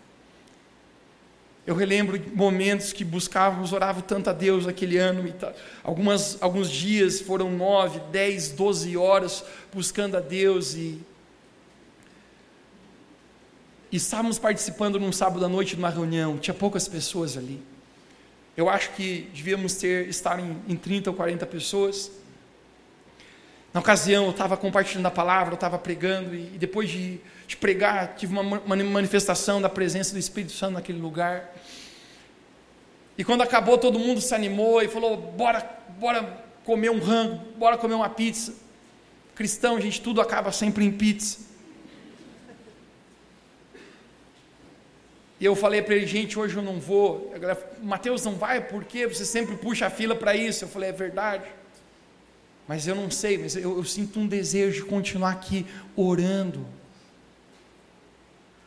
Eu 1.65 1.73
relembro 1.73 2.21
momentos 2.35 2.93
que 2.93 3.03
buscávamos, 3.03 3.73
orávamos 3.73 4.05
tanto 4.07 4.29
a 4.29 4.33
Deus 4.33 4.67
naquele 4.67 4.97
ano. 4.97 5.27
E 5.27 5.33
algumas, 5.83 6.37
alguns 6.39 6.69
dias 6.69 7.19
foram 7.19 7.49
nove, 7.49 7.99
dez, 8.11 8.49
doze 8.49 8.95
horas 8.95 9.43
buscando 9.73 10.15
a 10.15 10.19
Deus 10.19 10.75
e, 10.75 11.01
e 13.91 13.97
estávamos 13.97 14.37
participando 14.37 14.99
num 14.99 15.11
sábado 15.11 15.43
à 15.43 15.49
noite 15.49 15.71
de 15.75 15.79
uma 15.79 15.89
reunião. 15.89 16.37
Tinha 16.37 16.53
poucas 16.53 16.87
pessoas 16.87 17.35
ali. 17.35 17.59
Eu 18.55 18.69
acho 18.69 18.91
que 18.91 19.27
devíamos 19.33 19.73
ter 19.73 20.07
estar 20.07 20.39
em, 20.39 20.57
em 20.67 20.75
30 20.75 21.09
ou 21.09 21.15
40 21.15 21.47
pessoas. 21.47 22.11
Na 23.75 23.81
ocasião, 23.81 24.23
eu 24.23 24.31
estava 24.31 24.55
compartilhando 24.55 25.05
a 25.07 25.11
palavra, 25.11 25.51
eu 25.51 25.55
estava 25.55 25.77
pregando, 25.77 26.33
e, 26.33 26.43
depois 26.57 26.89
de, 26.89 27.19
de, 27.45 27.57
pregar, 27.57 28.15
tive 28.15 28.31
uma 28.31 28.61
manifestação 28.61 29.61
da 29.61 29.67
presença 29.67 30.13
do 30.13 30.17
Espírito 30.17 30.53
Santo 30.53 30.75
naquele 30.75 30.97
lugar. 30.97 31.53
E 33.17 33.23
quando 33.25 33.41
acabou, 33.41 33.77
todo 33.77 33.99
mundo 33.99 34.21
se 34.21 34.33
animou 34.33 34.81
e 34.81 34.87
falou: 34.87 35.17
bora, 35.17 35.69
bora 35.99 36.41
comer 36.63 36.89
um 36.89 36.99
rango, 36.99 37.43
bora 37.57 37.77
comer 37.77 37.95
uma 37.95 38.09
pizza. 38.09 38.53
Cristão, 39.35 39.77
gente, 39.81 39.99
tudo 39.99 40.21
acaba 40.21 40.53
sempre 40.53 40.85
em 40.85 40.91
pizza. 40.93 41.39
E 45.37 45.43
eu 45.43 45.53
falei 45.53 45.81
para 45.81 45.95
ele, 45.95 46.07
gente, 46.07 46.39
hoje 46.39 46.55
eu 46.55 46.63
não 46.63 46.79
vou. 46.79 47.29
A 47.35 47.37
galera, 47.37 47.71
Mateus 47.83 48.23
não 48.23 48.35
vai, 48.35 48.61
por 48.61 48.85
quê? 48.85 49.05
Você 49.05 49.25
sempre 49.25 49.57
puxa 49.57 49.87
a 49.87 49.89
fila 49.89 50.15
para 50.15 50.33
isso. 50.33 50.63
Eu 50.63 50.69
falei, 50.69 50.91
é 50.91 50.93
verdade. 50.93 51.43
Mas 52.67 52.87
eu 52.87 52.95
não 52.95 53.11
sei, 53.11 53.37
mas 53.37 53.55
eu, 53.55 53.77
eu 53.77 53.83
sinto 53.83 54.19
um 54.19 54.27
desejo 54.27 54.83
de 54.83 54.89
continuar 54.89 55.31
aqui 55.31 55.65
orando. 55.95 56.65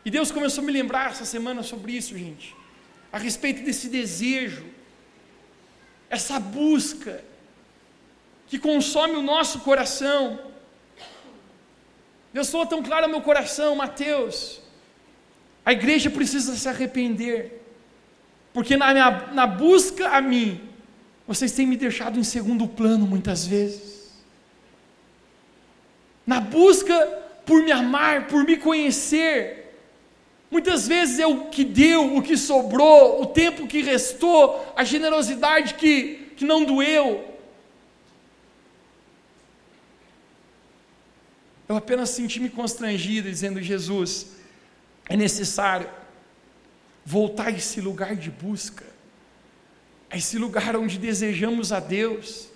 E 0.05 0.11
Deus 0.11 0.31
começou 0.31 0.63
a 0.63 0.67
me 0.67 0.73
lembrar 0.73 1.11
essa 1.11 1.25
semana 1.25 1.63
sobre 1.63 1.93
isso, 1.93 2.17
gente. 2.17 2.55
A 3.13 3.19
respeito 3.19 3.63
desse 3.65 3.89
desejo, 3.89 4.65
essa 6.09 6.39
busca 6.39 7.23
que 8.47 8.59
consome 8.59 9.17
o 9.17 9.23
nosso 9.23 9.61
coração. 9.61 10.39
Deus 12.33 12.51
falou 12.51 12.67
tão 12.67 12.83
claro 12.83 13.05
ao 13.07 13.11
meu 13.11 13.21
coração, 13.21 13.75
Mateus. 13.75 14.61
A 15.65 15.73
igreja 15.73 16.09
precisa 16.09 16.57
se 16.57 16.69
arrepender, 16.69 17.63
porque 18.55 18.77
na, 18.77 18.93
minha, 18.93 19.11
na 19.33 19.47
busca 19.47 20.09
a 20.09 20.21
mim, 20.21 20.68
vocês 21.29 21.53
têm 21.53 21.67
me 21.67 21.77
deixado 21.77 22.19
em 22.19 22.25
segundo 22.25 22.67
plano 22.67 23.07
muitas 23.07 23.47
vezes. 23.47 24.15
Na 26.27 26.41
busca 26.41 26.97
por 27.45 27.63
me 27.63 27.71
amar, 27.71 28.29
por 28.29 28.45
me 28.45 28.57
conhecer, 28.57 29.77
muitas 30.51 30.89
vezes 30.89 31.19
é 31.19 31.27
o 31.27 31.51
que 31.51 31.65
deu, 31.65 32.17
o 32.17 32.23
que 32.23 32.35
sobrou, 32.35 33.21
o 33.21 33.27
tempo 33.27 33.67
que 33.67 33.83
restou, 33.83 34.73
a 34.75 34.83
generosidade 34.85 35.75
que, 35.75 36.33
que 36.35 36.47
não 36.47 36.65
doeu. 36.65 37.37
Eu 41.69 41.77
apenas 41.77 42.09
senti-me 42.09 42.49
constrangido, 42.49 43.29
dizendo: 43.29 43.61
Jesus, 43.61 44.29
é 45.07 45.15
necessário 45.15 45.91
voltar 47.05 47.49
a 47.49 47.51
esse 47.51 47.83
lugar 47.83 48.17
de 48.17 48.31
busca 48.31 48.88
a 50.11 50.17
esse 50.17 50.39
lugar 50.39 50.77
onde 50.77 50.99
desejamos 50.99 51.73
a 51.73 51.81
Deus. 51.81 52.49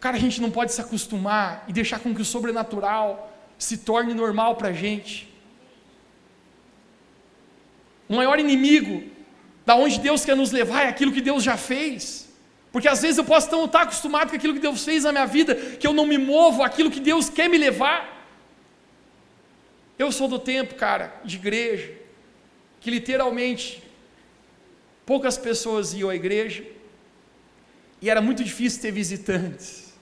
Cara, 0.00 0.16
a 0.16 0.20
gente 0.20 0.40
não 0.40 0.50
pode 0.50 0.72
se 0.72 0.80
acostumar 0.80 1.64
e 1.66 1.72
deixar 1.72 1.98
com 1.98 2.14
que 2.14 2.22
o 2.22 2.24
sobrenatural 2.24 3.32
se 3.58 3.78
torne 3.78 4.14
normal 4.14 4.56
para 4.56 4.68
a 4.68 4.72
gente. 4.72 5.28
O 8.08 8.14
maior 8.14 8.38
inimigo 8.38 9.02
da 9.66 9.74
onde 9.74 9.98
Deus 9.98 10.24
quer 10.24 10.36
nos 10.36 10.52
levar 10.52 10.84
é 10.84 10.88
aquilo 10.88 11.12
que 11.12 11.20
Deus 11.20 11.42
já 11.42 11.56
fez. 11.56 12.28
Porque 12.70 12.88
às 12.88 13.02
vezes 13.02 13.18
eu 13.18 13.24
posso 13.24 13.50
tão 13.50 13.64
estar 13.64 13.82
acostumado 13.82 14.30
com 14.30 14.36
aquilo 14.36 14.54
que 14.54 14.60
Deus 14.60 14.84
fez 14.84 15.04
na 15.04 15.12
minha 15.12 15.26
vida, 15.26 15.54
que 15.54 15.86
eu 15.86 15.92
não 15.92 16.06
me 16.06 16.16
movo 16.16 16.62
aquilo 16.62 16.90
que 16.90 17.00
Deus 17.00 17.28
quer 17.28 17.48
me 17.48 17.58
levar. 17.58 18.16
Eu 19.98 20.12
sou 20.12 20.28
do 20.28 20.38
tempo, 20.38 20.74
cara, 20.76 21.20
de 21.24 21.36
igreja, 21.36 21.97
que 22.80 22.90
literalmente 22.90 23.82
poucas 25.04 25.36
pessoas 25.36 25.94
iam 25.94 26.10
à 26.10 26.14
igreja 26.14 26.64
e 28.00 28.08
era 28.08 28.20
muito 28.20 28.44
difícil 28.44 28.80
ter 28.80 28.92
visitantes. 28.92 29.92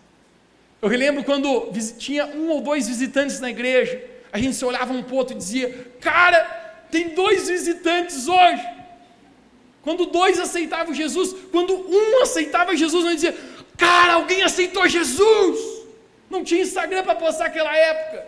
Eu 0.81 0.89
relembro 0.89 1.25
quando 1.25 1.73
tinha 1.99 2.27
um 2.27 2.51
ou 2.51 2.61
dois 2.61 2.87
visitantes 2.87 3.41
na 3.41 3.51
igreja, 3.51 4.03
a 4.33 4.39
gente 4.39 4.57
se 4.57 4.65
olhava 4.65 4.93
um 4.93 5.03
pouco 5.03 5.33
e 5.33 5.35
dizia: 5.35 5.93
Cara, 6.01 6.45
tem 6.91 7.11
dois 7.11 7.49
visitantes 7.49 8.29
hoje. 8.29 8.63
Quando 9.83 10.07
dois 10.07 10.39
aceitavam 10.39 10.93
Jesus, 10.93 11.35
quando 11.51 11.73
um 11.73 12.23
aceitava 12.23 12.77
Jesus, 12.77 13.05
nós 13.05 13.15
dizia: 13.15 13.37
Cara, 13.77 14.15
alguém 14.15 14.43
aceitou 14.43 14.87
Jesus. 14.89 15.87
Não 16.29 16.45
tinha 16.45 16.63
Instagram 16.63 17.05
para 17.05 17.15
postar 17.15 17.45
naquela 17.45 17.75
época, 17.75 18.27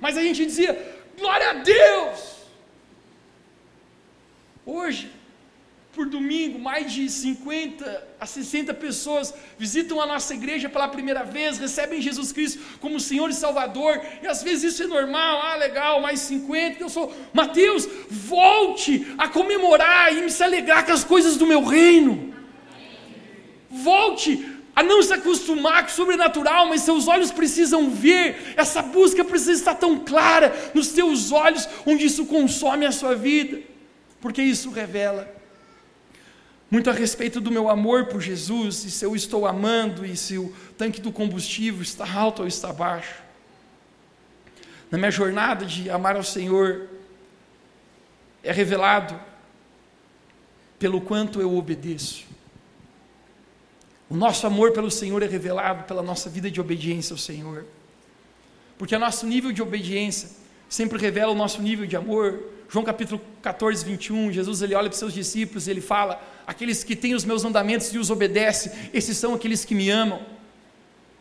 mas 0.00 0.16
a 0.16 0.22
gente 0.22 0.44
dizia: 0.44 0.76
Glória 1.18 1.50
a 1.50 1.52
Deus. 1.54 2.39
Hoje, 4.72 5.10
por 5.92 6.06
domingo, 6.06 6.56
mais 6.56 6.92
de 6.92 7.10
50 7.10 8.08
a 8.20 8.24
60 8.24 8.72
pessoas 8.74 9.34
visitam 9.58 10.00
a 10.00 10.06
nossa 10.06 10.32
igreja 10.32 10.68
pela 10.68 10.86
primeira 10.86 11.24
vez, 11.24 11.58
recebem 11.58 12.00
Jesus 12.00 12.30
Cristo 12.30 12.62
como 12.80 13.00
Senhor 13.00 13.28
e 13.28 13.34
Salvador, 13.34 14.00
e 14.22 14.28
às 14.28 14.44
vezes 14.44 14.74
isso 14.74 14.84
é 14.84 14.86
normal, 14.86 15.42
ah, 15.42 15.56
legal, 15.56 16.00
mais 16.00 16.20
50, 16.20 16.84
eu 16.84 16.88
sou. 16.88 17.12
Mateus, 17.32 17.88
volte 18.08 19.08
a 19.18 19.26
comemorar 19.26 20.16
e 20.16 20.30
se 20.30 20.44
alegrar 20.44 20.86
com 20.86 20.92
as 20.92 21.02
coisas 21.02 21.36
do 21.36 21.48
meu 21.48 21.64
reino. 21.64 22.32
Volte 23.68 24.48
a 24.76 24.84
não 24.84 25.02
se 25.02 25.12
acostumar 25.12 25.82
com 25.82 25.90
o 25.90 25.92
sobrenatural, 25.92 26.68
mas 26.68 26.82
seus 26.82 27.08
olhos 27.08 27.32
precisam 27.32 27.90
ver, 27.90 28.54
essa 28.56 28.82
busca 28.82 29.24
precisa 29.24 29.50
estar 29.50 29.74
tão 29.74 29.98
clara 29.98 30.54
nos 30.74 30.90
teus 30.92 31.32
olhos, 31.32 31.68
onde 31.84 32.06
isso 32.06 32.24
consome 32.26 32.86
a 32.86 32.92
sua 32.92 33.16
vida, 33.16 33.68
porque 34.20 34.42
isso 34.42 34.70
revela 34.70 35.32
muito 36.70 36.88
a 36.88 36.92
respeito 36.92 37.40
do 37.40 37.50
meu 37.50 37.68
amor 37.68 38.06
por 38.06 38.20
Jesus, 38.20 38.84
e 38.84 38.90
se 38.90 39.04
eu 39.04 39.16
estou 39.16 39.46
amando, 39.46 40.06
e 40.06 40.16
se 40.16 40.38
o 40.38 40.54
tanque 40.78 41.00
do 41.00 41.10
combustível 41.10 41.82
está 41.82 42.10
alto 42.10 42.42
ou 42.42 42.48
está 42.48 42.72
baixo. 42.72 43.22
Na 44.90 44.96
minha 44.96 45.10
jornada 45.10 45.64
de 45.64 45.90
amar 45.90 46.14
ao 46.14 46.22
Senhor, 46.22 46.88
é 48.42 48.52
revelado 48.52 49.18
pelo 50.78 51.00
quanto 51.00 51.40
eu 51.40 51.56
obedeço. 51.56 52.24
O 54.08 54.16
nosso 54.16 54.46
amor 54.46 54.72
pelo 54.72 54.90
Senhor 54.90 55.22
é 55.22 55.26
revelado 55.26 55.84
pela 55.84 56.02
nossa 56.02 56.30
vida 56.30 56.50
de 56.50 56.60
obediência 56.60 57.14
ao 57.14 57.18
Senhor. 57.18 57.66
Porque 58.78 58.96
o 58.96 58.98
nosso 58.98 59.26
nível 59.26 59.52
de 59.52 59.60
obediência 59.60 60.30
sempre 60.68 60.98
revela 60.98 61.32
o 61.32 61.34
nosso 61.34 61.60
nível 61.60 61.86
de 61.86 61.96
amor. 61.96 62.42
João 62.72 62.84
capítulo 62.84 63.20
14, 63.42 63.84
21, 63.84 64.30
Jesus 64.30 64.62
ele 64.62 64.76
olha 64.76 64.88
para 64.88 64.94
os 64.94 64.98
seus 65.00 65.12
discípulos 65.12 65.66
e 65.66 65.72
ele 65.72 65.80
fala: 65.80 66.22
Aqueles 66.46 66.84
que 66.84 66.94
têm 66.94 67.16
os 67.16 67.24
meus 67.24 67.42
mandamentos 67.42 67.92
e 67.92 67.98
os 67.98 68.10
obedecem, 68.10 68.70
esses 68.94 69.16
são 69.16 69.34
aqueles 69.34 69.64
que 69.64 69.74
me 69.74 69.90
amam. 69.90 70.20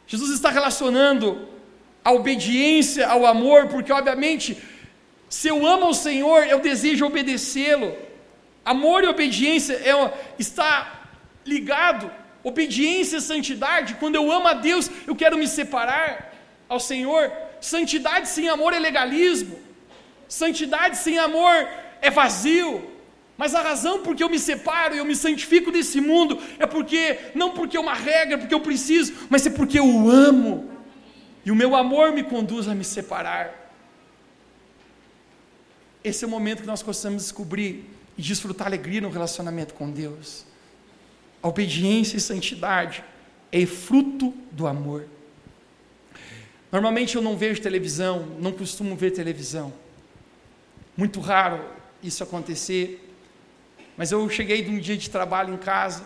Jesus 0.06 0.30
está 0.30 0.52
relacionando 0.52 1.48
a 2.06 2.12
obediência 2.12 3.08
ao 3.08 3.26
amor, 3.26 3.68
porque 3.68 3.92
obviamente, 3.92 4.60
se 5.28 5.48
eu 5.48 5.66
amo 5.66 5.86
ao 5.86 5.94
Senhor, 5.94 6.44
eu 6.46 6.60
desejo 6.60 7.08
obedecê-lo. 7.08 7.98
Amor 8.64 9.04
e 9.04 9.08
obediência 9.08 9.74
é, 9.74 10.14
está 10.38 11.08
ligado. 11.44 12.12
Obediência 12.44 13.18
e 13.18 13.22
santidade, 13.22 13.96
quando 13.96 14.16
eu 14.16 14.32
amo 14.32 14.48
a 14.48 14.54
Deus, 14.54 14.90
eu 15.08 15.16
quero 15.16 15.36
me 15.36 15.48
separar 15.48 16.32
ao 16.70 16.80
Senhor. 16.80 17.32
Santidade 17.60 18.30
sem 18.30 18.48
amor 18.50 18.72
é 18.72 18.80
legalismo. 18.80 19.69
Santidade 20.30 20.96
sem 20.98 21.18
amor 21.18 21.68
é 22.00 22.10
vazio. 22.10 22.88
Mas 23.36 23.56
a 23.56 23.62
razão 23.62 24.04
por 24.04 24.16
que 24.16 24.24
eu 24.24 24.30
me 24.30 24.38
separo 24.38 24.94
e 24.94 25.00
eu 25.00 25.06
me 25.06 25.16
santifico 25.16 25.72
desse 25.72 26.00
mundo 26.00 26.40
é 26.60 26.68
porque, 26.68 27.18
não 27.34 27.52
porque 27.52 27.76
é 27.76 27.80
uma 27.80 27.94
regra, 27.94 28.38
porque 28.38 28.54
eu 28.54 28.60
preciso, 28.62 29.14
mas 29.30 29.46
é 29.46 29.50
porque 29.50 29.80
eu 29.80 30.10
amo. 30.10 30.70
E 31.46 31.52
o 31.52 31.56
meu 31.56 31.76
amor 31.76 32.12
me 32.12 32.22
conduz 32.22 32.68
a 32.68 32.76
me 32.76 32.84
separar. 32.84 33.74
Esse 36.04 36.24
é 36.24 36.28
o 36.28 36.30
momento 36.30 36.62
que 36.62 36.68
nós 36.68 36.84
possamos 36.84 37.24
descobrir 37.24 37.86
e 38.18 38.22
desfrutar 38.22 38.68
alegria 38.68 39.02
no 39.02 39.10
relacionamento 39.10 39.74
com 39.74 39.90
Deus. 39.90 40.46
A 41.42 41.48
obediência 41.48 42.18
e 42.18 42.20
santidade 42.20 43.04
é 43.52 43.66
fruto 43.66 44.34
do 44.52 44.68
amor. 44.68 45.08
Normalmente 46.72 47.16
eu 47.16 47.22
não 47.22 47.36
vejo 47.36 47.62
televisão, 47.62 48.28
não 48.40 48.52
costumo 48.52 48.96
ver 48.96 49.12
televisão. 49.12 49.74
Muito 51.00 51.22
raro 51.22 51.64
isso 52.04 52.22
acontecer. 52.22 53.10
Mas 53.96 54.12
eu 54.12 54.30
cheguei 54.30 54.62
de 54.62 54.70
um 54.70 54.78
dia 54.78 54.98
de 54.98 55.10
trabalho 55.10 55.54
em 55.54 55.58
casa, 55.58 56.04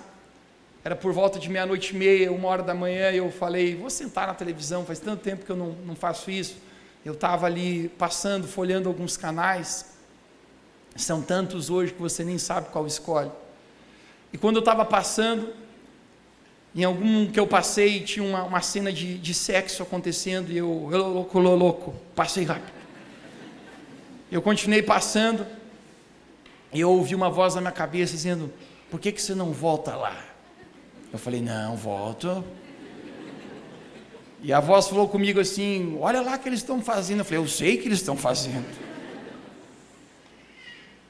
era 0.84 0.96
por 0.96 1.12
volta 1.12 1.40
de 1.40 1.50
meia-noite 1.50 1.96
e 1.96 1.98
meia, 1.98 2.32
uma 2.32 2.48
hora 2.48 2.62
da 2.62 2.76
manhã, 2.76 3.10
e 3.10 3.18
eu 3.18 3.32
falei, 3.32 3.76
vou 3.76 3.90
sentar 3.90 4.28
na 4.28 4.36
televisão, 4.36 4.86
faz 4.86 5.00
tanto 5.00 5.24
tempo 5.24 5.46
que 5.46 5.52
eu 5.52 5.56
não, 5.56 5.72
não 5.84 5.96
faço 5.96 6.30
isso. 6.30 6.58
Eu 7.04 7.14
estava 7.14 7.48
ali 7.48 7.90
passando, 7.98 8.48
folhando 8.48 8.88
alguns 8.88 9.18
canais, 9.18 9.96
são 10.96 11.24
tantos 11.24 11.72
hoje 11.72 11.92
que 11.92 12.00
você 12.00 12.24
nem 12.24 12.38
sabe 12.38 12.70
qual 12.70 12.86
escolhe. 12.86 13.32
E 14.32 14.38
quando 14.38 14.58
eu 14.58 14.60
estava 14.60 14.86
passando, 14.86 15.56
em 16.76 16.84
algum 16.84 17.32
que 17.32 17.40
eu 17.40 17.48
passei, 17.48 18.02
tinha 18.02 18.24
uma, 18.24 18.44
uma 18.44 18.62
cena 18.62 18.94
de, 18.94 19.18
de 19.18 19.34
sexo 19.34 19.82
acontecendo, 19.82 20.52
e 20.52 20.58
eu, 20.60 20.88
eu 20.92 21.08
louco, 21.08 21.40
louco, 21.40 21.96
passei 22.14 22.44
rápido. 22.44 22.83
Eu 24.34 24.42
continuei 24.42 24.82
passando 24.82 25.46
e 26.74 26.80
eu 26.80 26.90
ouvi 26.90 27.14
uma 27.14 27.30
voz 27.30 27.54
na 27.54 27.62
minha 27.62 27.72
cabeça 27.72 28.14
dizendo: 28.14 28.52
Por 28.90 29.00
que, 29.00 29.12
que 29.12 29.22
você 29.22 29.36
não 29.36 29.52
volta 29.52 29.96
lá? 29.96 30.26
Eu 31.12 31.20
falei: 31.20 31.40
Não, 31.40 31.76
volto. 31.78 32.44
E 34.42 34.52
a 34.52 34.60
voz 34.60 34.88
falou 34.88 35.08
comigo 35.08 35.40
assim: 35.40 35.96
Olha 36.02 36.20
lá 36.20 36.34
o 36.36 36.40
que 36.40 36.50
eles 36.50 36.62
estão 36.62 36.82
fazendo. 36.82 37.20
Eu 37.20 37.26
falei: 37.26 37.42
Eu 37.42 37.48
sei 37.48 37.78
que 37.78 37.88
eles 37.88 38.00
estão 38.00 38.18
fazendo. 38.18 38.66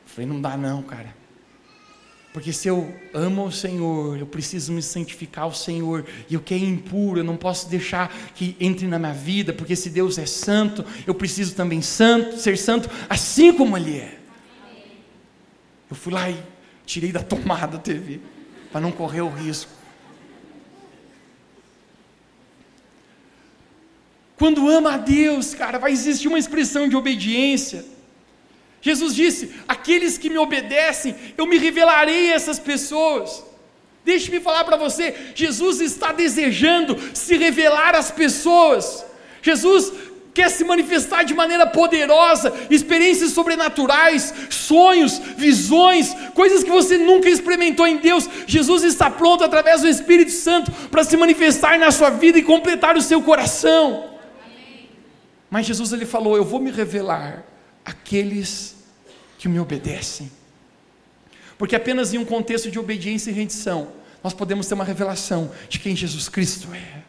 Eu 0.06 0.08
falei: 0.08 0.30
Não 0.30 0.42
dá, 0.42 0.58
não, 0.58 0.84
cara. 0.84 1.16
Porque 2.34 2.52
se 2.52 2.68
eu 2.68 2.92
amo 3.14 3.46
o 3.46 3.52
Senhor, 3.52 4.18
eu 4.18 4.26
preciso 4.26 4.74
me 4.74 4.82
santificar 4.82 5.44
ao 5.44 5.54
Senhor. 5.54 6.04
E 6.28 6.36
o 6.36 6.40
que 6.40 6.56
é 6.56 6.58
impuro, 6.58 7.20
eu 7.20 7.24
não 7.24 7.38
posso 7.38 7.70
deixar 7.70 8.12
que 8.34 8.58
entre 8.60 8.88
na 8.88 8.98
minha 8.98 9.14
vida, 9.14 9.54
porque 9.54 9.76
se 9.76 9.92
Deus 9.92 10.18
é 10.18 10.26
santo, 10.26 10.84
eu 11.06 11.14
preciso 11.14 11.54
também 11.54 11.84
santo, 11.84 12.38
ser 12.40 12.58
santo, 12.58 12.90
assim 13.08 13.54
como 13.54 13.78
Ele 13.78 14.00
é. 14.00 14.18
Eu 15.92 15.96
fui 15.96 16.12
lá 16.12 16.28
e 16.28 16.36
tirei 16.88 17.12
da 17.12 17.22
tomada 17.22 17.78
a 17.78 17.80
TV, 17.80 18.20
para 18.72 18.82
não 18.82 18.92
correr 18.92 19.22
o 19.22 19.30
risco. 19.30 19.72
Quando 24.36 24.68
ama 24.68 24.96
a 24.96 24.98
Deus, 24.98 25.54
cara, 25.54 25.78
vai 25.78 25.92
existir 25.92 26.28
uma 26.28 26.40
expressão 26.40 26.90
de 26.90 26.96
obediência. 26.96 27.93
Jesus 28.84 29.16
disse: 29.16 29.50
Aqueles 29.66 30.18
que 30.18 30.30
me 30.30 30.38
obedecem, 30.38 31.16
eu 31.38 31.46
me 31.48 31.58
revelarei 31.58 32.32
a 32.32 32.36
essas 32.36 32.60
pessoas. 32.60 33.42
Deixe-me 34.04 34.42
falar 34.42 34.66
para 34.66 34.76
você: 34.76 35.16
Jesus 35.34 35.80
está 35.80 36.12
desejando 36.12 37.00
se 37.14 37.38
revelar 37.38 37.96
às 37.96 38.12
pessoas. 38.12 39.06
Jesus 39.42 39.94
quer 40.34 40.50
se 40.50 40.66
manifestar 40.66 41.24
de 41.24 41.34
maneira 41.34 41.66
poderosa, 41.66 42.52
experiências 42.70 43.32
sobrenaturais, 43.32 44.34
sonhos, 44.50 45.18
visões, 45.38 46.14
coisas 46.34 46.62
que 46.62 46.70
você 46.70 46.98
nunca 46.98 47.30
experimentou 47.30 47.88
em 47.88 47.98
Deus. 47.98 48.28
Jesus 48.46 48.84
está 48.84 49.10
pronto 49.10 49.46
através 49.46 49.80
do 49.80 49.88
Espírito 49.88 50.32
Santo 50.32 50.70
para 50.92 51.06
se 51.06 51.16
manifestar 51.16 51.80
na 51.80 51.90
sua 51.90 52.10
vida 52.10 52.38
e 52.38 52.44
completar 52.44 52.98
o 52.98 53.02
seu 53.02 53.22
coração. 53.22 54.10
Mas 55.50 55.66
Jesus 55.66 55.94
ele 55.94 56.06
falou: 56.06 56.36
"Eu 56.36 56.44
vou 56.44 56.60
me 56.60 56.70
revelar 56.70 57.53
àqueles 57.86 58.76
que 59.38 59.48
me 59.48 59.60
obedecem. 59.60 60.32
Porque 61.58 61.76
apenas 61.76 62.14
em 62.14 62.18
um 62.18 62.26
contexto 62.26 62.72
de 62.72 62.80
obediência 62.80 63.30
e 63.30 63.34
rendição, 63.34 63.92
nós 64.24 64.34
podemos 64.34 64.68
ter 64.68 64.74
uma 64.74 64.84
revelação 64.84 65.52
de 65.68 65.80
quem 65.80 65.96
Jesus 65.96 66.30
Cristo 66.30 66.74
é. 66.74 67.04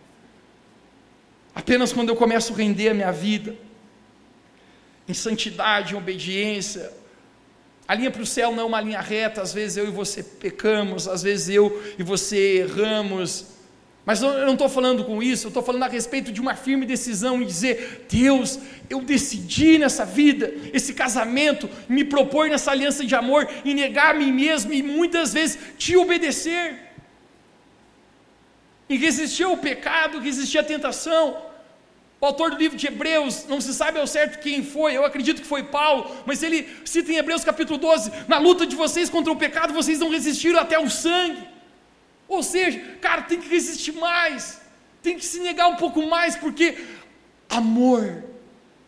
Apenas 1.54 1.92
quando 1.92 2.08
eu 2.08 2.16
começo 2.16 2.52
a 2.52 2.56
render 2.56 2.88
a 2.88 2.94
minha 2.94 3.12
vida, 3.12 3.56
em 5.08 5.14
santidade, 5.14 5.94
em 5.94 5.96
obediência, 5.96 6.92
a 7.86 7.94
linha 7.94 8.10
para 8.10 8.22
o 8.22 8.26
céu 8.26 8.50
não 8.50 8.62
é 8.62 8.66
uma 8.66 8.80
linha 8.80 9.00
reta, 9.00 9.42
às 9.42 9.52
vezes 9.52 9.76
eu 9.76 9.86
e 9.86 9.90
você 9.90 10.22
pecamos, 10.22 11.06
às 11.06 11.22
vezes 11.22 11.50
eu 11.50 11.82
e 11.98 12.02
você 12.02 12.58
erramos, 12.62 13.46
mas 14.06 14.20
eu 14.20 14.44
não 14.44 14.52
estou 14.52 14.68
falando 14.68 15.02
com 15.04 15.22
isso, 15.22 15.46
eu 15.46 15.48
estou 15.48 15.62
falando 15.62 15.84
a 15.84 15.88
respeito 15.88 16.30
de 16.30 16.40
uma 16.40 16.54
firme 16.54 16.84
decisão 16.84 17.40
em 17.40 17.46
dizer: 17.46 18.06
Deus, 18.08 18.58
eu 18.90 19.00
decidi 19.00 19.78
nessa 19.78 20.04
vida, 20.04 20.52
esse 20.74 20.92
casamento, 20.92 21.70
me 21.88 22.04
propor 22.04 22.50
nessa 22.50 22.70
aliança 22.70 23.04
de 23.04 23.14
amor, 23.14 23.48
e 23.64 23.72
negar 23.72 24.14
a 24.14 24.18
mim 24.18 24.30
mesmo 24.30 24.74
e 24.74 24.82
muitas 24.82 25.32
vezes 25.32 25.58
te 25.78 25.96
obedecer, 25.96 26.78
e 28.88 28.98
resistir 28.98 29.44
ao 29.44 29.56
pecado, 29.56 30.20
resistir 30.20 30.58
à 30.58 30.62
tentação. 30.62 31.54
O 32.20 32.26
autor 32.26 32.50
do 32.50 32.58
livro 32.58 32.76
de 32.76 32.86
Hebreus, 32.86 33.46
não 33.46 33.60
se 33.60 33.72
sabe 33.74 33.98
ao 33.98 34.06
certo 34.06 34.40
quem 34.40 34.62
foi, 34.62 34.96
eu 34.96 35.04
acredito 35.04 35.42
que 35.42 35.48
foi 35.48 35.62
Paulo, 35.62 36.10
mas 36.26 36.42
ele 36.42 36.68
cita 36.84 37.10
em 37.10 37.16
Hebreus 37.16 37.42
capítulo 37.42 37.78
12: 37.78 38.12
na 38.28 38.36
luta 38.36 38.66
de 38.66 38.76
vocês 38.76 39.08
contra 39.08 39.32
o 39.32 39.36
pecado, 39.36 39.72
vocês 39.72 39.98
não 39.98 40.10
resistiram 40.10 40.60
até 40.60 40.78
o 40.78 40.90
sangue. 40.90 41.53
Ou 42.28 42.42
seja, 42.42 42.80
cara, 43.00 43.22
tem 43.22 43.40
que 43.40 43.48
resistir 43.48 43.92
mais, 43.92 44.60
tem 45.02 45.18
que 45.18 45.24
se 45.24 45.40
negar 45.40 45.68
um 45.68 45.76
pouco 45.76 46.06
mais, 46.06 46.36
porque 46.36 46.76
amor 47.48 48.24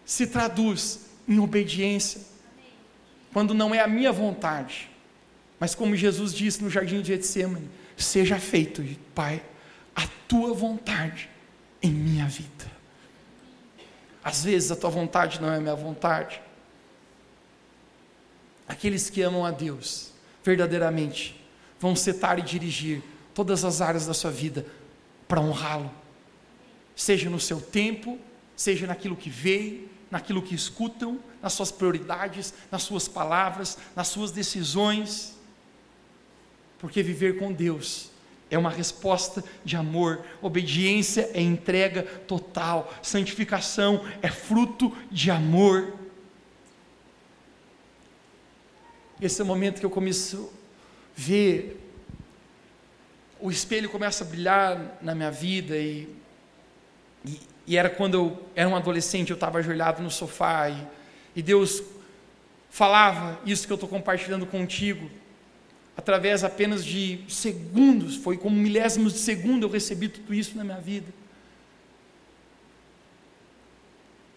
se 0.05 0.27
traduz 0.27 1.01
em 1.29 1.38
obediência, 1.38 2.20
quando 3.33 3.53
não 3.53 3.75
é 3.75 3.81
a 3.81 3.88
minha 3.88 4.12
vontade, 4.12 4.88
mas 5.59 5.75
como 5.75 5.96
Jesus 5.96 6.33
disse 6.33 6.62
no 6.62 6.70
jardim 6.70 7.01
de 7.01 7.09
Getsemane: 7.09 7.68
seja 7.96 8.38
feito, 8.38 8.85
Pai, 9.14 9.42
a 9.94 10.07
tua 10.29 10.55
vontade 10.55 11.29
em 11.83 11.90
minha 11.90 12.27
vida. 12.27 12.77
Às 14.22 14.44
vezes 14.44 14.70
a 14.70 14.77
tua 14.77 14.90
vontade 14.90 15.40
não 15.40 15.53
é 15.53 15.57
a 15.57 15.61
minha 15.61 15.75
vontade. 15.75 16.40
Aqueles 18.66 19.09
que 19.09 19.22
amam 19.22 19.44
a 19.44 19.51
Deus 19.51 20.12
verdadeiramente 20.42 21.40
vão 21.79 21.94
setar 21.94 22.38
e 22.38 22.42
dirigir 22.42 23.03
todas 23.37 23.66
as 23.66 23.83
áreas 23.83 24.07
da 24.07 24.14
sua 24.14 24.31
vida 24.31 24.64
para 25.29 25.42
honrá-lo. 25.42 25.90
Seja 26.96 27.29
no 27.29 27.38
seu 27.38 27.61
tempo, 27.61 28.18
seja 28.57 28.87
naquilo 28.87 29.14
que 29.14 29.29
veem, 29.29 29.90
naquilo 30.11 30.40
que 30.40 30.55
escutam, 30.55 31.20
nas 31.42 31.53
suas 31.53 31.70
prioridades, 31.70 32.55
nas 32.72 32.83
suas 32.83 33.07
palavras, 33.07 33.77
nas 33.94 34.09
suas 34.09 34.33
decisões. 34.33 35.37
Porque 36.79 37.03
viver 37.03 37.38
com 37.38 37.53
Deus 37.53 38.11
é 38.51 38.57
uma 38.57 38.70
resposta 38.70 39.44
de 39.62 39.77
amor, 39.77 40.25
obediência 40.40 41.31
é 41.35 41.42
entrega 41.42 42.05
total, 42.05 42.90
santificação 43.03 44.03
é 44.22 44.31
fruto 44.31 44.96
de 45.12 45.31
amor. 45.31 45.92
Esse 49.20 49.42
é 49.42 49.44
o 49.44 49.46
momento 49.46 49.79
que 49.79 49.85
eu 49.85 49.90
começo 49.90 50.51
a 50.51 51.20
ver, 51.20 51.86
o 53.40 53.51
espelho 53.51 53.88
começa 53.88 54.25
a 54.25 54.27
brilhar 54.27 54.99
na 55.03 55.14
minha 55.14 55.31
vida 55.31 55.77
e, 55.77 56.09
e, 57.25 57.40
e 57.66 57.77
era 57.77 57.90
quando 57.90 58.14
eu 58.14 58.46
era 58.55 58.68
um 58.68 58.77
adolescente, 58.77 59.31
eu 59.31 59.35
estava 59.35 59.59
ajoelhado 59.59 60.03
no 60.03 60.11
sofá 60.11 60.68
e, 60.70 60.87
e 61.37 61.42
Deus 61.42 61.83
falava 62.70 63.40
isso 63.44 63.66
que 63.66 63.72
eu 63.72 63.77
estou 63.77 63.88
compartilhando 63.88 64.46
contigo 64.46 65.11
através 65.96 66.44
apenas 66.44 66.85
de 66.85 67.25
segundos, 67.27 68.16
foi 68.16 68.37
como 68.37 68.55
milésimos 68.55 69.14
de 69.14 69.18
segundo 69.20 69.64
eu 69.64 69.70
recebi 69.70 70.09
tudo 70.09 70.35
isso 70.35 70.57
na 70.57 70.62
minha 70.62 70.79
vida. 70.79 71.12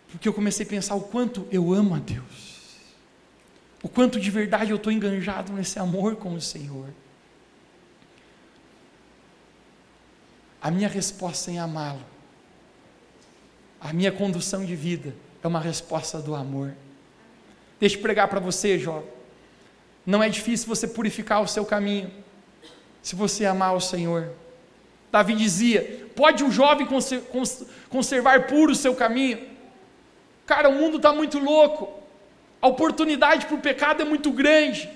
Porque 0.09 0.27
eu 0.27 0.33
comecei 0.33 0.65
a 0.65 0.69
pensar 0.69 0.95
o 0.95 1.01
quanto 1.01 1.45
eu 1.51 1.73
amo 1.73 1.95
a 1.95 1.99
Deus, 1.99 2.69
o 3.83 3.89
quanto 3.89 4.19
de 4.19 4.31
verdade 4.31 4.71
eu 4.71 4.77
estou 4.77 4.91
enganjado 4.91 5.51
nesse 5.51 5.77
amor 5.77 6.15
com 6.15 6.33
o 6.33 6.41
Senhor. 6.41 6.87
A 10.61 10.69
minha 10.69 10.89
resposta 10.89 11.49
em 11.49 11.57
amá-lo, 11.57 12.03
a 13.79 13.93
minha 13.93 14.11
condução 14.11 14.65
de 14.65 14.75
vida 14.75 15.15
é 15.41 15.47
uma 15.47 15.59
resposta 15.59 16.19
do 16.19 16.35
amor. 16.35 16.73
Deixa 17.79 17.95
eu 17.95 18.01
pregar 18.01 18.27
para 18.27 18.41
você, 18.41 18.77
jovem. 18.77 19.09
Não 20.05 20.21
é 20.21 20.27
difícil 20.27 20.67
você 20.67 20.87
purificar 20.87 21.41
o 21.41 21.47
seu 21.47 21.65
caminho, 21.65 22.11
se 23.01 23.15
você 23.15 23.45
amar 23.45 23.73
o 23.73 23.79
Senhor. 23.79 24.31
Davi 25.11 25.33
dizia: 25.33 26.09
pode 26.13 26.43
um 26.43 26.51
jovem 26.51 26.87
conservar 27.89 28.47
puro 28.47 28.73
o 28.73 28.75
seu 28.75 28.93
caminho? 28.95 29.47
Cara, 30.45 30.67
o 30.67 30.75
mundo 30.75 30.97
está 30.97 31.13
muito 31.13 31.39
louco, 31.39 31.93
a 32.61 32.67
oportunidade 32.67 33.45
para 33.45 33.55
o 33.55 33.61
pecado 33.61 34.01
é 34.01 34.05
muito 34.05 34.31
grande. 34.31 34.89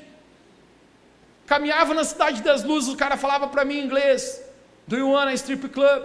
Caminhava 1.46 1.94
na 1.94 2.04
cidade 2.04 2.42
das 2.42 2.64
luzes, 2.64 2.92
o 2.94 2.98
cara 2.98 3.16
falava 3.16 3.48
para 3.48 3.64
mim 3.64 3.76
em 3.76 3.86
inglês: 3.86 4.42
Do 4.88 4.98
you 4.98 5.10
want 5.10 5.30
a 5.30 5.34
strip 5.34 5.68
club? 5.70 6.04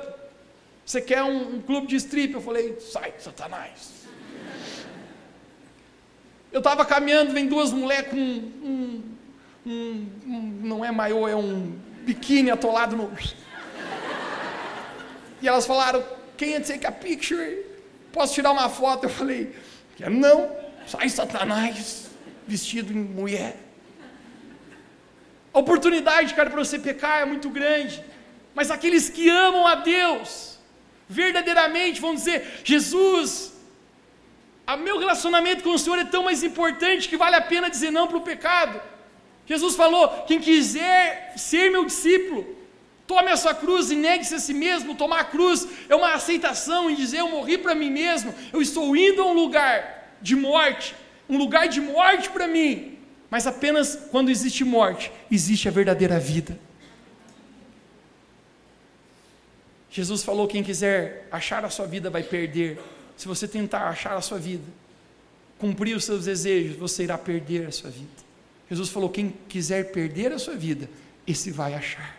Você 0.84 1.00
quer 1.00 1.22
um, 1.22 1.56
um 1.56 1.62
clube 1.62 1.86
de 1.86 1.96
strip? 1.96 2.34
Eu 2.34 2.40
falei: 2.40 2.78
Sai, 2.80 3.12
Satanás. 3.18 3.98
Eu 6.50 6.58
estava 6.58 6.84
caminhando, 6.84 7.32
vem 7.32 7.46
duas 7.46 7.72
mulheres 7.72 8.08
com 8.08 8.16
um, 8.16 9.02
um, 9.66 10.06
um, 10.26 10.60
não 10.62 10.84
é 10.84 10.90
maiô, 10.90 11.28
é 11.28 11.36
um 11.36 11.78
biquíni 12.04 12.50
atolado 12.50 12.96
no. 12.96 13.10
E 15.42 15.46
elas 15.46 15.66
falaram, 15.66 16.02
can 16.36 16.46
you 16.46 16.60
take 16.62 16.86
a 16.86 16.92
picture? 16.92 17.64
Posso 18.12 18.34
tirar 18.34 18.50
uma 18.50 18.68
foto? 18.68 19.04
Eu 19.04 19.10
falei, 19.10 19.54
não, 20.10 20.50
sai 20.86 21.08
Satanás, 21.10 22.10
vestido 22.46 22.92
em 22.92 22.96
mulher. 22.96 23.56
A 25.52 25.58
oportunidade, 25.58 26.34
cara, 26.34 26.48
para 26.50 26.64
você 26.64 26.78
pecar 26.78 27.20
é 27.20 27.24
muito 27.24 27.50
grande. 27.50 28.02
Mas 28.59 28.73
aqueles 28.73 29.09
que 29.09 29.29
amam 29.29 29.64
a 29.68 29.77
Deus, 29.77 30.59
verdadeiramente 31.09 32.01
vão 32.01 32.12
dizer: 32.12 32.61
Jesus, 32.64 33.53
o 34.66 34.77
meu 34.77 34.99
relacionamento 34.99 35.62
com 35.62 35.75
o 35.75 35.79
Senhor 35.79 35.97
é 36.01 36.05
tão 36.05 36.25
mais 36.25 36.42
importante 36.42 37.09
que 37.09 37.16
vale 37.16 37.37
a 37.37 37.40
pena 37.40 37.71
dizer 37.71 37.92
não 37.92 38.09
para 38.09 38.16
o 38.16 38.27
pecado. 38.33 38.81
Jesus 39.47 39.77
falou: 39.77 40.25
quem 40.27 40.40
quiser 40.40 41.35
ser 41.37 41.71
meu 41.71 41.85
discípulo, 41.85 42.40
tome 43.07 43.31
a 43.31 43.37
sua 43.37 43.55
cruz 43.55 43.92
e 43.92 43.94
negue-se 43.94 44.35
a 44.35 44.40
si 44.40 44.55
mesmo. 44.55 44.97
Tomar 44.97 45.21
a 45.21 45.31
cruz 45.37 45.64
é 45.88 45.94
uma 45.94 46.14
aceitação 46.14 46.90
em 46.90 46.97
dizer: 46.97 47.21
eu 47.21 47.31
morri 47.31 47.59
para 47.59 47.77
mim 47.77 47.90
mesmo, 47.90 48.35
eu 48.53 48.61
estou 48.61 48.97
indo 48.97 49.23
a 49.23 49.27
um 49.27 49.35
lugar 49.35 50.16
de 50.21 50.35
morte, 50.35 50.97
um 51.29 51.38
lugar 51.38 51.68
de 51.68 51.81
morte 51.81 52.29
para 52.29 52.49
mim. 52.49 52.99
Mas 53.31 53.47
apenas 53.47 53.97
quando 54.11 54.33
existe 54.33 54.64
morte, 54.64 55.12
existe 55.31 55.68
a 55.68 55.71
verdadeira 55.71 56.18
vida. 56.18 56.59
Jesus 59.90 60.22
falou: 60.22 60.46
quem 60.46 60.62
quiser 60.62 61.27
achar 61.31 61.64
a 61.64 61.70
sua 61.70 61.87
vida 61.87 62.11
vai 62.11 62.22
perder 62.22 62.79
se 63.18 63.27
você 63.27 63.48
tentar 63.48 63.88
achar 63.88 64.16
a 64.16 64.20
sua 64.20 64.38
vida, 64.38 64.64
cumprir 65.59 65.96
os 65.96 66.05
seus 66.05 66.27
desejos, 66.27 66.77
você 66.77 67.03
irá 67.03 67.18
perder 67.18 67.66
a 67.66 67.72
sua 67.72 67.90
vida. 67.90 68.09
Jesus 68.70 68.90
falou: 68.90 69.11
quem 69.11 69.35
quiser 69.48 69.90
perder 69.90 70.33
a 70.33 70.38
sua 70.38 70.55
vida, 70.55 70.88
esse 71.27 71.51
vai 71.51 71.74
achar. 71.74 72.16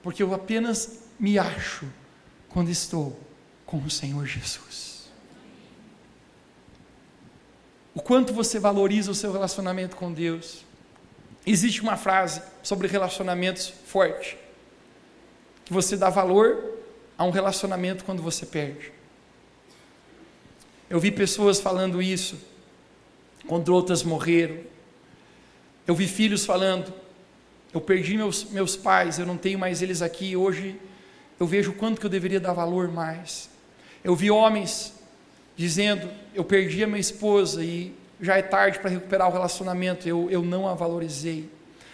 Porque 0.00 0.22
eu 0.22 0.32
apenas 0.32 1.00
me 1.18 1.38
acho 1.38 1.86
quando 2.48 2.70
estou 2.70 3.18
com 3.66 3.78
o 3.78 3.90
Senhor 3.90 4.24
Jesus. 4.26 5.10
O 7.92 8.00
quanto 8.00 8.32
você 8.32 8.60
valoriza 8.60 9.10
o 9.10 9.14
seu 9.14 9.32
relacionamento 9.32 9.96
com 9.96 10.12
Deus. 10.12 10.64
Existe 11.44 11.80
uma 11.80 11.96
frase 11.96 12.42
sobre 12.62 12.86
relacionamentos 12.86 13.72
forte, 13.86 14.38
que 15.70 15.74
você 15.74 15.96
dá 15.96 16.10
valor 16.10 16.80
a 17.16 17.24
um 17.24 17.30
relacionamento 17.30 18.04
quando 18.04 18.20
você 18.20 18.44
perde. 18.44 18.90
Eu 20.90 20.98
vi 20.98 21.12
pessoas 21.12 21.60
falando 21.60 22.02
isso, 22.02 22.36
quando 23.46 23.68
outras 23.72 24.02
morreram. 24.02 24.58
Eu 25.86 25.94
vi 25.94 26.08
filhos 26.08 26.44
falando: 26.44 26.92
eu 27.72 27.80
perdi 27.80 28.16
meus, 28.16 28.50
meus 28.50 28.74
pais, 28.74 29.20
eu 29.20 29.24
não 29.24 29.36
tenho 29.36 29.60
mais 29.60 29.80
eles 29.80 30.02
aqui. 30.02 30.36
Hoje 30.36 30.74
eu 31.38 31.46
vejo 31.46 31.72
quanto 31.74 32.00
que 32.00 32.06
eu 32.06 32.10
deveria 32.10 32.40
dar 32.40 32.52
valor 32.52 32.88
mais. 32.88 33.48
Eu 34.02 34.16
vi 34.16 34.28
homens 34.28 34.92
dizendo: 35.56 36.10
eu 36.34 36.42
perdi 36.42 36.82
a 36.82 36.88
minha 36.88 36.98
esposa 36.98 37.62
e 37.62 37.94
já 38.20 38.36
é 38.36 38.42
tarde 38.42 38.80
para 38.80 38.90
recuperar 38.90 39.28
o 39.28 39.32
relacionamento, 39.32 40.08
eu, 40.08 40.28
eu 40.32 40.42
não 40.42 40.66
a 40.66 40.74
valorizei. 40.74 41.48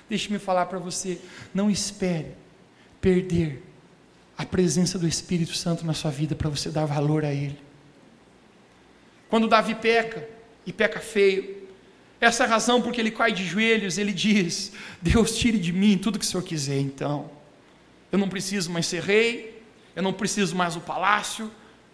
Deixe-me 0.08 0.38
falar 0.38 0.64
para 0.64 0.78
você: 0.78 1.18
não 1.52 1.70
espere 1.70 2.28
perder 3.02 3.65
a 4.36 4.44
presença 4.44 4.98
do 4.98 5.06
Espírito 5.06 5.54
Santo 5.54 5.84
na 5.86 5.94
sua 5.94 6.10
vida 6.10 6.34
para 6.34 6.50
você 6.50 6.70
dar 6.70 6.84
valor 6.84 7.24
a 7.24 7.32
Ele. 7.32 7.58
Quando 9.28 9.48
Davi 9.48 9.74
peca, 9.74 10.28
e 10.66 10.72
peca 10.72 11.00
feio, 11.00 11.56
essa 12.20 12.44
é 12.44 12.46
a 12.46 12.50
razão 12.50 12.80
porque 12.82 13.00
ele 13.00 13.10
cai 13.10 13.32
de 13.32 13.44
joelhos, 13.44 13.98
ele 13.98 14.12
diz: 14.12 14.72
Deus 15.00 15.36
tire 15.36 15.58
de 15.58 15.72
mim 15.72 15.98
tudo 15.98 16.18
que 16.18 16.24
o 16.24 16.28
Senhor 16.28 16.42
quiser, 16.42 16.78
então. 16.78 17.30
Eu 18.10 18.18
não 18.18 18.28
preciso 18.28 18.70
mais 18.70 18.86
ser 18.86 19.02
rei, 19.02 19.62
eu 19.94 20.02
não 20.02 20.12
preciso 20.12 20.56
mais 20.56 20.74
do 20.74 20.80
palácio, 20.80 21.50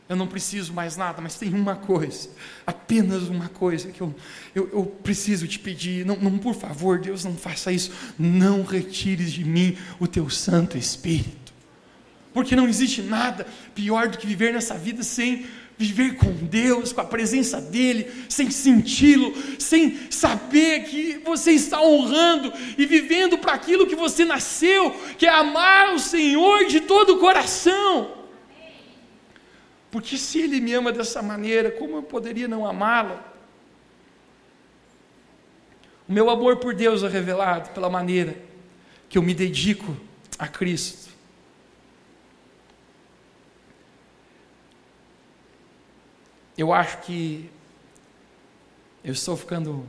eu 0.08 0.14
não 0.14 0.26
preciso 0.26 0.72
mais 0.72 0.96
nada, 0.96 1.20
mas 1.20 1.36
tem 1.36 1.52
uma 1.52 1.74
coisa, 1.74 2.30
apenas 2.66 3.24
uma 3.24 3.48
coisa 3.48 3.90
que 3.90 4.00
eu, 4.00 4.14
eu, 4.54 4.68
eu 4.72 4.84
preciso 4.84 5.48
te 5.48 5.58
pedir. 5.58 6.04
Não, 6.04 6.16
não, 6.16 6.38
por 6.38 6.54
favor, 6.54 6.98
Deus, 6.98 7.24
não 7.24 7.34
faça 7.34 7.72
isso. 7.72 7.90
Não 8.18 8.62
retires 8.62 9.32
de 9.32 9.44
mim 9.44 9.76
o 9.98 10.06
teu 10.06 10.28
Santo 10.30 10.78
Espírito. 10.78 11.41
Porque 12.32 12.56
não 12.56 12.68
existe 12.68 13.02
nada 13.02 13.46
pior 13.74 14.08
do 14.08 14.18
que 14.18 14.26
viver 14.26 14.52
nessa 14.52 14.74
vida 14.74 15.02
sem 15.02 15.46
viver 15.76 16.16
com 16.16 16.32
Deus, 16.32 16.92
com 16.92 17.00
a 17.00 17.04
presença 17.04 17.60
dEle, 17.60 18.10
sem 18.28 18.50
senti-lo, 18.50 19.34
sem 19.58 20.10
saber 20.10 20.84
que 20.84 21.20
você 21.24 21.52
está 21.52 21.82
honrando 21.82 22.52
e 22.78 22.86
vivendo 22.86 23.36
para 23.38 23.52
aquilo 23.52 23.86
que 23.86 23.96
você 23.96 24.24
nasceu, 24.24 24.90
que 25.18 25.26
é 25.26 25.30
amar 25.30 25.94
o 25.94 25.98
Senhor 25.98 26.66
de 26.66 26.80
todo 26.80 27.14
o 27.14 27.18
coração. 27.18 28.22
Porque 29.90 30.16
se 30.16 30.40
Ele 30.40 30.60
me 30.60 30.72
ama 30.72 30.92
dessa 30.92 31.20
maneira, 31.20 31.70
como 31.70 31.96
eu 31.96 32.02
poderia 32.02 32.48
não 32.48 32.66
amá-lo? 32.66 33.18
O 36.08 36.12
meu 36.12 36.30
amor 36.30 36.56
por 36.56 36.74
Deus 36.74 37.02
é 37.02 37.08
revelado 37.08 37.70
pela 37.70 37.90
maneira 37.90 38.36
que 39.08 39.18
eu 39.18 39.22
me 39.22 39.34
dedico 39.34 39.96
a 40.38 40.46
Cristo. 40.48 41.01
Eu 46.56 46.72
acho 46.72 46.98
que 46.98 47.50
eu 49.04 49.12
estou 49.12 49.36
ficando, 49.36 49.88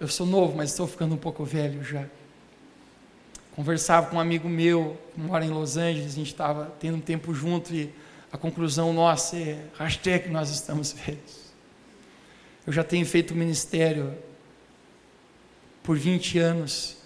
eu 0.00 0.08
sou 0.08 0.26
novo, 0.26 0.56
mas 0.56 0.70
estou 0.70 0.86
ficando 0.86 1.14
um 1.14 1.18
pouco 1.18 1.44
velho 1.44 1.82
já. 1.84 2.06
Conversava 3.54 4.08
com 4.08 4.16
um 4.16 4.20
amigo 4.20 4.48
meu 4.48 4.98
que 5.14 5.20
mora 5.20 5.44
em 5.44 5.50
Los 5.50 5.76
Angeles, 5.76 6.12
a 6.12 6.16
gente 6.16 6.32
estava 6.32 6.74
tendo 6.80 6.96
um 6.96 7.00
tempo 7.00 7.32
junto 7.34 7.72
e 7.74 7.92
a 8.32 8.38
conclusão 8.38 8.92
nossa 8.92 9.36
é 9.36 9.64
hashtag 9.78 10.28
nós 10.28 10.50
estamos 10.50 10.92
velhos. 10.92 11.44
Eu 12.66 12.72
já 12.72 12.82
tenho 12.82 13.06
feito 13.06 13.34
ministério 13.34 14.16
por 15.82 15.96
20 15.96 16.38
anos 16.38 17.04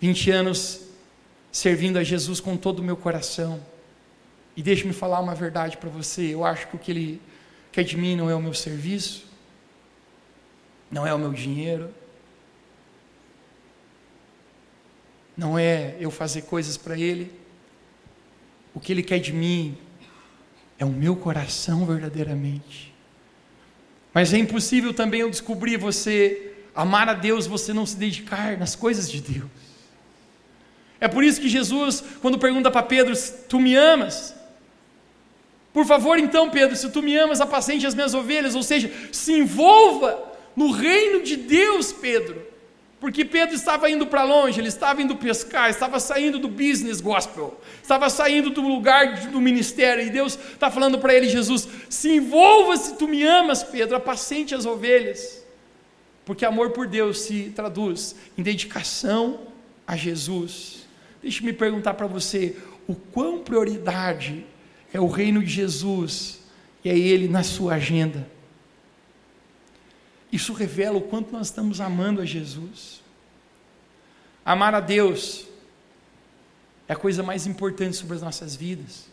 20 0.00 0.30
anos 0.30 0.80
servindo 1.50 1.98
a 1.98 2.04
Jesus 2.04 2.38
com 2.38 2.56
todo 2.56 2.80
o 2.80 2.82
meu 2.82 2.96
coração. 2.96 3.60
E 4.56 4.62
deixe-me 4.62 4.92
falar 4.92 5.20
uma 5.20 5.34
verdade 5.34 5.76
para 5.76 5.88
você. 5.88 6.34
Eu 6.34 6.44
acho 6.44 6.68
que 6.68 6.76
o 6.76 6.78
que 6.78 6.90
Ele 6.90 7.20
quer 7.76 7.84
de 7.84 7.94
mim 7.94 8.16
não 8.16 8.30
é 8.30 8.34
o 8.34 8.40
meu 8.40 8.54
serviço, 8.54 9.26
não 10.90 11.06
é 11.06 11.12
o 11.12 11.18
meu 11.18 11.30
dinheiro, 11.30 11.92
não 15.36 15.58
é 15.58 15.94
eu 16.00 16.10
fazer 16.10 16.42
coisas 16.42 16.78
para 16.78 16.98
Ele. 16.98 17.30
O 18.72 18.80
que 18.80 18.90
Ele 18.90 19.02
quer 19.02 19.18
de 19.18 19.30
mim 19.30 19.76
é 20.78 20.86
o 20.86 20.88
meu 20.88 21.14
coração 21.16 21.84
verdadeiramente. 21.84 22.94
Mas 24.14 24.32
é 24.32 24.38
impossível 24.38 24.94
também 24.94 25.20
eu 25.20 25.28
descobrir 25.28 25.76
você 25.76 26.54
amar 26.74 27.10
a 27.10 27.12
Deus, 27.12 27.46
você 27.46 27.74
não 27.74 27.84
se 27.84 27.98
dedicar 27.98 28.56
nas 28.56 28.74
coisas 28.74 29.10
de 29.10 29.20
Deus. 29.20 29.50
É 30.98 31.08
por 31.08 31.22
isso 31.22 31.42
que 31.42 31.48
Jesus, 31.50 32.02
quando 32.22 32.38
pergunta 32.38 32.70
para 32.70 32.82
Pedro, 32.82 33.12
tu 33.50 33.60
me 33.60 33.74
amas? 33.74 34.34
Por 35.76 35.84
favor, 35.84 36.18
então, 36.18 36.48
Pedro, 36.48 36.74
se 36.74 36.88
tu 36.88 37.02
me 37.02 37.14
amas, 37.18 37.38
apacente 37.38 37.86
as 37.86 37.94
minhas 37.94 38.14
ovelhas, 38.14 38.54
ou 38.54 38.62
seja, 38.62 38.90
se 39.12 39.34
envolva 39.34 40.32
no 40.56 40.70
reino 40.70 41.22
de 41.22 41.36
Deus, 41.36 41.92
Pedro. 41.92 42.40
Porque 42.98 43.26
Pedro 43.26 43.54
estava 43.54 43.90
indo 43.90 44.06
para 44.06 44.22
longe, 44.22 44.58
ele 44.58 44.68
estava 44.68 45.02
indo 45.02 45.14
pescar, 45.16 45.68
estava 45.68 46.00
saindo 46.00 46.38
do 46.38 46.48
business 46.48 46.98
gospel, 47.02 47.60
estava 47.82 48.08
saindo 48.08 48.48
do 48.48 48.62
lugar 48.62 49.26
do 49.26 49.38
ministério, 49.38 50.02
e 50.02 50.08
Deus 50.08 50.38
está 50.54 50.70
falando 50.70 50.98
para 50.98 51.12
ele, 51.12 51.28
Jesus, 51.28 51.68
se 51.90 52.08
envolva 52.08 52.74
se 52.78 52.96
tu 52.96 53.06
me 53.06 53.22
amas, 53.22 53.62
Pedro, 53.62 53.96
apacente 53.96 54.54
as 54.54 54.64
ovelhas. 54.64 55.44
Porque 56.24 56.46
amor 56.46 56.70
por 56.70 56.86
Deus 56.86 57.20
se 57.20 57.52
traduz 57.54 58.16
em 58.38 58.42
dedicação 58.42 59.40
a 59.86 59.94
Jesus. 59.94 60.86
Deixe-me 61.22 61.52
perguntar 61.52 61.92
para 61.92 62.06
você, 62.06 62.56
o 62.88 62.94
quão 62.94 63.40
prioridade 63.40 64.46
é 64.92 65.00
o 65.00 65.06
reino 65.06 65.42
de 65.42 65.50
Jesus 65.50 66.40
e 66.84 66.88
é 66.88 66.96
Ele 66.96 67.28
na 67.28 67.42
sua 67.42 67.74
agenda? 67.74 68.28
Isso 70.30 70.52
revela 70.52 70.98
o 70.98 71.02
quanto 71.02 71.32
nós 71.32 71.46
estamos 71.48 71.80
amando 71.80 72.20
a 72.20 72.24
Jesus. 72.24 73.02
Amar 74.44 74.74
a 74.74 74.80
Deus 74.80 75.46
é 76.88 76.92
a 76.92 76.96
coisa 76.96 77.22
mais 77.22 77.46
importante 77.46 77.96
sobre 77.96 78.16
as 78.16 78.22
nossas 78.22 78.54
vidas. 78.54 79.06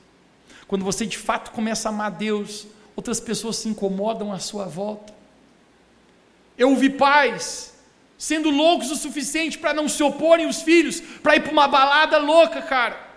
Quando 0.68 0.86
você 0.86 1.06
de 1.06 1.18
fato 1.18 1.52
começa 1.52 1.90
a 1.90 1.92
amar 1.92 2.08
a 2.08 2.16
Deus, 2.16 2.68
outras 2.96 3.20
pessoas 3.20 3.58
se 3.58 3.70
incomodam 3.70 4.32
à 4.32 4.40
sua 4.40 4.66
volta. 4.66 5.14
Eu 6.58 6.76
vi 6.76 6.90
pais 6.90 7.74
sendo 8.18 8.50
loucos 8.50 8.92
o 8.92 8.96
suficiente 8.96 9.58
para 9.58 9.74
não 9.74 9.90
se 9.90 10.02
oporem 10.02 10.48
os 10.48 10.62
filhos, 10.62 11.02
para 11.02 11.36
ir 11.36 11.42
para 11.42 11.52
uma 11.52 11.68
balada 11.68 12.18
louca, 12.20 12.62
cara. 12.62 13.13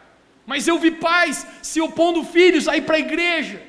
Mas 0.46 0.68
eu 0.68 0.78
vi 0.78 0.92
pais 0.92 1.46
se 1.60 1.80
opondo 1.80 2.24
filhos 2.24 2.68
a 2.68 2.76
ir 2.76 2.82
para 2.82 2.96
a 2.96 3.00
igreja. 3.00 3.60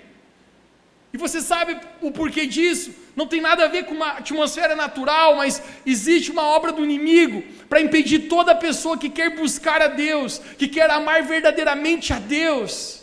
E 1.11 1.17
você 1.17 1.41
sabe 1.41 1.80
o 2.01 2.11
porquê 2.11 2.45
disso? 2.45 2.93
Não 3.15 3.25
tem 3.25 3.41
nada 3.41 3.65
a 3.65 3.67
ver 3.67 3.86
com 3.86 3.95
uma 3.95 4.11
atmosfera 4.11 4.75
natural, 4.75 5.38
mas 5.38 5.61
existe 5.84 6.30
uma 6.30 6.43
obra 6.43 6.71
do 6.71 6.84
inimigo 6.84 7.41
para 7.67 7.82
impedir 7.82 8.28
toda 8.28 8.53
pessoa 8.53 8.97
que 8.97 9.09
quer 9.09 9.36
buscar 9.36 9.82
a 9.82 9.88
Deus, 9.88 10.39
que 10.57 10.67
quer 10.67 10.89
amar 10.91 11.23
verdadeiramente 11.23 12.13
a 12.13 12.19
Deus. 12.19 13.01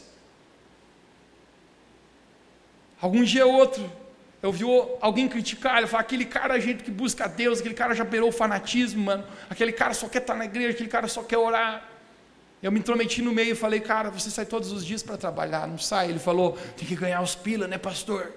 Algum 3.00 3.24
dia 3.24 3.44
ou 3.44 3.54
outro, 3.54 3.90
eu 4.40 4.52
vi 4.52 4.64
alguém 5.00 5.26
criticar, 5.26 5.78
ele 5.78 5.86
falar, 5.86 6.02
aquele 6.02 6.24
cara, 6.24 6.54
a 6.54 6.60
gente 6.60 6.84
que 6.84 6.90
busca 6.90 7.24
a 7.24 7.28
Deus, 7.28 7.58
aquele 7.58 7.74
cara 7.74 7.94
já 7.94 8.04
beirou 8.04 8.28
o 8.28 8.32
fanatismo, 8.32 9.02
mano, 9.02 9.26
aquele 9.50 9.72
cara 9.72 9.94
só 9.94 10.08
quer 10.08 10.18
estar 10.18 10.34
na 10.34 10.44
igreja, 10.44 10.70
aquele 10.70 10.88
cara 10.88 11.08
só 11.08 11.22
quer 11.22 11.38
orar. 11.38 11.93
Eu 12.62 12.72
me 12.72 12.78
intrometi 12.78 13.20
no 13.20 13.32
meio 13.32 13.52
e 13.52 13.54
falei, 13.54 13.80
cara, 13.80 14.10
você 14.10 14.30
sai 14.30 14.46
todos 14.46 14.72
os 14.72 14.84
dias 14.84 15.02
para 15.02 15.16
trabalhar, 15.16 15.68
não 15.68 15.78
sai? 15.78 16.08
Ele 16.08 16.18
falou, 16.18 16.52
tem 16.76 16.86
que 16.88 16.96
ganhar 16.96 17.20
os 17.20 17.34
pila, 17.34 17.66
né, 17.66 17.76
pastor? 17.76 18.32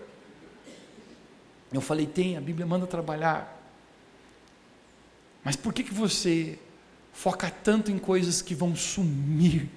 Eu 1.72 1.82
falei, 1.82 2.06
tem, 2.06 2.38
a 2.38 2.42
Bíblia 2.42 2.66
manda 2.66 2.86
trabalhar. 2.86 3.58
Mas 5.44 5.56
por 5.56 5.74
que, 5.74 5.84
que 5.84 5.94
você 5.94 6.60
foca 7.14 7.50
tanto 7.50 7.90
em 7.90 7.98
coisas 7.98 8.42
que 8.42 8.54
vão 8.54 8.76
sumir, 8.76 9.70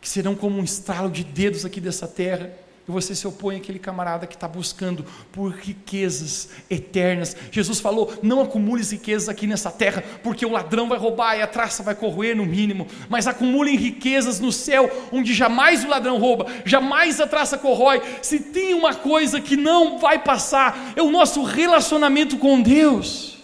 que 0.00 0.08
serão 0.08 0.34
como 0.34 0.58
um 0.58 0.64
estralo 0.64 1.10
de 1.10 1.24
dedos 1.24 1.64
aqui 1.64 1.80
dessa 1.80 2.06
terra? 2.06 2.52
E 2.88 2.90
você 2.90 3.14
se 3.14 3.26
opõe 3.26 3.56
àquele 3.56 3.78
camarada 3.78 4.26
que 4.26 4.34
está 4.34 4.48
buscando 4.48 5.04
por 5.30 5.52
riquezas 5.52 6.48
eternas. 6.70 7.36
Jesus 7.52 7.80
falou: 7.80 8.18
não 8.22 8.40
acumules 8.40 8.90
riquezas 8.90 9.28
aqui 9.28 9.46
nessa 9.46 9.70
terra, 9.70 10.02
porque 10.22 10.46
o 10.46 10.50
ladrão 10.50 10.88
vai 10.88 10.98
roubar 10.98 11.36
e 11.36 11.42
a 11.42 11.46
traça 11.46 11.82
vai 11.82 11.94
corroer 11.94 12.34
no 12.34 12.46
mínimo, 12.46 12.88
mas 13.08 13.26
acumulem 13.26 13.76
riquezas 13.76 14.40
no 14.40 14.50
céu, 14.50 14.90
onde 15.12 15.34
jamais 15.34 15.84
o 15.84 15.88
ladrão 15.88 16.18
rouba, 16.18 16.46
jamais 16.64 17.20
a 17.20 17.26
traça 17.26 17.58
corrói. 17.58 18.00
Se 18.22 18.40
tem 18.40 18.72
uma 18.72 18.94
coisa 18.94 19.38
que 19.38 19.56
não 19.56 19.98
vai 19.98 20.18
passar, 20.18 20.94
é 20.96 21.02
o 21.02 21.10
nosso 21.10 21.42
relacionamento 21.42 22.38
com 22.38 22.62
Deus. 22.62 23.36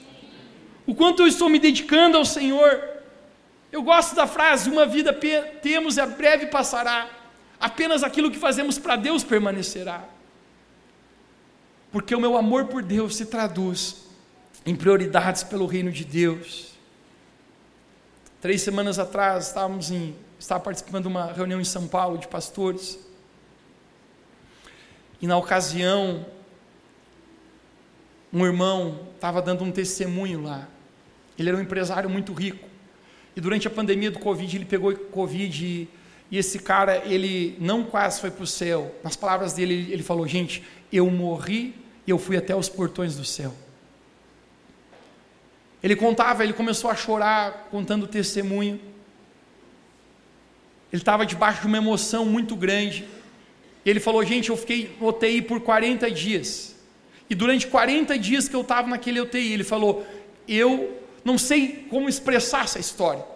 O 0.87 0.95
quanto 0.95 1.23
eu 1.23 1.27
estou 1.27 1.51
me 1.51 1.59
dedicando 1.59 2.17
ao 2.17 2.25
Senhor. 2.25 2.83
Eu 3.71 3.83
gosto 3.83 4.15
da 4.15 4.27
frase: 4.27 4.71
uma 4.71 4.87
vida 4.87 5.13
temos 5.61 5.99
e 5.99 6.01
a 6.01 6.07
breve 6.07 6.47
passará 6.47 7.09
apenas 7.65 8.03
aquilo 8.03 8.31
que 8.31 8.39
fazemos 8.39 8.79
para 8.79 8.95
Deus 8.95 9.25
permanecerá. 9.25 10.05
Porque 11.91 12.15
o 12.15 12.21
meu 12.21 12.37
amor 12.37 12.67
por 12.67 12.83
Deus 12.83 13.17
se 13.17 13.25
traduz 13.25 14.05
em 14.67 14.77
prioridades 14.77 15.43
pelo 15.43 15.65
reino 15.65 15.91
de 15.91 16.05
Deus. 16.05 16.75
Três 18.39 18.61
semanas 18.61 18.99
atrás 18.99 19.47
estávamos 19.47 19.91
em, 19.91 20.15
estava 20.39 20.63
participando 20.63 21.05
de 21.05 21.09
uma 21.09 21.33
reunião 21.33 21.59
em 21.59 21.65
São 21.65 21.89
Paulo 21.89 22.19
de 22.19 22.29
pastores. 22.29 22.99
E 25.23 25.27
na 25.27 25.39
ocasião, 25.39 26.27
um 28.31 28.45
irmão 28.45 29.09
estava 29.15 29.41
dando 29.41 29.65
um 29.65 29.73
testemunho 29.73 30.43
lá. 30.43 30.69
Ele 31.39 31.49
era 31.49 31.57
um 31.57 31.63
empresário 31.63 32.11
muito 32.11 32.35
rico. 32.35 32.69
E 33.35 33.41
durante 33.41 33.67
a 33.67 33.71
pandemia 33.71 34.11
do 34.11 34.19
Covid, 34.19 34.55
ele 34.55 34.67
pegou 34.67 34.95
Covid 34.95 35.89
e 36.31 36.39
esse 36.39 36.59
cara, 36.59 37.03
ele 37.05 37.57
não 37.61 37.85
quase 37.85 38.21
foi 38.21 38.31
para 38.31 38.45
o 38.45 38.47
céu. 38.47 38.95
Nas 39.03 39.17
palavras 39.17 39.53
dele, 39.53 39.93
ele 39.93 40.03
falou: 40.03 40.27
Gente, 40.27 40.65
eu 40.93 41.11
morri 41.11 41.75
e 42.07 42.11
eu 42.11 42.19
fui 42.19 42.37
até 42.37 42.55
os 42.55 42.69
portões 42.69 43.17
do 43.17 43.25
céu. 43.25 43.55
Ele 45.83 45.95
contava, 45.95 46.43
ele 46.43 46.55
começou 46.55 46.91
a 46.91 46.97
chorar, 46.97 47.69
contando 47.71 48.05
o 48.05 48.09
testemunho. 48.09 48.81
Ele 50.93 51.03
estava 51.03 51.27
debaixo 51.27 51.61
de 51.61 51.67
uma 51.67 51.77
emoção 51.77 52.25
muito 52.25 52.57
grande. 52.57 53.07
Ele 53.85 54.01
falou: 54.01 54.25
Gente, 54.25 54.51
eu 54.51 54.57
fiquei 54.57 54.97
no 54.99 55.09
UTI 55.09 55.43
por 55.43 55.61
40 55.61 56.11
dias. 56.11 56.75
E 57.29 57.35
durante 57.35 57.67
40 57.67 58.19
dias 58.19 58.49
que 58.49 58.57
eu 58.57 58.63
estava 58.63 58.89
naquele 58.89 59.21
UTI, 59.21 59.53
ele 59.53 59.65
falou: 59.65 60.07
Eu 60.49 61.01
não 61.25 61.37
sei 61.37 61.87
como 61.91 62.09
expressar 62.09 62.65
essa 62.65 62.79
história. 62.79 63.34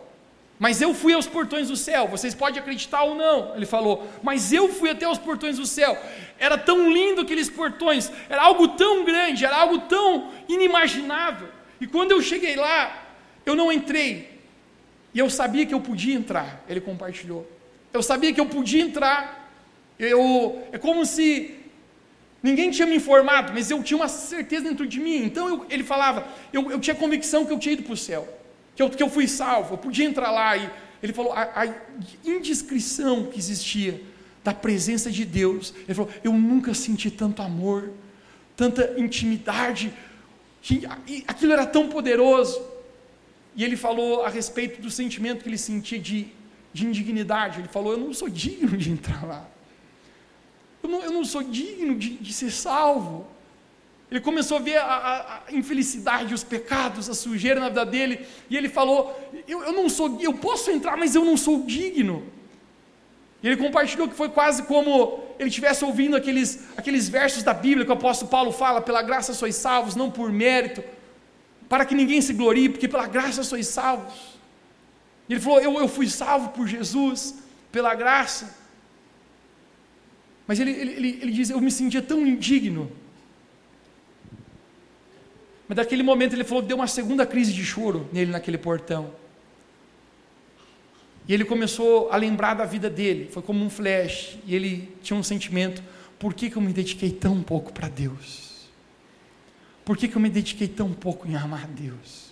Mas 0.59 0.83
eu 0.83 0.93
fui 0.93 1.13
aos 1.13 1.27
portões 1.27 1.69
do 1.69 1.77
céu, 1.77 2.09
vocês 2.09 2.35
podem 2.35 2.61
acreditar 2.61 3.05
ou 3.05 3.15
não, 3.15 3.55
ele 3.55 3.65
falou, 3.65 4.09
mas 4.23 4.53
eu 4.53 4.69
fui 4.69 4.91
até 4.91 5.09
os 5.09 5.19
portões 5.19 5.57
do 5.57 5.65
céu. 5.65 5.97
Era 6.37 6.59
tão 6.59 6.91
lindo 6.91 7.21
aqueles 7.21 7.49
portões, 7.49 8.11
era 8.29 8.43
algo 8.43 8.69
tão 8.69 9.05
grande, 9.05 9.45
era 9.45 9.57
algo 9.57 9.79
tão 9.83 10.33
inimaginável. 10.49 11.49
E 11.81 11.87
quando 11.87 12.11
eu 12.11 12.21
cheguei 12.21 12.57
lá, 12.57 13.07
eu 13.47 13.55
não 13.55 13.71
entrei. 13.71 14.41
E 15.15 15.19
eu 15.21 15.31
sabia 15.31 15.65
que 15.65 15.73
eu 15.73 15.81
podia 15.81 16.15
entrar, 16.15 16.65
ele 16.69 16.81
compartilhou. 16.81 17.49
Eu 17.93 18.03
sabia 18.03 18.33
que 18.33 18.41
eu 18.41 18.47
podia 18.47 18.83
entrar. 18.83 19.53
Eu, 19.97 20.67
é 20.73 20.79
como 20.79 21.07
se 21.07 21.55
ninguém 22.43 22.71
tinha 22.73 22.87
me 22.87 22.97
informado, 22.97 23.53
mas 23.55 23.71
eu 23.71 23.81
tinha 23.81 23.97
uma 23.97 24.09
certeza 24.09 24.65
dentro 24.65 24.89
de 24.89 24.99
mim. 24.99 25.23
Então 25.25 25.49
eu, 25.49 25.67
ele 25.71 25.85
falava, 25.85 26.27
eu, 26.53 26.69
eu 26.69 26.81
tinha 26.81 26.97
convicção 26.97 27.47
que 27.47 27.53
eu 27.53 27.59
tinha 27.61 27.75
ido 27.75 27.85
para 27.85 27.93
o 27.93 27.97
céu 27.97 28.38
que 28.79 28.83
eu, 28.85 28.91
que 28.91 29.03
eu 29.03 29.11
fui 29.11 29.27
salvo, 29.27 29.75
eu 29.75 29.79
podia 29.79 30.05
entrar 30.05 30.31
lá. 30.31 30.57
E 30.57 30.71
ele 31.03 31.13
falou, 31.13 31.33
a, 31.33 31.63
a 31.63 31.67
indiscrição 32.25 33.27
que 33.27 33.37
existia 33.37 34.01
da 34.45 34.55
presença 34.55 35.11
de 35.11 35.25
Deus. 35.25 35.75
Ele 35.83 35.95
falou, 35.95 36.09
eu 36.23 36.33
nunca 36.33 36.73
senti 36.75 37.11
tanto 37.11 37.43
amor, 37.43 37.91
tanta 38.57 38.95
intimidade, 38.97 39.93
aquilo 41.27 41.53
era 41.53 41.67
tão 41.67 41.89
poderoso. 41.89 42.63
E 43.57 43.65
ele 43.65 43.77
falou 43.77 44.23
a 44.23 44.29
respeito 44.29 44.81
do 44.81 44.93
sentimento 44.93 45.43
que 45.43 45.49
ele 45.49 45.59
sentia 45.59 45.99
de, 45.99 46.29
de 46.73 46.87
indignidade. 46.87 47.59
Ele 47.59 47.67
falou, 47.67 47.95
eu 47.95 47.99
não 47.99 48.15
sou 48.15 48.29
digno 48.29 48.77
de 48.77 48.93
entrar 48.93 49.27
lá. 49.27 49.45
Eu 50.85 50.89
não, 50.89 51.03
eu 51.03 51.11
não 51.11 51.25
sou 51.25 51.43
digno 51.43 51.97
de, 51.97 52.11
de 52.11 52.33
ser 52.33 52.53
salvo. 52.53 53.27
Ele 54.11 54.21
começou 54.21 54.57
a 54.57 54.61
ver 54.61 54.79
a, 54.79 54.85
a, 54.85 55.37
a, 55.49 55.53
infelicidade, 55.53 56.33
os 56.33 56.43
pecados, 56.43 57.11
a 57.11 57.15
sujeira 57.15 57.61
na 57.61 57.69
vida 57.69 57.85
dele, 57.85 58.27
e 58.49 58.57
ele 58.57 58.69
falou: 58.69 59.15
eu, 59.47 59.63
eu 59.63 59.73
não 59.73 59.89
sou, 59.89 60.19
eu 60.21 60.33
posso 60.33 60.71
entrar, 60.71 60.97
mas 60.97 61.15
eu 61.15 61.25
não 61.25 61.37
sou 61.37 61.65
digno. 61.65 62.25
E 63.43 63.47
ele 63.47 63.57
compartilhou 63.57 64.09
que 64.09 64.15
foi 64.15 64.31
quase 64.31 64.63
como 64.63 65.23
ele 65.39 65.51
estivesse 65.51 65.85
ouvindo 65.85 66.17
aqueles, 66.17 66.65
aqueles 66.77 67.09
versos 67.09 67.43
da 67.43 67.53
Bíblia 67.53 67.85
que 67.85 67.91
o 67.91 67.95
apóstolo 67.95 68.31
Paulo 68.31 68.51
fala: 68.51 68.81
pela 68.81 69.03
graça 69.03 69.35
sois 69.35 69.57
salvos, 69.57 69.95
não 69.95 70.11
por 70.11 70.33
mérito, 70.33 70.83
para 71.69 71.85
que 71.85 71.95
ninguém 71.95 72.23
se 72.23 72.33
glorie, 72.33 72.71
porque 72.71 72.89
pela 72.89 73.07
graça 73.07 73.43
sois 73.43 73.67
salvos. 73.67 74.39
Ele 75.29 75.39
falou: 75.39 75.61
eu, 75.61 75.79
eu 75.79 75.87
fui 75.87 76.09
salvo 76.09 76.49
por 76.49 76.67
Jesus, 76.67 77.35
pela 77.71 77.95
graça. 77.95 78.57
Mas 80.47 80.59
ele, 80.59 80.71
ele, 80.71 80.93
ele, 80.93 81.19
ele 81.21 81.33
diz: 81.33 81.51
Eu 81.51 81.61
me 81.61 81.71
sentia 81.71 82.01
tão 82.01 82.27
indigno. 82.27 82.91
Mas 85.69 85.77
daquele 85.77 86.03
momento 86.03 86.33
ele 86.33 86.45
falou 86.45 86.63
que 86.63 86.69
deu 86.69 86.79
uma 86.79 86.87
segunda 86.87 87.27
crise 87.27 87.53
de 87.53 87.63
choro 87.63 88.09
nele 88.11 88.33
naquele 88.33 88.57
portão. 88.57 89.13
E 91.29 91.35
ele 91.35 91.45
começou 91.45 92.11
a 92.11 92.17
lembrar 92.17 92.55
da 92.55 92.65
vida 92.65 92.89
dele, 92.89 93.29
foi 93.31 93.43
como 93.43 93.63
um 93.63 93.69
flash, 93.69 94.39
e 94.47 94.55
ele 94.55 94.97
tinha 95.03 95.17
um 95.17 95.23
sentimento: 95.23 95.83
por 96.19 96.33
que, 96.33 96.49
que 96.49 96.57
eu 96.57 96.63
me 96.63 96.73
dediquei 96.73 97.11
tão 97.11 97.43
pouco 97.43 97.71
para 97.71 97.87
Deus? 97.87 98.71
Por 99.85 99.95
que, 99.97 100.09
que 100.09 100.17
eu 100.17 100.21
me 100.21 100.31
dediquei 100.31 100.69
tão 100.69 100.93
pouco 100.93 101.29
em 101.29 101.37
amar 101.37 101.67
Deus? 101.67 102.29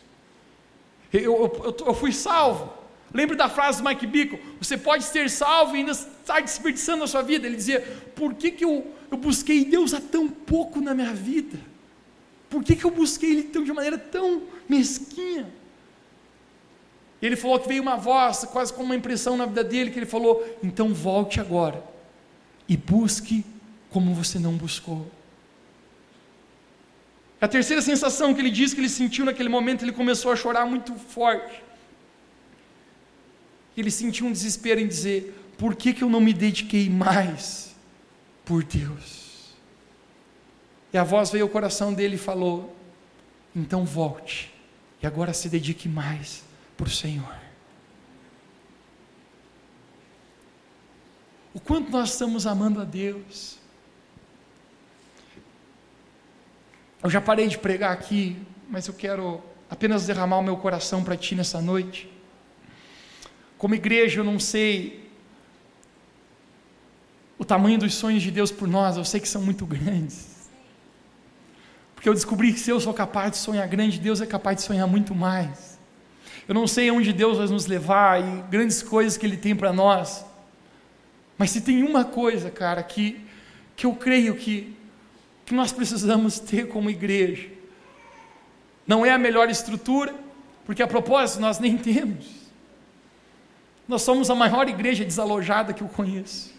Eu, 1.12 1.20
eu, 1.20 1.62
eu, 1.64 1.86
eu 1.88 1.94
fui 1.94 2.12
salvo. 2.12 2.72
Lembre 3.12 3.36
da 3.36 3.50
frase 3.50 3.82
do 3.82 3.88
Mike 3.88 4.06
Bickle: 4.06 4.40
você 4.58 4.78
pode 4.78 5.04
ser 5.04 5.28
salvo 5.28 5.76
e 5.76 5.80
ainda 5.80 5.92
estar 5.92 6.40
desperdiçando 6.40 7.04
a 7.04 7.06
sua 7.06 7.20
vida. 7.20 7.46
Ele 7.46 7.56
dizia: 7.56 7.80
por 8.14 8.32
que, 8.32 8.50
que 8.50 8.64
eu, 8.64 8.90
eu 9.10 9.18
busquei 9.18 9.62
Deus 9.62 9.92
há 9.92 10.00
tão 10.00 10.26
pouco 10.26 10.80
na 10.80 10.94
minha 10.94 11.12
vida? 11.12 11.58
Por 12.56 12.64
que, 12.64 12.74
que 12.74 12.84
eu 12.86 12.90
busquei 12.90 13.32
Ele 13.32 13.42
de 13.42 13.70
maneira 13.70 13.98
tão 13.98 14.44
mesquinha? 14.66 15.46
Ele 17.20 17.36
falou 17.36 17.60
que 17.60 17.68
veio 17.68 17.82
uma 17.82 17.96
voz, 17.96 18.46
quase 18.46 18.72
como 18.72 18.86
uma 18.86 18.96
impressão 18.96 19.36
na 19.36 19.44
vida 19.44 19.62
dele, 19.62 19.90
que 19.90 19.98
ele 19.98 20.06
falou: 20.06 20.42
então 20.62 20.94
volte 20.94 21.38
agora 21.38 21.84
e 22.66 22.74
busque 22.74 23.44
como 23.90 24.14
você 24.14 24.38
não 24.38 24.54
buscou. 24.54 25.06
A 27.38 27.46
terceira 27.46 27.82
sensação 27.82 28.32
que 28.32 28.40
ele 28.40 28.50
diz 28.50 28.72
que 28.72 28.80
ele 28.80 28.88
sentiu 28.88 29.26
naquele 29.26 29.50
momento, 29.50 29.84
ele 29.84 29.92
começou 29.92 30.32
a 30.32 30.36
chorar 30.36 30.64
muito 30.64 30.94
forte. 30.94 31.62
Ele 33.76 33.90
sentiu 33.90 34.24
um 34.24 34.32
desespero 34.32 34.80
em 34.80 34.86
dizer: 34.86 35.38
por 35.58 35.76
que, 35.76 35.92
que 35.92 36.02
eu 36.02 36.08
não 36.08 36.22
me 36.22 36.32
dediquei 36.32 36.88
mais 36.88 37.76
por 38.46 38.64
Deus? 38.64 39.25
E 40.92 40.98
a 40.98 41.04
voz 41.04 41.30
veio 41.30 41.44
ao 41.44 41.50
coração 41.50 41.92
dele 41.92 42.14
e 42.14 42.18
falou: 42.18 42.76
então 43.54 43.86
volte, 43.86 44.52
e 45.02 45.06
agora 45.06 45.32
se 45.32 45.48
dedique 45.48 45.88
mais 45.88 46.44
para 46.76 46.86
o 46.86 46.90
Senhor. 46.90 47.34
O 51.54 51.60
quanto 51.60 51.90
nós 51.90 52.10
estamos 52.12 52.46
amando 52.46 52.82
a 52.82 52.84
Deus. 52.84 53.56
Eu 57.02 57.08
já 57.08 57.18
parei 57.18 57.48
de 57.48 57.56
pregar 57.56 57.92
aqui, 57.92 58.36
mas 58.68 58.86
eu 58.88 58.92
quero 58.92 59.42
apenas 59.70 60.06
derramar 60.06 60.38
o 60.38 60.42
meu 60.42 60.58
coração 60.58 61.02
para 61.02 61.16
ti 61.16 61.34
nessa 61.34 61.62
noite. 61.62 62.10
Como 63.56 63.74
igreja, 63.74 64.20
eu 64.20 64.24
não 64.24 64.38
sei 64.38 65.08
o 67.38 67.44
tamanho 67.44 67.78
dos 67.78 67.94
sonhos 67.94 68.22
de 68.22 68.30
Deus 68.30 68.50
por 68.50 68.68
nós, 68.68 68.98
eu 68.98 69.04
sei 69.04 69.18
que 69.18 69.28
são 69.28 69.40
muito 69.40 69.64
grandes. 69.64 70.35
Porque 71.96 72.08
eu 72.08 72.14
descobri 72.14 72.52
que 72.52 72.60
se 72.60 72.70
eu 72.70 72.78
sou 72.78 72.94
capaz 72.94 73.32
de 73.32 73.38
sonhar 73.38 73.66
grande, 73.66 73.98
Deus 73.98 74.20
é 74.20 74.26
capaz 74.26 74.58
de 74.58 74.62
sonhar 74.62 74.86
muito 74.86 75.14
mais. 75.14 75.76
Eu 76.46 76.54
não 76.54 76.66
sei 76.68 76.90
onde 76.92 77.12
Deus 77.12 77.38
vai 77.38 77.48
nos 77.48 77.66
levar 77.66 78.20
e 78.20 78.42
grandes 78.48 78.82
coisas 78.82 79.16
que 79.16 79.26
Ele 79.26 79.36
tem 79.36 79.56
para 79.56 79.72
nós. 79.72 80.24
Mas 81.36 81.50
se 81.50 81.60
tem 81.60 81.82
uma 81.82 82.04
coisa, 82.04 82.50
cara, 82.50 82.82
que, 82.82 83.20
que 83.74 83.86
eu 83.86 83.94
creio 83.94 84.36
que, 84.36 84.76
que 85.44 85.54
nós 85.54 85.72
precisamos 85.72 86.38
ter 86.38 86.68
como 86.68 86.88
igreja, 86.88 87.48
não 88.86 89.04
é 89.04 89.10
a 89.10 89.18
melhor 89.18 89.50
estrutura, 89.50 90.14
porque 90.64 90.82
a 90.82 90.86
propósito 90.86 91.40
nós 91.40 91.58
nem 91.58 91.76
temos. 91.76 92.26
Nós 93.88 94.02
somos 94.02 94.30
a 94.30 94.34
maior 94.34 94.68
igreja 94.68 95.04
desalojada 95.04 95.72
que 95.72 95.82
eu 95.82 95.88
conheço. 95.88 96.55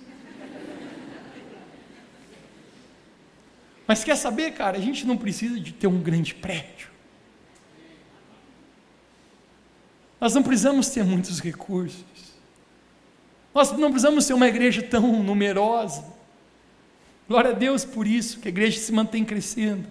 Mas 3.88 4.04
quer 4.04 4.18
saber, 4.18 4.52
cara, 4.52 4.78
a 4.78 4.82
gente 4.82 5.08
não 5.08 5.16
precisa 5.16 5.60
de 5.60 5.72
ter 5.72 5.88
um 5.88 6.02
grande 6.02 6.36
prédio. 6.36 6.90
Nós 10.20 10.34
não 10.34 10.44
precisamos 10.44 10.90
ter 10.90 11.04
muitos 11.04 11.40
recursos. 11.40 12.04
Nós 13.54 13.72
não 13.72 13.90
precisamos 13.90 14.26
ser 14.26 14.34
uma 14.34 14.48
igreja 14.48 14.84
tão 14.84 15.24
numerosa. 15.24 16.04
Glória 17.28 17.52
a 17.52 17.54
Deus 17.54 17.86
por 17.86 18.06
isso, 18.06 18.40
que 18.40 18.48
a 18.48 18.50
igreja 18.50 18.80
se 18.80 18.92
mantém 18.92 19.24
crescendo. 19.24 19.88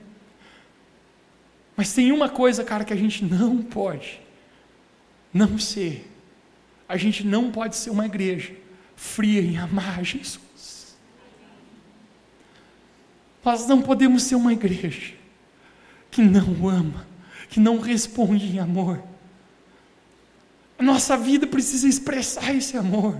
Mas 1.77 1.93
tem 1.93 2.13
uma 2.13 2.29
coisa, 2.29 2.65
cara, 2.65 2.85
que 2.85 2.93
a 2.93 2.97
gente 2.97 3.25
não 3.25 3.63
pode 3.63 4.21
não 5.33 5.59
ser. 5.59 6.11
A 6.89 6.97
gente 6.97 7.27
não 7.27 7.51
pode 7.51 7.77
ser 7.77 7.91
uma 7.91 8.07
igreja 8.07 8.55
fria 8.95 9.43
em 9.43 9.59
amar 9.59 10.03
Jesus. 10.05 10.41
Nós 13.47 13.65
não 13.65 13.81
podemos 13.81 14.25
ser 14.25 14.35
uma 14.35 14.53
igreja 14.53 15.15
que 16.11 16.21
não 16.21 16.69
ama, 16.69 17.07
que 17.49 17.61
não 17.61 17.79
responde 17.79 18.45
em 18.45 18.59
amor. 18.59 19.01
A 20.77 20.83
nossa 20.83 21.17
vida 21.17 21.47
precisa 21.47 21.87
expressar 21.87 22.53
esse 22.53 22.77
amor. 22.77 23.17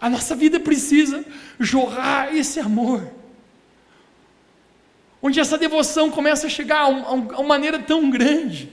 A 0.00 0.10
nossa 0.10 0.34
vida 0.34 0.58
precisa 0.58 1.24
jorrar 1.60 2.34
esse 2.34 2.58
amor. 2.58 3.08
Onde 5.22 5.38
essa 5.38 5.56
devoção 5.56 6.10
começa 6.10 6.48
a 6.48 6.50
chegar 6.50 6.80
a, 6.80 6.88
uma 6.88 7.44
maneira 7.44 7.78
tão 7.78 8.10
grande. 8.10 8.72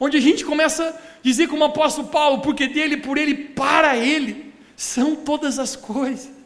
Onde 0.00 0.16
a 0.16 0.20
gente 0.20 0.44
começa 0.44 0.88
a 0.88 1.22
dizer 1.22 1.46
como 1.46 1.62
o 1.62 1.66
apóstolo 1.66 2.08
Paulo, 2.08 2.42
porque 2.42 2.66
dele, 2.66 2.96
por 2.96 3.16
ele, 3.16 3.32
para 3.36 3.96
ele, 3.96 4.52
são 4.74 5.14
todas 5.14 5.56
as 5.56 5.76
coisas. 5.76 6.39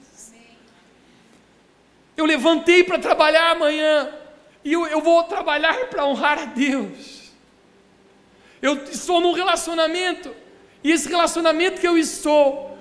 Eu 2.16 2.24
levantei 2.24 2.84
para 2.84 2.98
trabalhar 2.98 3.50
amanhã, 3.50 4.08
e 4.64 4.72
eu, 4.72 4.86
eu 4.86 5.00
vou 5.00 5.22
trabalhar 5.24 5.86
para 5.86 6.06
honrar 6.06 6.38
a 6.38 6.44
Deus. 6.44 7.32
Eu 8.62 8.84
estou 8.84 9.20
num 9.20 9.32
relacionamento, 9.32 10.34
e 10.82 10.90
esse 10.90 11.08
relacionamento 11.08 11.80
que 11.80 11.88
eu 11.88 11.98
estou, 11.98 12.78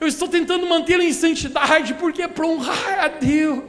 eu 0.00 0.08
estou 0.08 0.28
tentando 0.28 0.66
mantê-lo 0.66 1.02
em 1.02 1.12
santidade, 1.12 1.94
porque 1.94 2.22
é 2.22 2.28
para 2.28 2.46
honrar 2.46 3.04
a 3.04 3.08
Deus. 3.08 3.64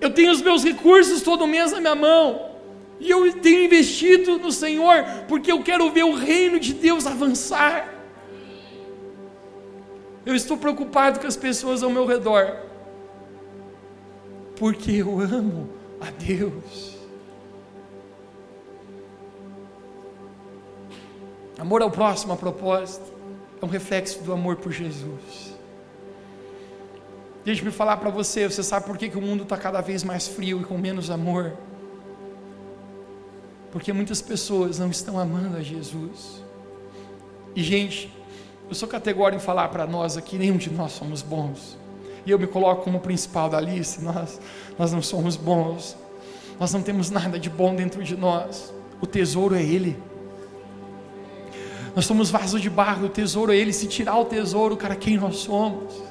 Eu 0.00 0.10
tenho 0.10 0.30
os 0.30 0.42
meus 0.42 0.62
recursos 0.62 1.22
todo 1.22 1.46
mês 1.46 1.72
na 1.72 1.80
minha 1.80 1.94
mão, 1.94 2.50
e 2.98 3.10
eu 3.10 3.32
tenho 3.40 3.64
investido 3.64 4.38
no 4.38 4.50
Senhor, 4.50 5.04
porque 5.28 5.50
eu 5.50 5.62
quero 5.62 5.90
ver 5.90 6.04
o 6.04 6.14
reino 6.14 6.58
de 6.58 6.74
Deus 6.74 7.06
avançar. 7.06 7.95
Eu 10.26 10.34
estou 10.34 10.58
preocupado 10.58 11.20
com 11.20 11.26
as 11.28 11.36
pessoas 11.36 11.84
ao 11.84 11.88
meu 11.88 12.04
redor, 12.04 12.56
porque 14.56 14.90
eu 14.90 15.20
amo 15.20 15.70
a 16.00 16.10
Deus. 16.10 16.96
Amor 21.56 21.80
ao 21.80 21.92
próximo, 21.92 22.32
a 22.32 22.36
propósito, 22.36 23.04
é 23.62 23.64
um 23.64 23.68
reflexo 23.68 24.20
do 24.24 24.32
amor 24.32 24.56
por 24.56 24.72
Jesus. 24.72 25.54
Deixa-me 27.44 27.70
falar 27.70 27.96
para 27.98 28.10
você, 28.10 28.50
você 28.50 28.64
sabe 28.64 28.84
por 28.84 28.98
que, 28.98 29.08
que 29.08 29.16
o 29.16 29.22
mundo 29.22 29.44
está 29.44 29.56
cada 29.56 29.80
vez 29.80 30.02
mais 30.02 30.26
frio 30.26 30.60
e 30.60 30.64
com 30.64 30.76
menos 30.76 31.08
amor? 31.08 31.56
Porque 33.70 33.92
muitas 33.92 34.20
pessoas 34.20 34.80
não 34.80 34.90
estão 34.90 35.18
amando 35.18 35.56
a 35.56 35.62
Jesus. 35.62 36.42
E 37.54 37.62
gente, 37.62 38.12
eu 38.68 38.74
sou 38.74 38.88
categórico 38.88 39.40
em 39.40 39.44
falar 39.44 39.68
para 39.68 39.86
nós 39.86 40.16
aqui, 40.16 40.36
nenhum 40.36 40.56
de 40.56 40.70
nós 40.70 40.92
somos 40.92 41.22
bons. 41.22 41.76
E 42.24 42.30
eu 42.30 42.38
me 42.38 42.46
coloco 42.46 42.82
como 42.82 42.98
principal 42.98 43.48
da 43.48 43.60
lista, 43.60 44.02
nós, 44.02 44.40
nós 44.76 44.92
não 44.92 45.00
somos 45.00 45.36
bons. 45.36 45.96
Nós 46.58 46.72
não 46.72 46.82
temos 46.82 47.10
nada 47.10 47.38
de 47.38 47.48
bom 47.48 47.74
dentro 47.74 48.02
de 48.02 48.16
nós. 48.16 48.74
O 49.00 49.06
tesouro 49.06 49.54
é 49.54 49.62
Ele. 49.62 49.96
Nós 51.94 52.04
somos 52.04 52.30
vaso 52.30 52.58
de 52.58 52.68
barro, 52.68 53.06
o 53.06 53.08
tesouro 53.08 53.52
é 53.52 53.56
Ele. 53.56 53.72
Se 53.72 53.86
tirar 53.86 54.18
o 54.18 54.24
tesouro, 54.24 54.76
cara, 54.76 54.96
quem 54.96 55.16
nós 55.16 55.36
somos? 55.36 56.02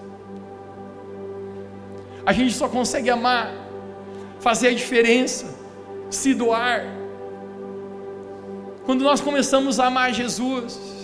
A 2.25 2.31
gente 2.31 2.53
só 2.53 2.67
consegue 2.67 3.09
amar, 3.09 3.53
fazer 4.39 4.69
a 4.69 4.73
diferença, 4.73 5.53
se 6.09 6.33
doar. 6.33 6.85
Quando 8.85 9.03
nós 9.03 9.19
começamos 9.19 9.79
a 9.79 9.87
amar 9.87 10.13
Jesus, 10.13 10.94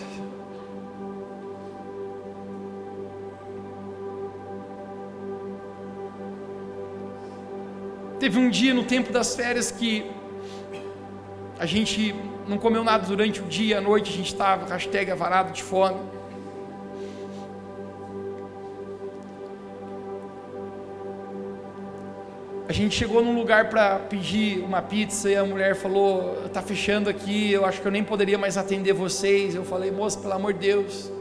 Teve 8.21 8.37
um 8.37 8.51
dia 8.51 8.71
no 8.71 8.83
tempo 8.83 9.11
das 9.11 9.35
férias 9.35 9.71
que 9.71 10.05
a 11.57 11.65
gente 11.65 12.13
não 12.47 12.59
comeu 12.59 12.83
nada 12.83 13.03
durante 13.07 13.41
o 13.41 13.45
dia, 13.45 13.79
à 13.79 13.81
noite 13.81 14.13
a 14.13 14.15
gente 14.15 14.27
estava, 14.27 14.71
hashtag 14.71 15.09
avarado 15.09 15.51
de 15.51 15.63
fome. 15.63 15.99
A 22.69 22.71
gente 22.71 22.93
chegou 22.93 23.25
num 23.25 23.35
lugar 23.35 23.69
para 23.71 23.97
pedir 23.97 24.59
uma 24.59 24.83
pizza 24.83 25.27
e 25.27 25.35
a 25.35 25.43
mulher 25.43 25.75
falou: 25.75 26.47
"Tá 26.53 26.61
fechando 26.61 27.09
aqui, 27.09 27.51
eu 27.51 27.65
acho 27.65 27.81
que 27.81 27.87
eu 27.87 27.91
nem 27.91 28.03
poderia 28.03 28.37
mais 28.37 28.55
atender 28.55 28.93
vocês". 28.93 29.55
Eu 29.55 29.65
falei: 29.65 29.89
"Moça, 29.89 30.19
pelo 30.19 30.33
amor 30.33 30.53
de 30.53 30.59
Deus, 30.59 31.11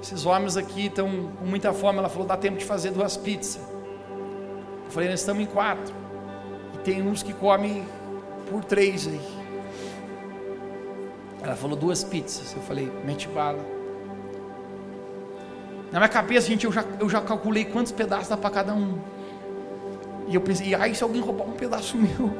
esses 0.00 0.24
homens 0.24 0.56
aqui 0.56 0.86
estão 0.86 1.32
com 1.36 1.44
muita 1.44 1.72
fome". 1.72 1.98
Ela 1.98 2.08
falou: 2.08 2.28
"Dá 2.28 2.36
tempo 2.36 2.58
de 2.58 2.64
fazer 2.64 2.92
duas 2.92 3.16
pizzas". 3.16 3.60
Eu 4.84 4.90
falei: 4.90 5.08
"Nós 5.08 5.18
estamos 5.18 5.42
em 5.42 5.46
quatro. 5.46 6.07
Tem 6.88 7.02
uns 7.02 7.22
que 7.22 7.34
comem 7.34 7.84
por 8.48 8.64
três 8.64 9.06
aí". 9.06 9.20
Ela 11.42 11.54
falou: 11.54 11.76
"Duas 11.76 12.02
pizzas". 12.02 12.54
Eu 12.54 12.62
falei: 12.62 12.90
"Mete 13.04 13.28
bala". 13.28 13.62
Na 15.92 15.98
minha 15.98 16.08
cabeça, 16.08 16.48
gente, 16.48 16.64
eu 16.64 16.72
já, 16.72 16.82
eu 16.98 17.06
já 17.10 17.20
calculei 17.20 17.66
quantos 17.66 17.92
pedaços 17.92 18.28
dá 18.28 18.38
para 18.38 18.48
cada 18.48 18.72
um. 18.74 18.98
E 20.28 20.34
eu 20.34 20.40
pensei, 20.40 20.74
ai, 20.74 20.94
se 20.94 21.02
alguém 21.02 21.20
roubar 21.20 21.44
um 21.44 21.52
pedaço 21.52 21.96
meu. 22.00 22.30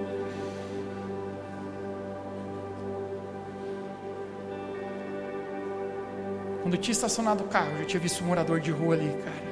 Quando 6.63 6.75
eu 6.75 6.81
tinha 6.81 6.93
estacionado 6.93 7.45
o 7.45 7.49
carro, 7.49 7.71
eu 7.73 7.79
já 7.79 7.85
tinha 7.85 8.01
visto 8.01 8.25
um 8.25 8.27
morador 8.29 8.61
de 8.61 8.71
rua 8.71 8.95
ali, 8.95 9.11
cara. 9.25 9.49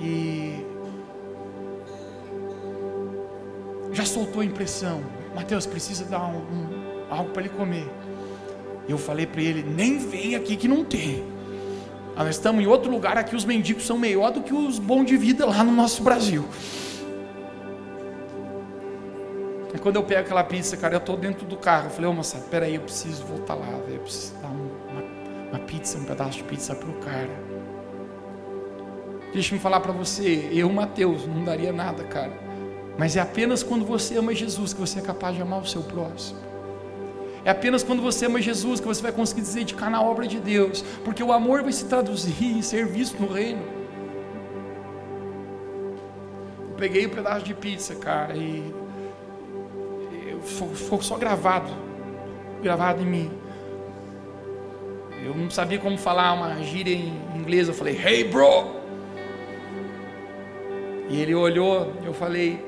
E 0.00 0.47
soltou 4.08 4.42
a 4.42 4.44
impressão. 4.44 5.02
Mateus 5.34 5.66
precisa 5.66 6.04
dar 6.04 6.24
um, 6.26 6.38
um, 6.38 7.04
algo 7.10 7.30
para 7.30 7.42
ele 7.42 7.50
comer. 7.50 7.88
Eu 8.88 8.98
falei 8.98 9.26
para 9.26 9.40
ele: 9.40 9.62
nem 9.62 9.98
vem 9.98 10.34
aqui 10.34 10.56
que 10.56 10.66
não 10.66 10.84
tem. 10.84 11.24
Ah, 12.16 12.24
nós 12.24 12.34
estamos 12.34 12.62
em 12.62 12.66
outro 12.66 12.90
lugar 12.90 13.16
aqui, 13.16 13.36
os 13.36 13.44
mendigos 13.44 13.86
são 13.86 13.96
melhor 13.96 14.32
do 14.32 14.42
que 14.42 14.52
os 14.52 14.78
bons 14.78 15.04
de 15.04 15.16
vida 15.16 15.46
lá 15.46 15.62
no 15.62 15.70
nosso 15.70 16.02
Brasil. 16.02 16.44
E 19.72 19.78
quando 19.78 19.96
eu 19.96 20.02
pego 20.02 20.22
aquela 20.22 20.42
pizza, 20.42 20.76
cara, 20.76 20.94
eu 20.94 20.98
estou 20.98 21.16
dentro 21.16 21.46
do 21.46 21.56
carro. 21.56 21.86
Eu 21.86 21.90
falei, 21.90 22.10
ô 22.10 22.12
moça, 22.12 22.38
peraí, 22.50 22.74
eu 22.74 22.80
preciso 22.80 23.24
voltar 23.24 23.54
lá, 23.54 23.66
velho. 23.66 23.96
Eu 23.96 24.00
preciso 24.00 24.34
dar 24.42 24.48
uma, 24.48 25.50
uma 25.52 25.58
pizza, 25.60 25.98
um 25.98 26.04
pedaço 26.04 26.38
de 26.38 26.44
pizza 26.44 26.74
pro 26.74 26.92
cara. 26.94 27.30
Deixa-me 29.32 29.60
falar 29.60 29.78
para 29.80 29.92
você, 29.92 30.48
eu, 30.50 30.68
Mateus, 30.72 31.26
não 31.26 31.44
daria 31.44 31.72
nada, 31.72 32.02
cara. 32.02 32.47
Mas 32.98 33.16
é 33.16 33.20
apenas 33.20 33.62
quando 33.62 33.84
você 33.84 34.16
ama 34.16 34.34
Jesus 34.34 34.74
que 34.74 34.80
você 34.80 34.98
é 34.98 35.02
capaz 35.02 35.36
de 35.36 35.40
amar 35.40 35.60
o 35.60 35.66
seu 35.66 35.82
próximo. 35.82 36.40
É 37.44 37.50
apenas 37.50 37.84
quando 37.84 38.02
você 38.02 38.26
ama 38.26 38.42
Jesus 38.42 38.80
que 38.80 38.86
você 38.86 39.00
vai 39.00 39.12
conseguir 39.12 39.44
se 39.44 39.54
dedicar 39.54 39.88
na 39.88 40.02
obra 40.02 40.26
de 40.26 40.40
Deus, 40.40 40.82
porque 41.04 41.22
o 41.22 41.32
amor 41.32 41.62
vai 41.62 41.72
se 41.72 41.84
traduzir 41.84 42.44
em 42.44 42.60
serviço 42.60 43.14
no 43.20 43.32
reino. 43.32 43.62
Eu 46.70 46.74
peguei 46.76 47.06
um 47.06 47.10
pedaço 47.10 47.44
de 47.44 47.54
pizza, 47.54 47.94
cara, 47.94 48.36
e 48.36 48.74
ficou 50.74 51.00
só 51.00 51.16
gravado, 51.16 51.70
gravado 52.60 53.00
em 53.00 53.06
mim. 53.06 53.30
Eu 55.24 55.36
não 55.36 55.48
sabia 55.50 55.78
como 55.78 55.96
falar 55.96 56.32
uma 56.32 56.60
gíria 56.64 56.94
em 56.94 57.12
inglês, 57.36 57.68
eu 57.68 57.74
falei, 57.74 57.96
hey 57.96 58.24
bro! 58.24 58.76
E 61.08 61.20
ele 61.20 61.34
olhou, 61.34 61.92
eu 62.04 62.12
falei, 62.12 62.67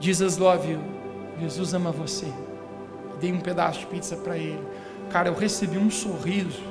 Jesus 0.00 0.36
love 0.36 0.70
you, 0.70 0.80
Jesus 1.40 1.74
ama 1.74 1.90
você. 1.90 2.26
Dei 3.20 3.32
um 3.32 3.40
pedaço 3.40 3.80
de 3.80 3.86
pizza 3.86 4.16
para 4.16 4.36
ele. 4.36 4.60
Cara, 5.10 5.28
eu 5.28 5.34
recebi 5.34 5.78
um 5.78 5.90
sorriso. 5.90 6.62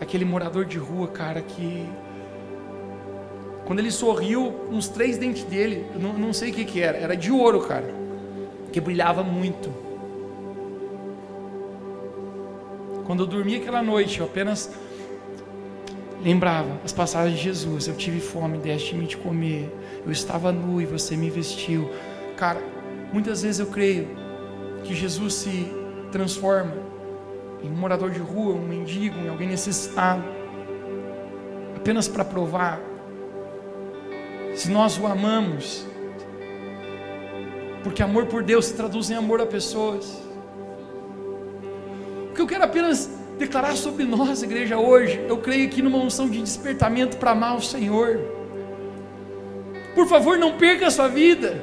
Aquele 0.00 0.24
morador 0.24 0.64
de 0.64 0.78
rua, 0.78 1.08
cara, 1.08 1.42
que 1.42 1.86
quando 3.66 3.80
ele 3.80 3.90
sorriu, 3.90 4.54
uns 4.70 4.88
três 4.88 5.18
dentes 5.18 5.44
dele, 5.44 5.86
não, 5.98 6.14
não 6.14 6.32
sei 6.32 6.50
o 6.50 6.54
que, 6.54 6.64
que 6.64 6.80
era, 6.80 6.96
era 6.96 7.16
de 7.16 7.30
ouro, 7.30 7.60
cara 7.60 7.98
que 8.72 8.80
brilhava 8.80 9.22
muito. 9.22 9.72
Quando 13.06 13.22
eu 13.22 13.26
dormia 13.26 13.58
aquela 13.58 13.82
noite, 13.82 14.20
eu 14.20 14.26
apenas 14.26 14.70
lembrava 16.22 16.80
as 16.84 16.92
passagens 16.92 17.38
de 17.38 17.44
Jesus. 17.44 17.88
Eu 17.88 17.96
tive 17.96 18.20
fome, 18.20 18.58
deste-me 18.58 19.06
de 19.06 19.16
comer. 19.16 19.72
Eu 20.04 20.12
estava 20.12 20.52
nu 20.52 20.80
e 20.80 20.86
você 20.86 21.16
me 21.16 21.30
vestiu. 21.30 21.90
Cara, 22.36 22.60
muitas 23.12 23.42
vezes 23.42 23.60
eu 23.60 23.66
creio 23.66 24.08
que 24.84 24.94
Jesus 24.94 25.34
se 25.34 25.72
transforma 26.12 26.74
em 27.62 27.68
um 27.68 27.74
morador 27.76 28.10
de 28.10 28.20
rua, 28.20 28.54
um 28.54 28.66
mendigo, 28.66 29.18
em 29.18 29.28
alguém 29.28 29.48
necessitado, 29.48 30.22
apenas 31.76 32.06
para 32.06 32.24
provar 32.24 32.80
se 34.54 34.70
nós 34.70 34.98
o 34.98 35.06
amamos 35.06 35.86
porque 37.82 38.02
amor 38.02 38.26
por 38.26 38.42
Deus 38.42 38.66
se 38.66 38.74
traduz 38.74 39.10
em 39.10 39.14
amor 39.14 39.40
a 39.40 39.46
pessoas. 39.46 40.20
O 42.30 42.34
que 42.34 42.40
eu 42.40 42.46
quero 42.46 42.64
apenas 42.64 43.17
declarar 43.38 43.76
sobre 43.76 44.04
nós, 44.04 44.42
igreja, 44.42 44.76
hoje, 44.76 45.24
eu 45.28 45.38
creio 45.38 45.68
que 45.70 45.80
numa 45.80 45.98
unção 45.98 46.28
de 46.28 46.42
despertamento 46.42 47.16
para 47.16 47.30
amar 47.30 47.56
o 47.56 47.62
Senhor. 47.62 48.20
Por 49.94 50.06
favor, 50.06 50.36
não 50.36 50.58
perca 50.58 50.88
a 50.88 50.90
sua 50.90 51.08
vida. 51.08 51.62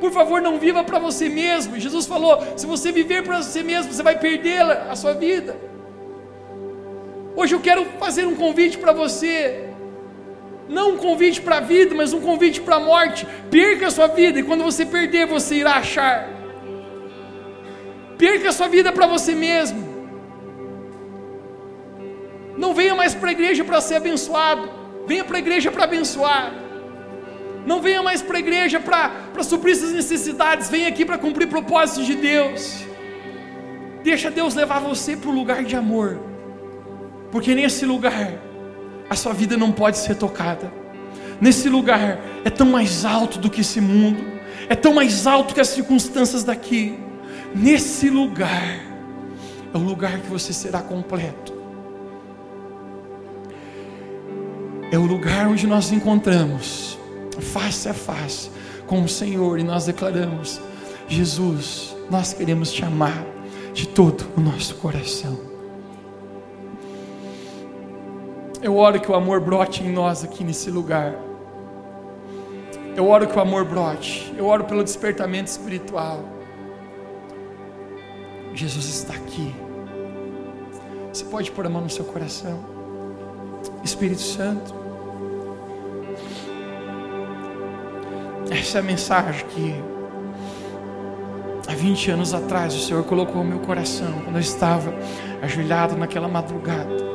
Por 0.00 0.10
favor, 0.10 0.40
não 0.40 0.58
viva 0.58 0.82
para 0.82 0.98
você 0.98 1.28
mesmo. 1.28 1.78
Jesus 1.78 2.06
falou: 2.06 2.42
se 2.56 2.66
você 2.66 2.90
viver 2.90 3.22
para 3.22 3.42
você 3.42 3.62
mesmo, 3.62 3.92
você 3.92 4.02
vai 4.02 4.18
perder 4.18 4.62
a 4.62 4.96
sua 4.96 5.12
vida. 5.12 5.56
Hoje 7.36 7.54
eu 7.54 7.60
quero 7.60 7.84
fazer 7.98 8.26
um 8.26 8.34
convite 8.34 8.78
para 8.78 8.92
você. 8.92 9.66
Não 10.68 10.92
um 10.92 10.96
convite 10.96 11.40
para 11.40 11.56
a 11.56 11.60
vida, 11.60 11.94
mas 11.94 12.12
um 12.12 12.20
convite 12.20 12.60
para 12.60 12.76
a 12.76 12.80
morte. 12.80 13.26
Perca 13.50 13.88
a 13.88 13.90
sua 13.90 14.06
vida 14.06 14.38
e 14.38 14.42
quando 14.42 14.64
você 14.64 14.86
perder, 14.86 15.26
você 15.26 15.56
irá 15.56 15.74
achar. 15.74 16.28
Perca 18.16 18.48
a 18.50 18.52
sua 18.52 18.68
vida 18.68 18.92
para 18.92 19.06
você 19.06 19.34
mesmo. 19.34 19.89
Não 22.60 22.74
venha 22.74 22.94
mais 22.94 23.14
para 23.14 23.30
a 23.30 23.32
igreja 23.32 23.64
para 23.64 23.80
ser 23.80 23.94
abençoado. 23.94 24.68
Venha 25.06 25.24
para 25.24 25.38
a 25.38 25.38
igreja 25.38 25.70
para 25.70 25.84
abençoar. 25.84 26.52
Não 27.66 27.80
venha 27.80 28.02
mais 28.02 28.20
para 28.20 28.36
a 28.36 28.40
igreja 28.40 28.78
para 28.78 29.42
suprir 29.42 29.74
suas 29.74 29.92
necessidades. 29.92 30.68
Venha 30.68 30.88
aqui 30.88 31.06
para 31.06 31.16
cumprir 31.16 31.48
propósitos 31.48 32.04
de 32.04 32.14
Deus. 32.14 32.84
Deixa 34.04 34.30
Deus 34.30 34.54
levar 34.54 34.78
você 34.78 35.16
para 35.16 35.30
o 35.30 35.32
lugar 35.32 35.64
de 35.64 35.74
amor. 35.74 36.20
Porque 37.32 37.54
nesse 37.54 37.86
lugar 37.86 38.30
a 39.08 39.16
sua 39.16 39.32
vida 39.32 39.56
não 39.56 39.72
pode 39.72 39.96
ser 39.96 40.16
tocada. 40.16 40.70
Nesse 41.40 41.66
lugar 41.66 42.20
é 42.44 42.50
tão 42.50 42.66
mais 42.66 43.06
alto 43.06 43.38
do 43.38 43.48
que 43.48 43.62
esse 43.62 43.80
mundo, 43.80 44.22
é 44.68 44.74
tão 44.74 44.92
mais 44.92 45.26
alto 45.26 45.54
que 45.54 45.60
as 45.62 45.68
circunstâncias 45.68 46.44
daqui. 46.44 46.98
Nesse 47.54 48.10
lugar 48.10 48.80
é 49.72 49.76
o 49.78 49.80
lugar 49.80 50.18
que 50.18 50.28
você 50.28 50.52
será 50.52 50.82
completo. 50.82 51.59
É 54.90 54.98
o 54.98 55.06
lugar 55.06 55.46
onde 55.46 55.66
nós 55.66 55.92
encontramos 55.92 56.98
face 57.40 57.88
a 57.88 57.94
face 57.94 58.50
com 58.86 59.02
o 59.02 59.08
Senhor 59.08 59.58
e 59.58 59.62
nós 59.62 59.86
declaramos: 59.86 60.60
Jesus, 61.06 61.96
nós 62.10 62.32
queremos 62.32 62.72
te 62.72 62.84
amar 62.84 63.24
de 63.72 63.86
todo 63.86 64.26
o 64.36 64.40
nosso 64.40 64.74
coração. 64.76 65.38
Eu 68.60 68.76
oro 68.76 69.00
que 69.00 69.10
o 69.10 69.14
amor 69.14 69.40
brote 69.40 69.82
em 69.82 69.92
nós 69.92 70.24
aqui 70.24 70.42
nesse 70.44 70.70
lugar. 70.70 71.14
Eu 72.96 73.08
oro 73.08 73.26
que 73.26 73.38
o 73.38 73.40
amor 73.40 73.64
brote. 73.64 74.34
Eu 74.36 74.46
oro 74.46 74.64
pelo 74.64 74.84
despertamento 74.84 75.50
espiritual. 75.50 76.24
Jesus 78.52 78.86
está 78.86 79.14
aqui. 79.14 79.54
Você 81.12 81.24
pode 81.24 81.50
pôr 81.52 81.64
a 81.64 81.70
mão 81.70 81.82
no 81.82 81.90
seu 81.90 82.04
coração. 82.04 82.58
Espírito 83.82 84.20
Santo. 84.20 84.79
Essa 88.50 88.78
é 88.78 88.80
a 88.80 88.82
mensagem 88.82 89.46
que 89.46 89.74
há 91.68 91.74
20 91.74 92.10
anos 92.10 92.34
atrás 92.34 92.74
o 92.74 92.80
Senhor 92.80 93.04
colocou 93.04 93.44
no 93.44 93.50
meu 93.50 93.60
coração, 93.60 94.12
quando 94.24 94.36
eu 94.36 94.40
estava 94.40 94.92
ajoelhado 95.40 95.96
naquela 95.96 96.26
madrugada. 96.26 97.10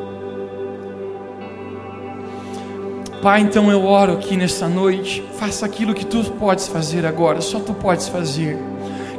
Pai, 3.22 3.42
então 3.42 3.70
eu 3.70 3.84
oro 3.86 4.14
aqui 4.14 4.38
nessa 4.38 4.70
noite, 4.70 5.24
faça 5.34 5.66
aquilo 5.66 5.94
que 5.94 6.06
tu 6.06 6.24
podes 6.34 6.68
fazer 6.68 7.06
agora, 7.06 7.42
só 7.42 7.60
tu 7.60 7.74
podes 7.74 8.08
fazer, 8.08 8.58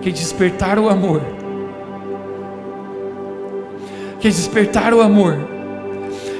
que 0.00 0.08
é 0.08 0.12
despertar 0.12 0.78
o 0.78 0.88
amor, 0.88 1.20
que 4.20 4.28
é 4.28 4.30
despertar 4.30 4.94
o 4.94 5.02
amor, 5.02 5.36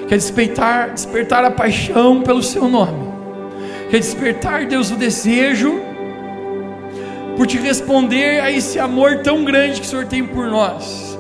que 0.09 0.15
é 0.15 0.17
despertar, 0.17 0.91
despertar 0.91 1.45
a 1.45 1.51
paixão 1.51 2.23
pelo 2.23 2.43
seu 2.43 2.69
nome, 2.69 3.06
que 3.89 3.97
é 3.97 3.99
despertar, 3.99 4.67
Deus, 4.67 4.91
o 4.91 4.97
desejo 4.97 5.81
por 7.37 7.47
te 7.47 7.59
responder 7.59 8.41
a 8.41 8.51
esse 8.51 8.79
amor 8.79 9.19
tão 9.19 9.45
grande 9.45 9.81
que 9.81 9.87
o 9.87 9.91
Senhor 9.91 10.07
tem 10.07 10.25
por 10.25 10.47
nós. 10.47 11.19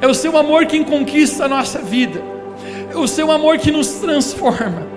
É 0.00 0.06
o 0.06 0.14
seu 0.14 0.36
amor 0.36 0.66
quem 0.66 0.82
conquista 0.82 1.44
a 1.44 1.48
nossa 1.48 1.78
vida, 1.78 2.22
é 2.92 2.96
o 2.96 3.06
seu 3.06 3.30
amor 3.30 3.58
que 3.58 3.70
nos 3.70 3.88
transforma 3.94 4.90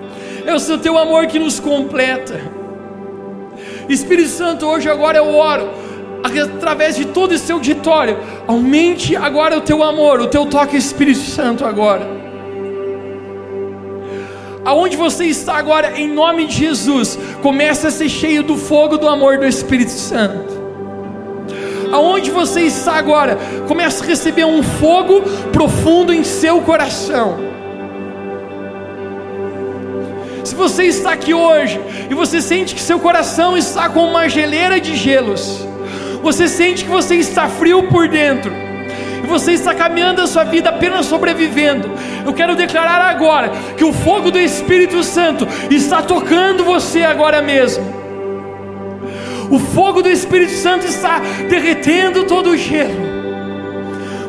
é 0.46 0.54
o 0.54 0.60
seu 0.60 0.78
teu 0.78 0.98
amor 0.98 1.26
que 1.26 1.38
nos 1.38 1.58
completa. 1.58 2.40
Espírito 3.88 4.28
Santo, 4.28 4.66
hoje 4.66 4.88
agora 4.88 5.18
eu 5.18 5.34
oro 5.34 5.70
através 6.22 6.96
de 6.96 7.04
todo 7.06 7.34
esse 7.34 7.52
auditório, 7.52 8.18
aumente 8.46 9.14
agora 9.14 9.58
o 9.58 9.60
teu 9.60 9.82
amor, 9.82 10.20
o 10.20 10.26
teu 10.26 10.46
toque 10.46 10.76
Espírito 10.76 11.20
Santo 11.20 11.64
agora. 11.64 12.23
Aonde 14.64 14.96
você 14.96 15.26
está 15.26 15.56
agora, 15.56 15.98
em 15.98 16.08
nome 16.08 16.46
de 16.46 16.56
Jesus, 16.56 17.18
comece 17.42 17.86
a 17.86 17.90
ser 17.90 18.08
cheio 18.08 18.42
do 18.42 18.56
fogo 18.56 18.96
do 18.96 19.06
amor 19.06 19.36
do 19.38 19.46
Espírito 19.46 19.90
Santo. 19.90 20.54
Aonde 21.92 22.30
você 22.30 22.62
está 22.62 22.94
agora, 22.94 23.38
comece 23.68 24.02
a 24.02 24.06
receber 24.06 24.44
um 24.44 24.62
fogo 24.62 25.22
profundo 25.52 26.12
em 26.12 26.24
seu 26.24 26.62
coração. 26.62 27.36
Se 30.42 30.54
você 30.54 30.84
está 30.84 31.12
aqui 31.12 31.34
hoje 31.34 31.80
e 32.10 32.14
você 32.14 32.40
sente 32.40 32.74
que 32.74 32.80
seu 32.80 32.98
coração 32.98 33.56
está 33.56 33.88
com 33.88 34.04
uma 34.04 34.28
geleira 34.28 34.80
de 34.80 34.96
gelos, 34.96 35.66
você 36.22 36.48
sente 36.48 36.84
que 36.84 36.90
você 36.90 37.16
está 37.16 37.48
frio 37.48 37.84
por 37.84 38.08
dentro, 38.08 38.50
e 39.24 39.26
você 39.26 39.52
está 39.52 39.74
caminhando 39.74 40.20
a 40.20 40.26
sua 40.26 40.44
vida 40.44 40.68
apenas 40.68 41.06
sobrevivendo, 41.06 41.90
eu 42.26 42.32
quero 42.34 42.54
declarar 42.54 43.00
agora 43.00 43.50
que 43.74 43.82
o 43.82 43.90
fogo 43.90 44.30
do 44.30 44.38
Espírito 44.38 45.02
Santo 45.02 45.48
está 45.70 46.02
tocando 46.02 46.62
você 46.62 47.02
agora 47.02 47.40
mesmo. 47.40 47.82
O 49.50 49.58
fogo 49.58 50.02
do 50.02 50.10
Espírito 50.10 50.52
Santo 50.52 50.86
está 50.86 51.20
derretendo 51.48 52.24
todo 52.24 52.50
o 52.50 52.56
gelo. 52.56 53.14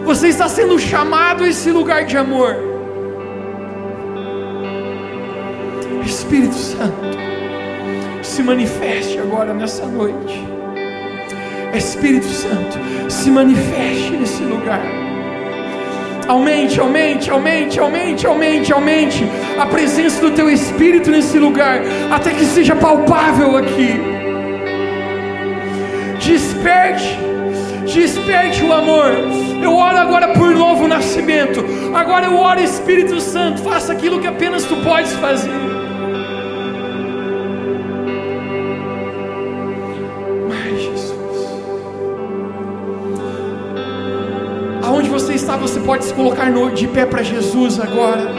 Você 0.06 0.30
está 0.30 0.48
sendo 0.48 0.80
chamado 0.80 1.44
a 1.44 1.50
esse 1.50 1.72
lugar 1.72 2.06
de 2.06 2.16
amor. 2.16 2.56
Espírito 6.06 6.56
Santo, 6.56 7.18
se 8.22 8.42
manifeste 8.42 9.20
agora 9.20 9.54
nessa 9.54 9.86
noite. 9.86 10.55
Espírito 11.78 12.28
Santo, 12.28 12.80
se 13.10 13.30
manifeste 13.30 14.12
nesse 14.12 14.44
lugar. 14.44 14.82
Aumente, 16.28 16.80
aumente, 16.80 17.30
aumente, 17.30 17.80
aumente, 17.80 18.26
aumente, 18.26 18.74
aumente 18.74 19.24
a 19.60 19.66
presença 19.68 20.20
do 20.22 20.32
Teu 20.32 20.50
Espírito 20.50 21.12
nesse 21.12 21.38
lugar, 21.38 21.82
até 22.12 22.32
que 22.32 22.46
seja 22.46 22.76
palpável 22.76 23.58
aqui. 23.58 24.00
Desperte, 26.20 27.20
desperte 27.86 28.64
o 28.64 28.74
amor. 28.74 29.12
Eu 29.62 29.76
oro 29.76 29.98
agora 29.98 30.30
por 30.30 30.52
novo 30.56 30.88
nascimento. 30.88 31.64
Agora 31.94 32.26
eu 32.26 32.36
oro, 32.36 32.60
Espírito 32.60 33.22
Santo, 33.22 33.62
faça 33.62 33.94
aquilo 33.94 34.20
que 34.20 34.28
apenas 34.28 34.64
Tu 34.64 34.76
podes 34.78 35.14
fazer. 35.14 35.75
Está, 45.46 45.56
você 45.56 45.80
pode 45.80 46.04
se 46.04 46.14
colocar 46.14 46.50
no, 46.50 46.72
de 46.72 46.88
pé 46.88 47.06
para 47.06 47.22
Jesus 47.22 47.80
agora. 47.80 48.34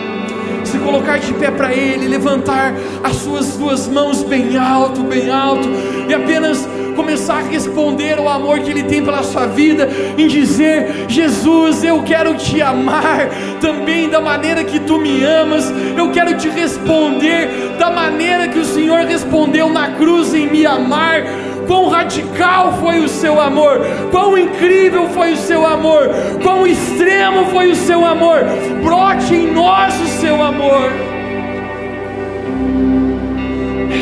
Se 0.64 0.76
colocar 0.78 1.18
de 1.18 1.32
pé 1.34 1.52
para 1.52 1.72
Ele, 1.72 2.08
levantar 2.08 2.74
as 3.04 3.16
suas 3.16 3.56
duas 3.56 3.86
mãos 3.86 4.24
bem 4.24 4.58
alto, 4.58 5.04
bem 5.04 5.30
alto, 5.30 5.68
e 6.08 6.12
apenas 6.12 6.68
começar 6.96 7.36
a 7.36 7.42
responder 7.42 8.18
ao 8.18 8.28
amor 8.28 8.58
que 8.58 8.70
Ele 8.70 8.82
tem 8.82 9.04
pela 9.04 9.22
sua 9.22 9.46
vida, 9.46 9.88
em 10.18 10.26
dizer: 10.26 11.06
Jesus, 11.06 11.84
eu 11.84 12.02
quero 12.02 12.34
te 12.34 12.60
amar 12.60 13.28
também 13.60 14.08
da 14.08 14.20
maneira 14.20 14.64
que 14.64 14.80
tu 14.80 14.98
me 14.98 15.22
amas, 15.22 15.72
eu 15.96 16.10
quero 16.10 16.36
te 16.36 16.48
responder 16.48 17.76
da 17.78 17.88
maneira 17.88 18.48
que 18.48 18.58
o 18.58 18.64
Senhor 18.64 19.02
respondeu 19.02 19.72
na 19.72 19.92
cruz 19.92 20.34
em 20.34 20.50
me 20.50 20.66
amar 20.66 21.22
quão 21.66 21.88
radical 21.88 22.72
foi 22.74 23.00
o 23.00 23.08
seu 23.08 23.40
amor, 23.40 23.80
quão 24.10 24.38
incrível 24.38 25.08
foi 25.08 25.32
o 25.32 25.36
seu 25.36 25.66
amor, 25.66 26.08
quão 26.42 26.66
extremo 26.66 27.46
foi 27.46 27.70
o 27.70 27.76
seu 27.76 28.04
amor. 28.04 28.40
Brote 28.82 29.34
em 29.34 29.52
nós 29.52 30.00
o 30.00 30.06
seu 30.06 30.42
amor. 30.42 30.90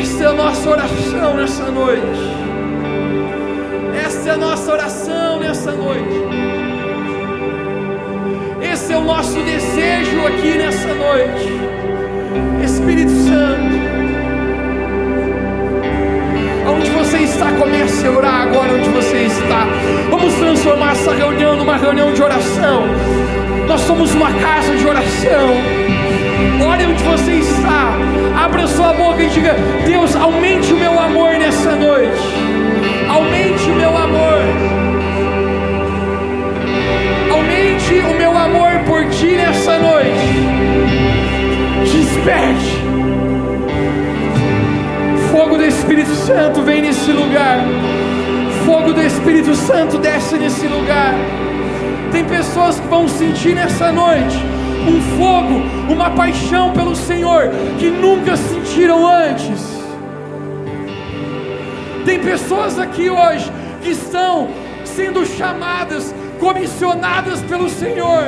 Esta 0.01 0.23
é 0.23 0.27
a 0.27 0.33
nossa 0.33 0.69
oração 0.69 1.33
nessa 1.35 1.71
noite. 1.71 2.35
Esta 4.05 4.29
é 4.29 4.33
a 4.33 4.37
nossa 4.37 4.71
oração 4.71 5.39
nessa 5.39 5.71
noite. 5.71 6.25
Esse 8.61 8.93
é 8.93 8.97
o 8.97 9.01
nosso 9.01 9.39
desejo 9.39 10.27
aqui 10.27 10.57
nessa 10.57 10.93
noite. 10.93 11.49
Espírito 12.63 13.11
Santo. 13.11 14.04
Onde 16.85 16.93
você 16.97 17.17
está, 17.17 17.51
comece 17.53 18.05
a 18.05 18.11
orar 18.11 18.41
agora 18.43 18.73
onde 18.73 18.87
você 18.89 19.23
está. 19.23 19.65
Vamos 20.11 20.35
transformar 20.35 20.91
essa 20.91 21.15
reunião 21.15 21.55
numa 21.55 21.77
reunião 21.77 22.13
de 22.13 22.21
oração. 22.21 22.83
Nós 23.67 23.81
somos 23.81 24.13
uma 24.13 24.31
casa 24.33 24.75
de 24.75 24.85
oração. 24.85 25.49
Ore 26.63 26.85
onde 26.85 27.03
você 27.03 27.31
está. 27.31 27.91
Abra 28.39 28.67
sua 28.67 28.93
boca 28.93 29.23
e 29.23 29.29
diga: 29.29 29.55
Deus, 29.83 30.15
aumente 30.15 30.73
o 30.73 30.77
meu 30.77 30.99
amor 30.99 31.31
nessa 31.31 31.75
noite. 31.75 32.21
Aumente 33.09 33.63
o 33.63 33.75
meu 33.75 33.97
amor. 33.97 34.41
Aumente 37.31 37.93
o 37.95 38.15
meu 38.15 38.37
amor 38.37 38.71
por 38.85 39.09
ti 39.09 39.37
nessa 39.37 39.79
noite. 39.79 40.45
Desperte 41.91 42.84
Fogo 45.35 45.57
do 45.57 45.65
Espírito 45.65 46.15
Santo 46.15 46.61
vem 46.61 46.81
nesse 46.81 47.11
lugar. 47.11 47.59
Fogo 48.65 48.93
do 48.93 49.01
Espírito 49.01 49.53
Santo 49.53 49.97
desce 49.97 50.37
nesse 50.37 50.65
lugar. 50.65 51.13
Tem 52.09 52.23
pessoas 52.23 52.79
que 52.79 52.87
vão 52.87 53.05
sentir 53.05 53.53
nessa 53.53 53.91
noite 53.91 54.37
um 54.87 55.01
fogo, 55.17 55.91
uma 55.91 56.11
paixão 56.11 56.71
pelo 56.71 56.95
Senhor 56.95 57.49
que 57.77 57.89
nunca 57.89 58.37
sentiram 58.37 59.05
antes. 59.05 59.61
Tem 62.05 62.17
pessoas 62.17 62.79
aqui 62.79 63.09
hoje 63.09 63.51
que 63.83 63.89
estão 63.89 64.47
sendo 64.85 65.25
chamadas, 65.25 66.15
comissionadas 66.39 67.41
pelo 67.41 67.67
Senhor. 67.67 68.23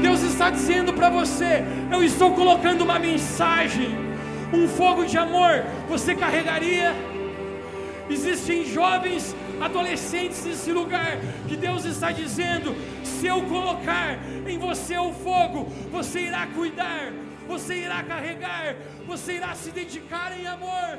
Deus 0.00 0.22
está 0.22 0.48
dizendo 0.48 0.94
para 0.94 1.10
você: 1.10 1.62
eu 1.90 2.02
estou 2.02 2.30
colocando 2.30 2.80
uma 2.80 2.98
mensagem 2.98 4.10
um 4.52 4.68
fogo 4.68 5.04
de 5.04 5.16
amor 5.16 5.64
você 5.92 6.14
carregaria? 6.14 6.94
Existem 8.08 8.64
jovens, 8.64 9.36
adolescentes 9.60 10.42
nesse 10.46 10.72
lugar 10.72 11.18
que 11.46 11.54
Deus 11.54 11.84
está 11.84 12.10
dizendo: 12.10 12.74
se 13.04 13.26
eu 13.26 13.42
colocar 13.42 14.18
em 14.46 14.58
você 14.58 14.96
o 14.96 15.12
fogo, 15.12 15.66
você 15.90 16.20
irá 16.28 16.46
cuidar, 16.46 17.12
você 17.46 17.74
irá 17.82 18.02
carregar, 18.02 18.74
você 19.06 19.34
irá 19.34 19.54
se 19.54 19.70
dedicar 19.70 20.32
em 20.38 20.46
amor. 20.46 20.98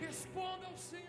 Responda 0.00 0.64
ao 0.70 0.78
Senhor. 0.78 1.07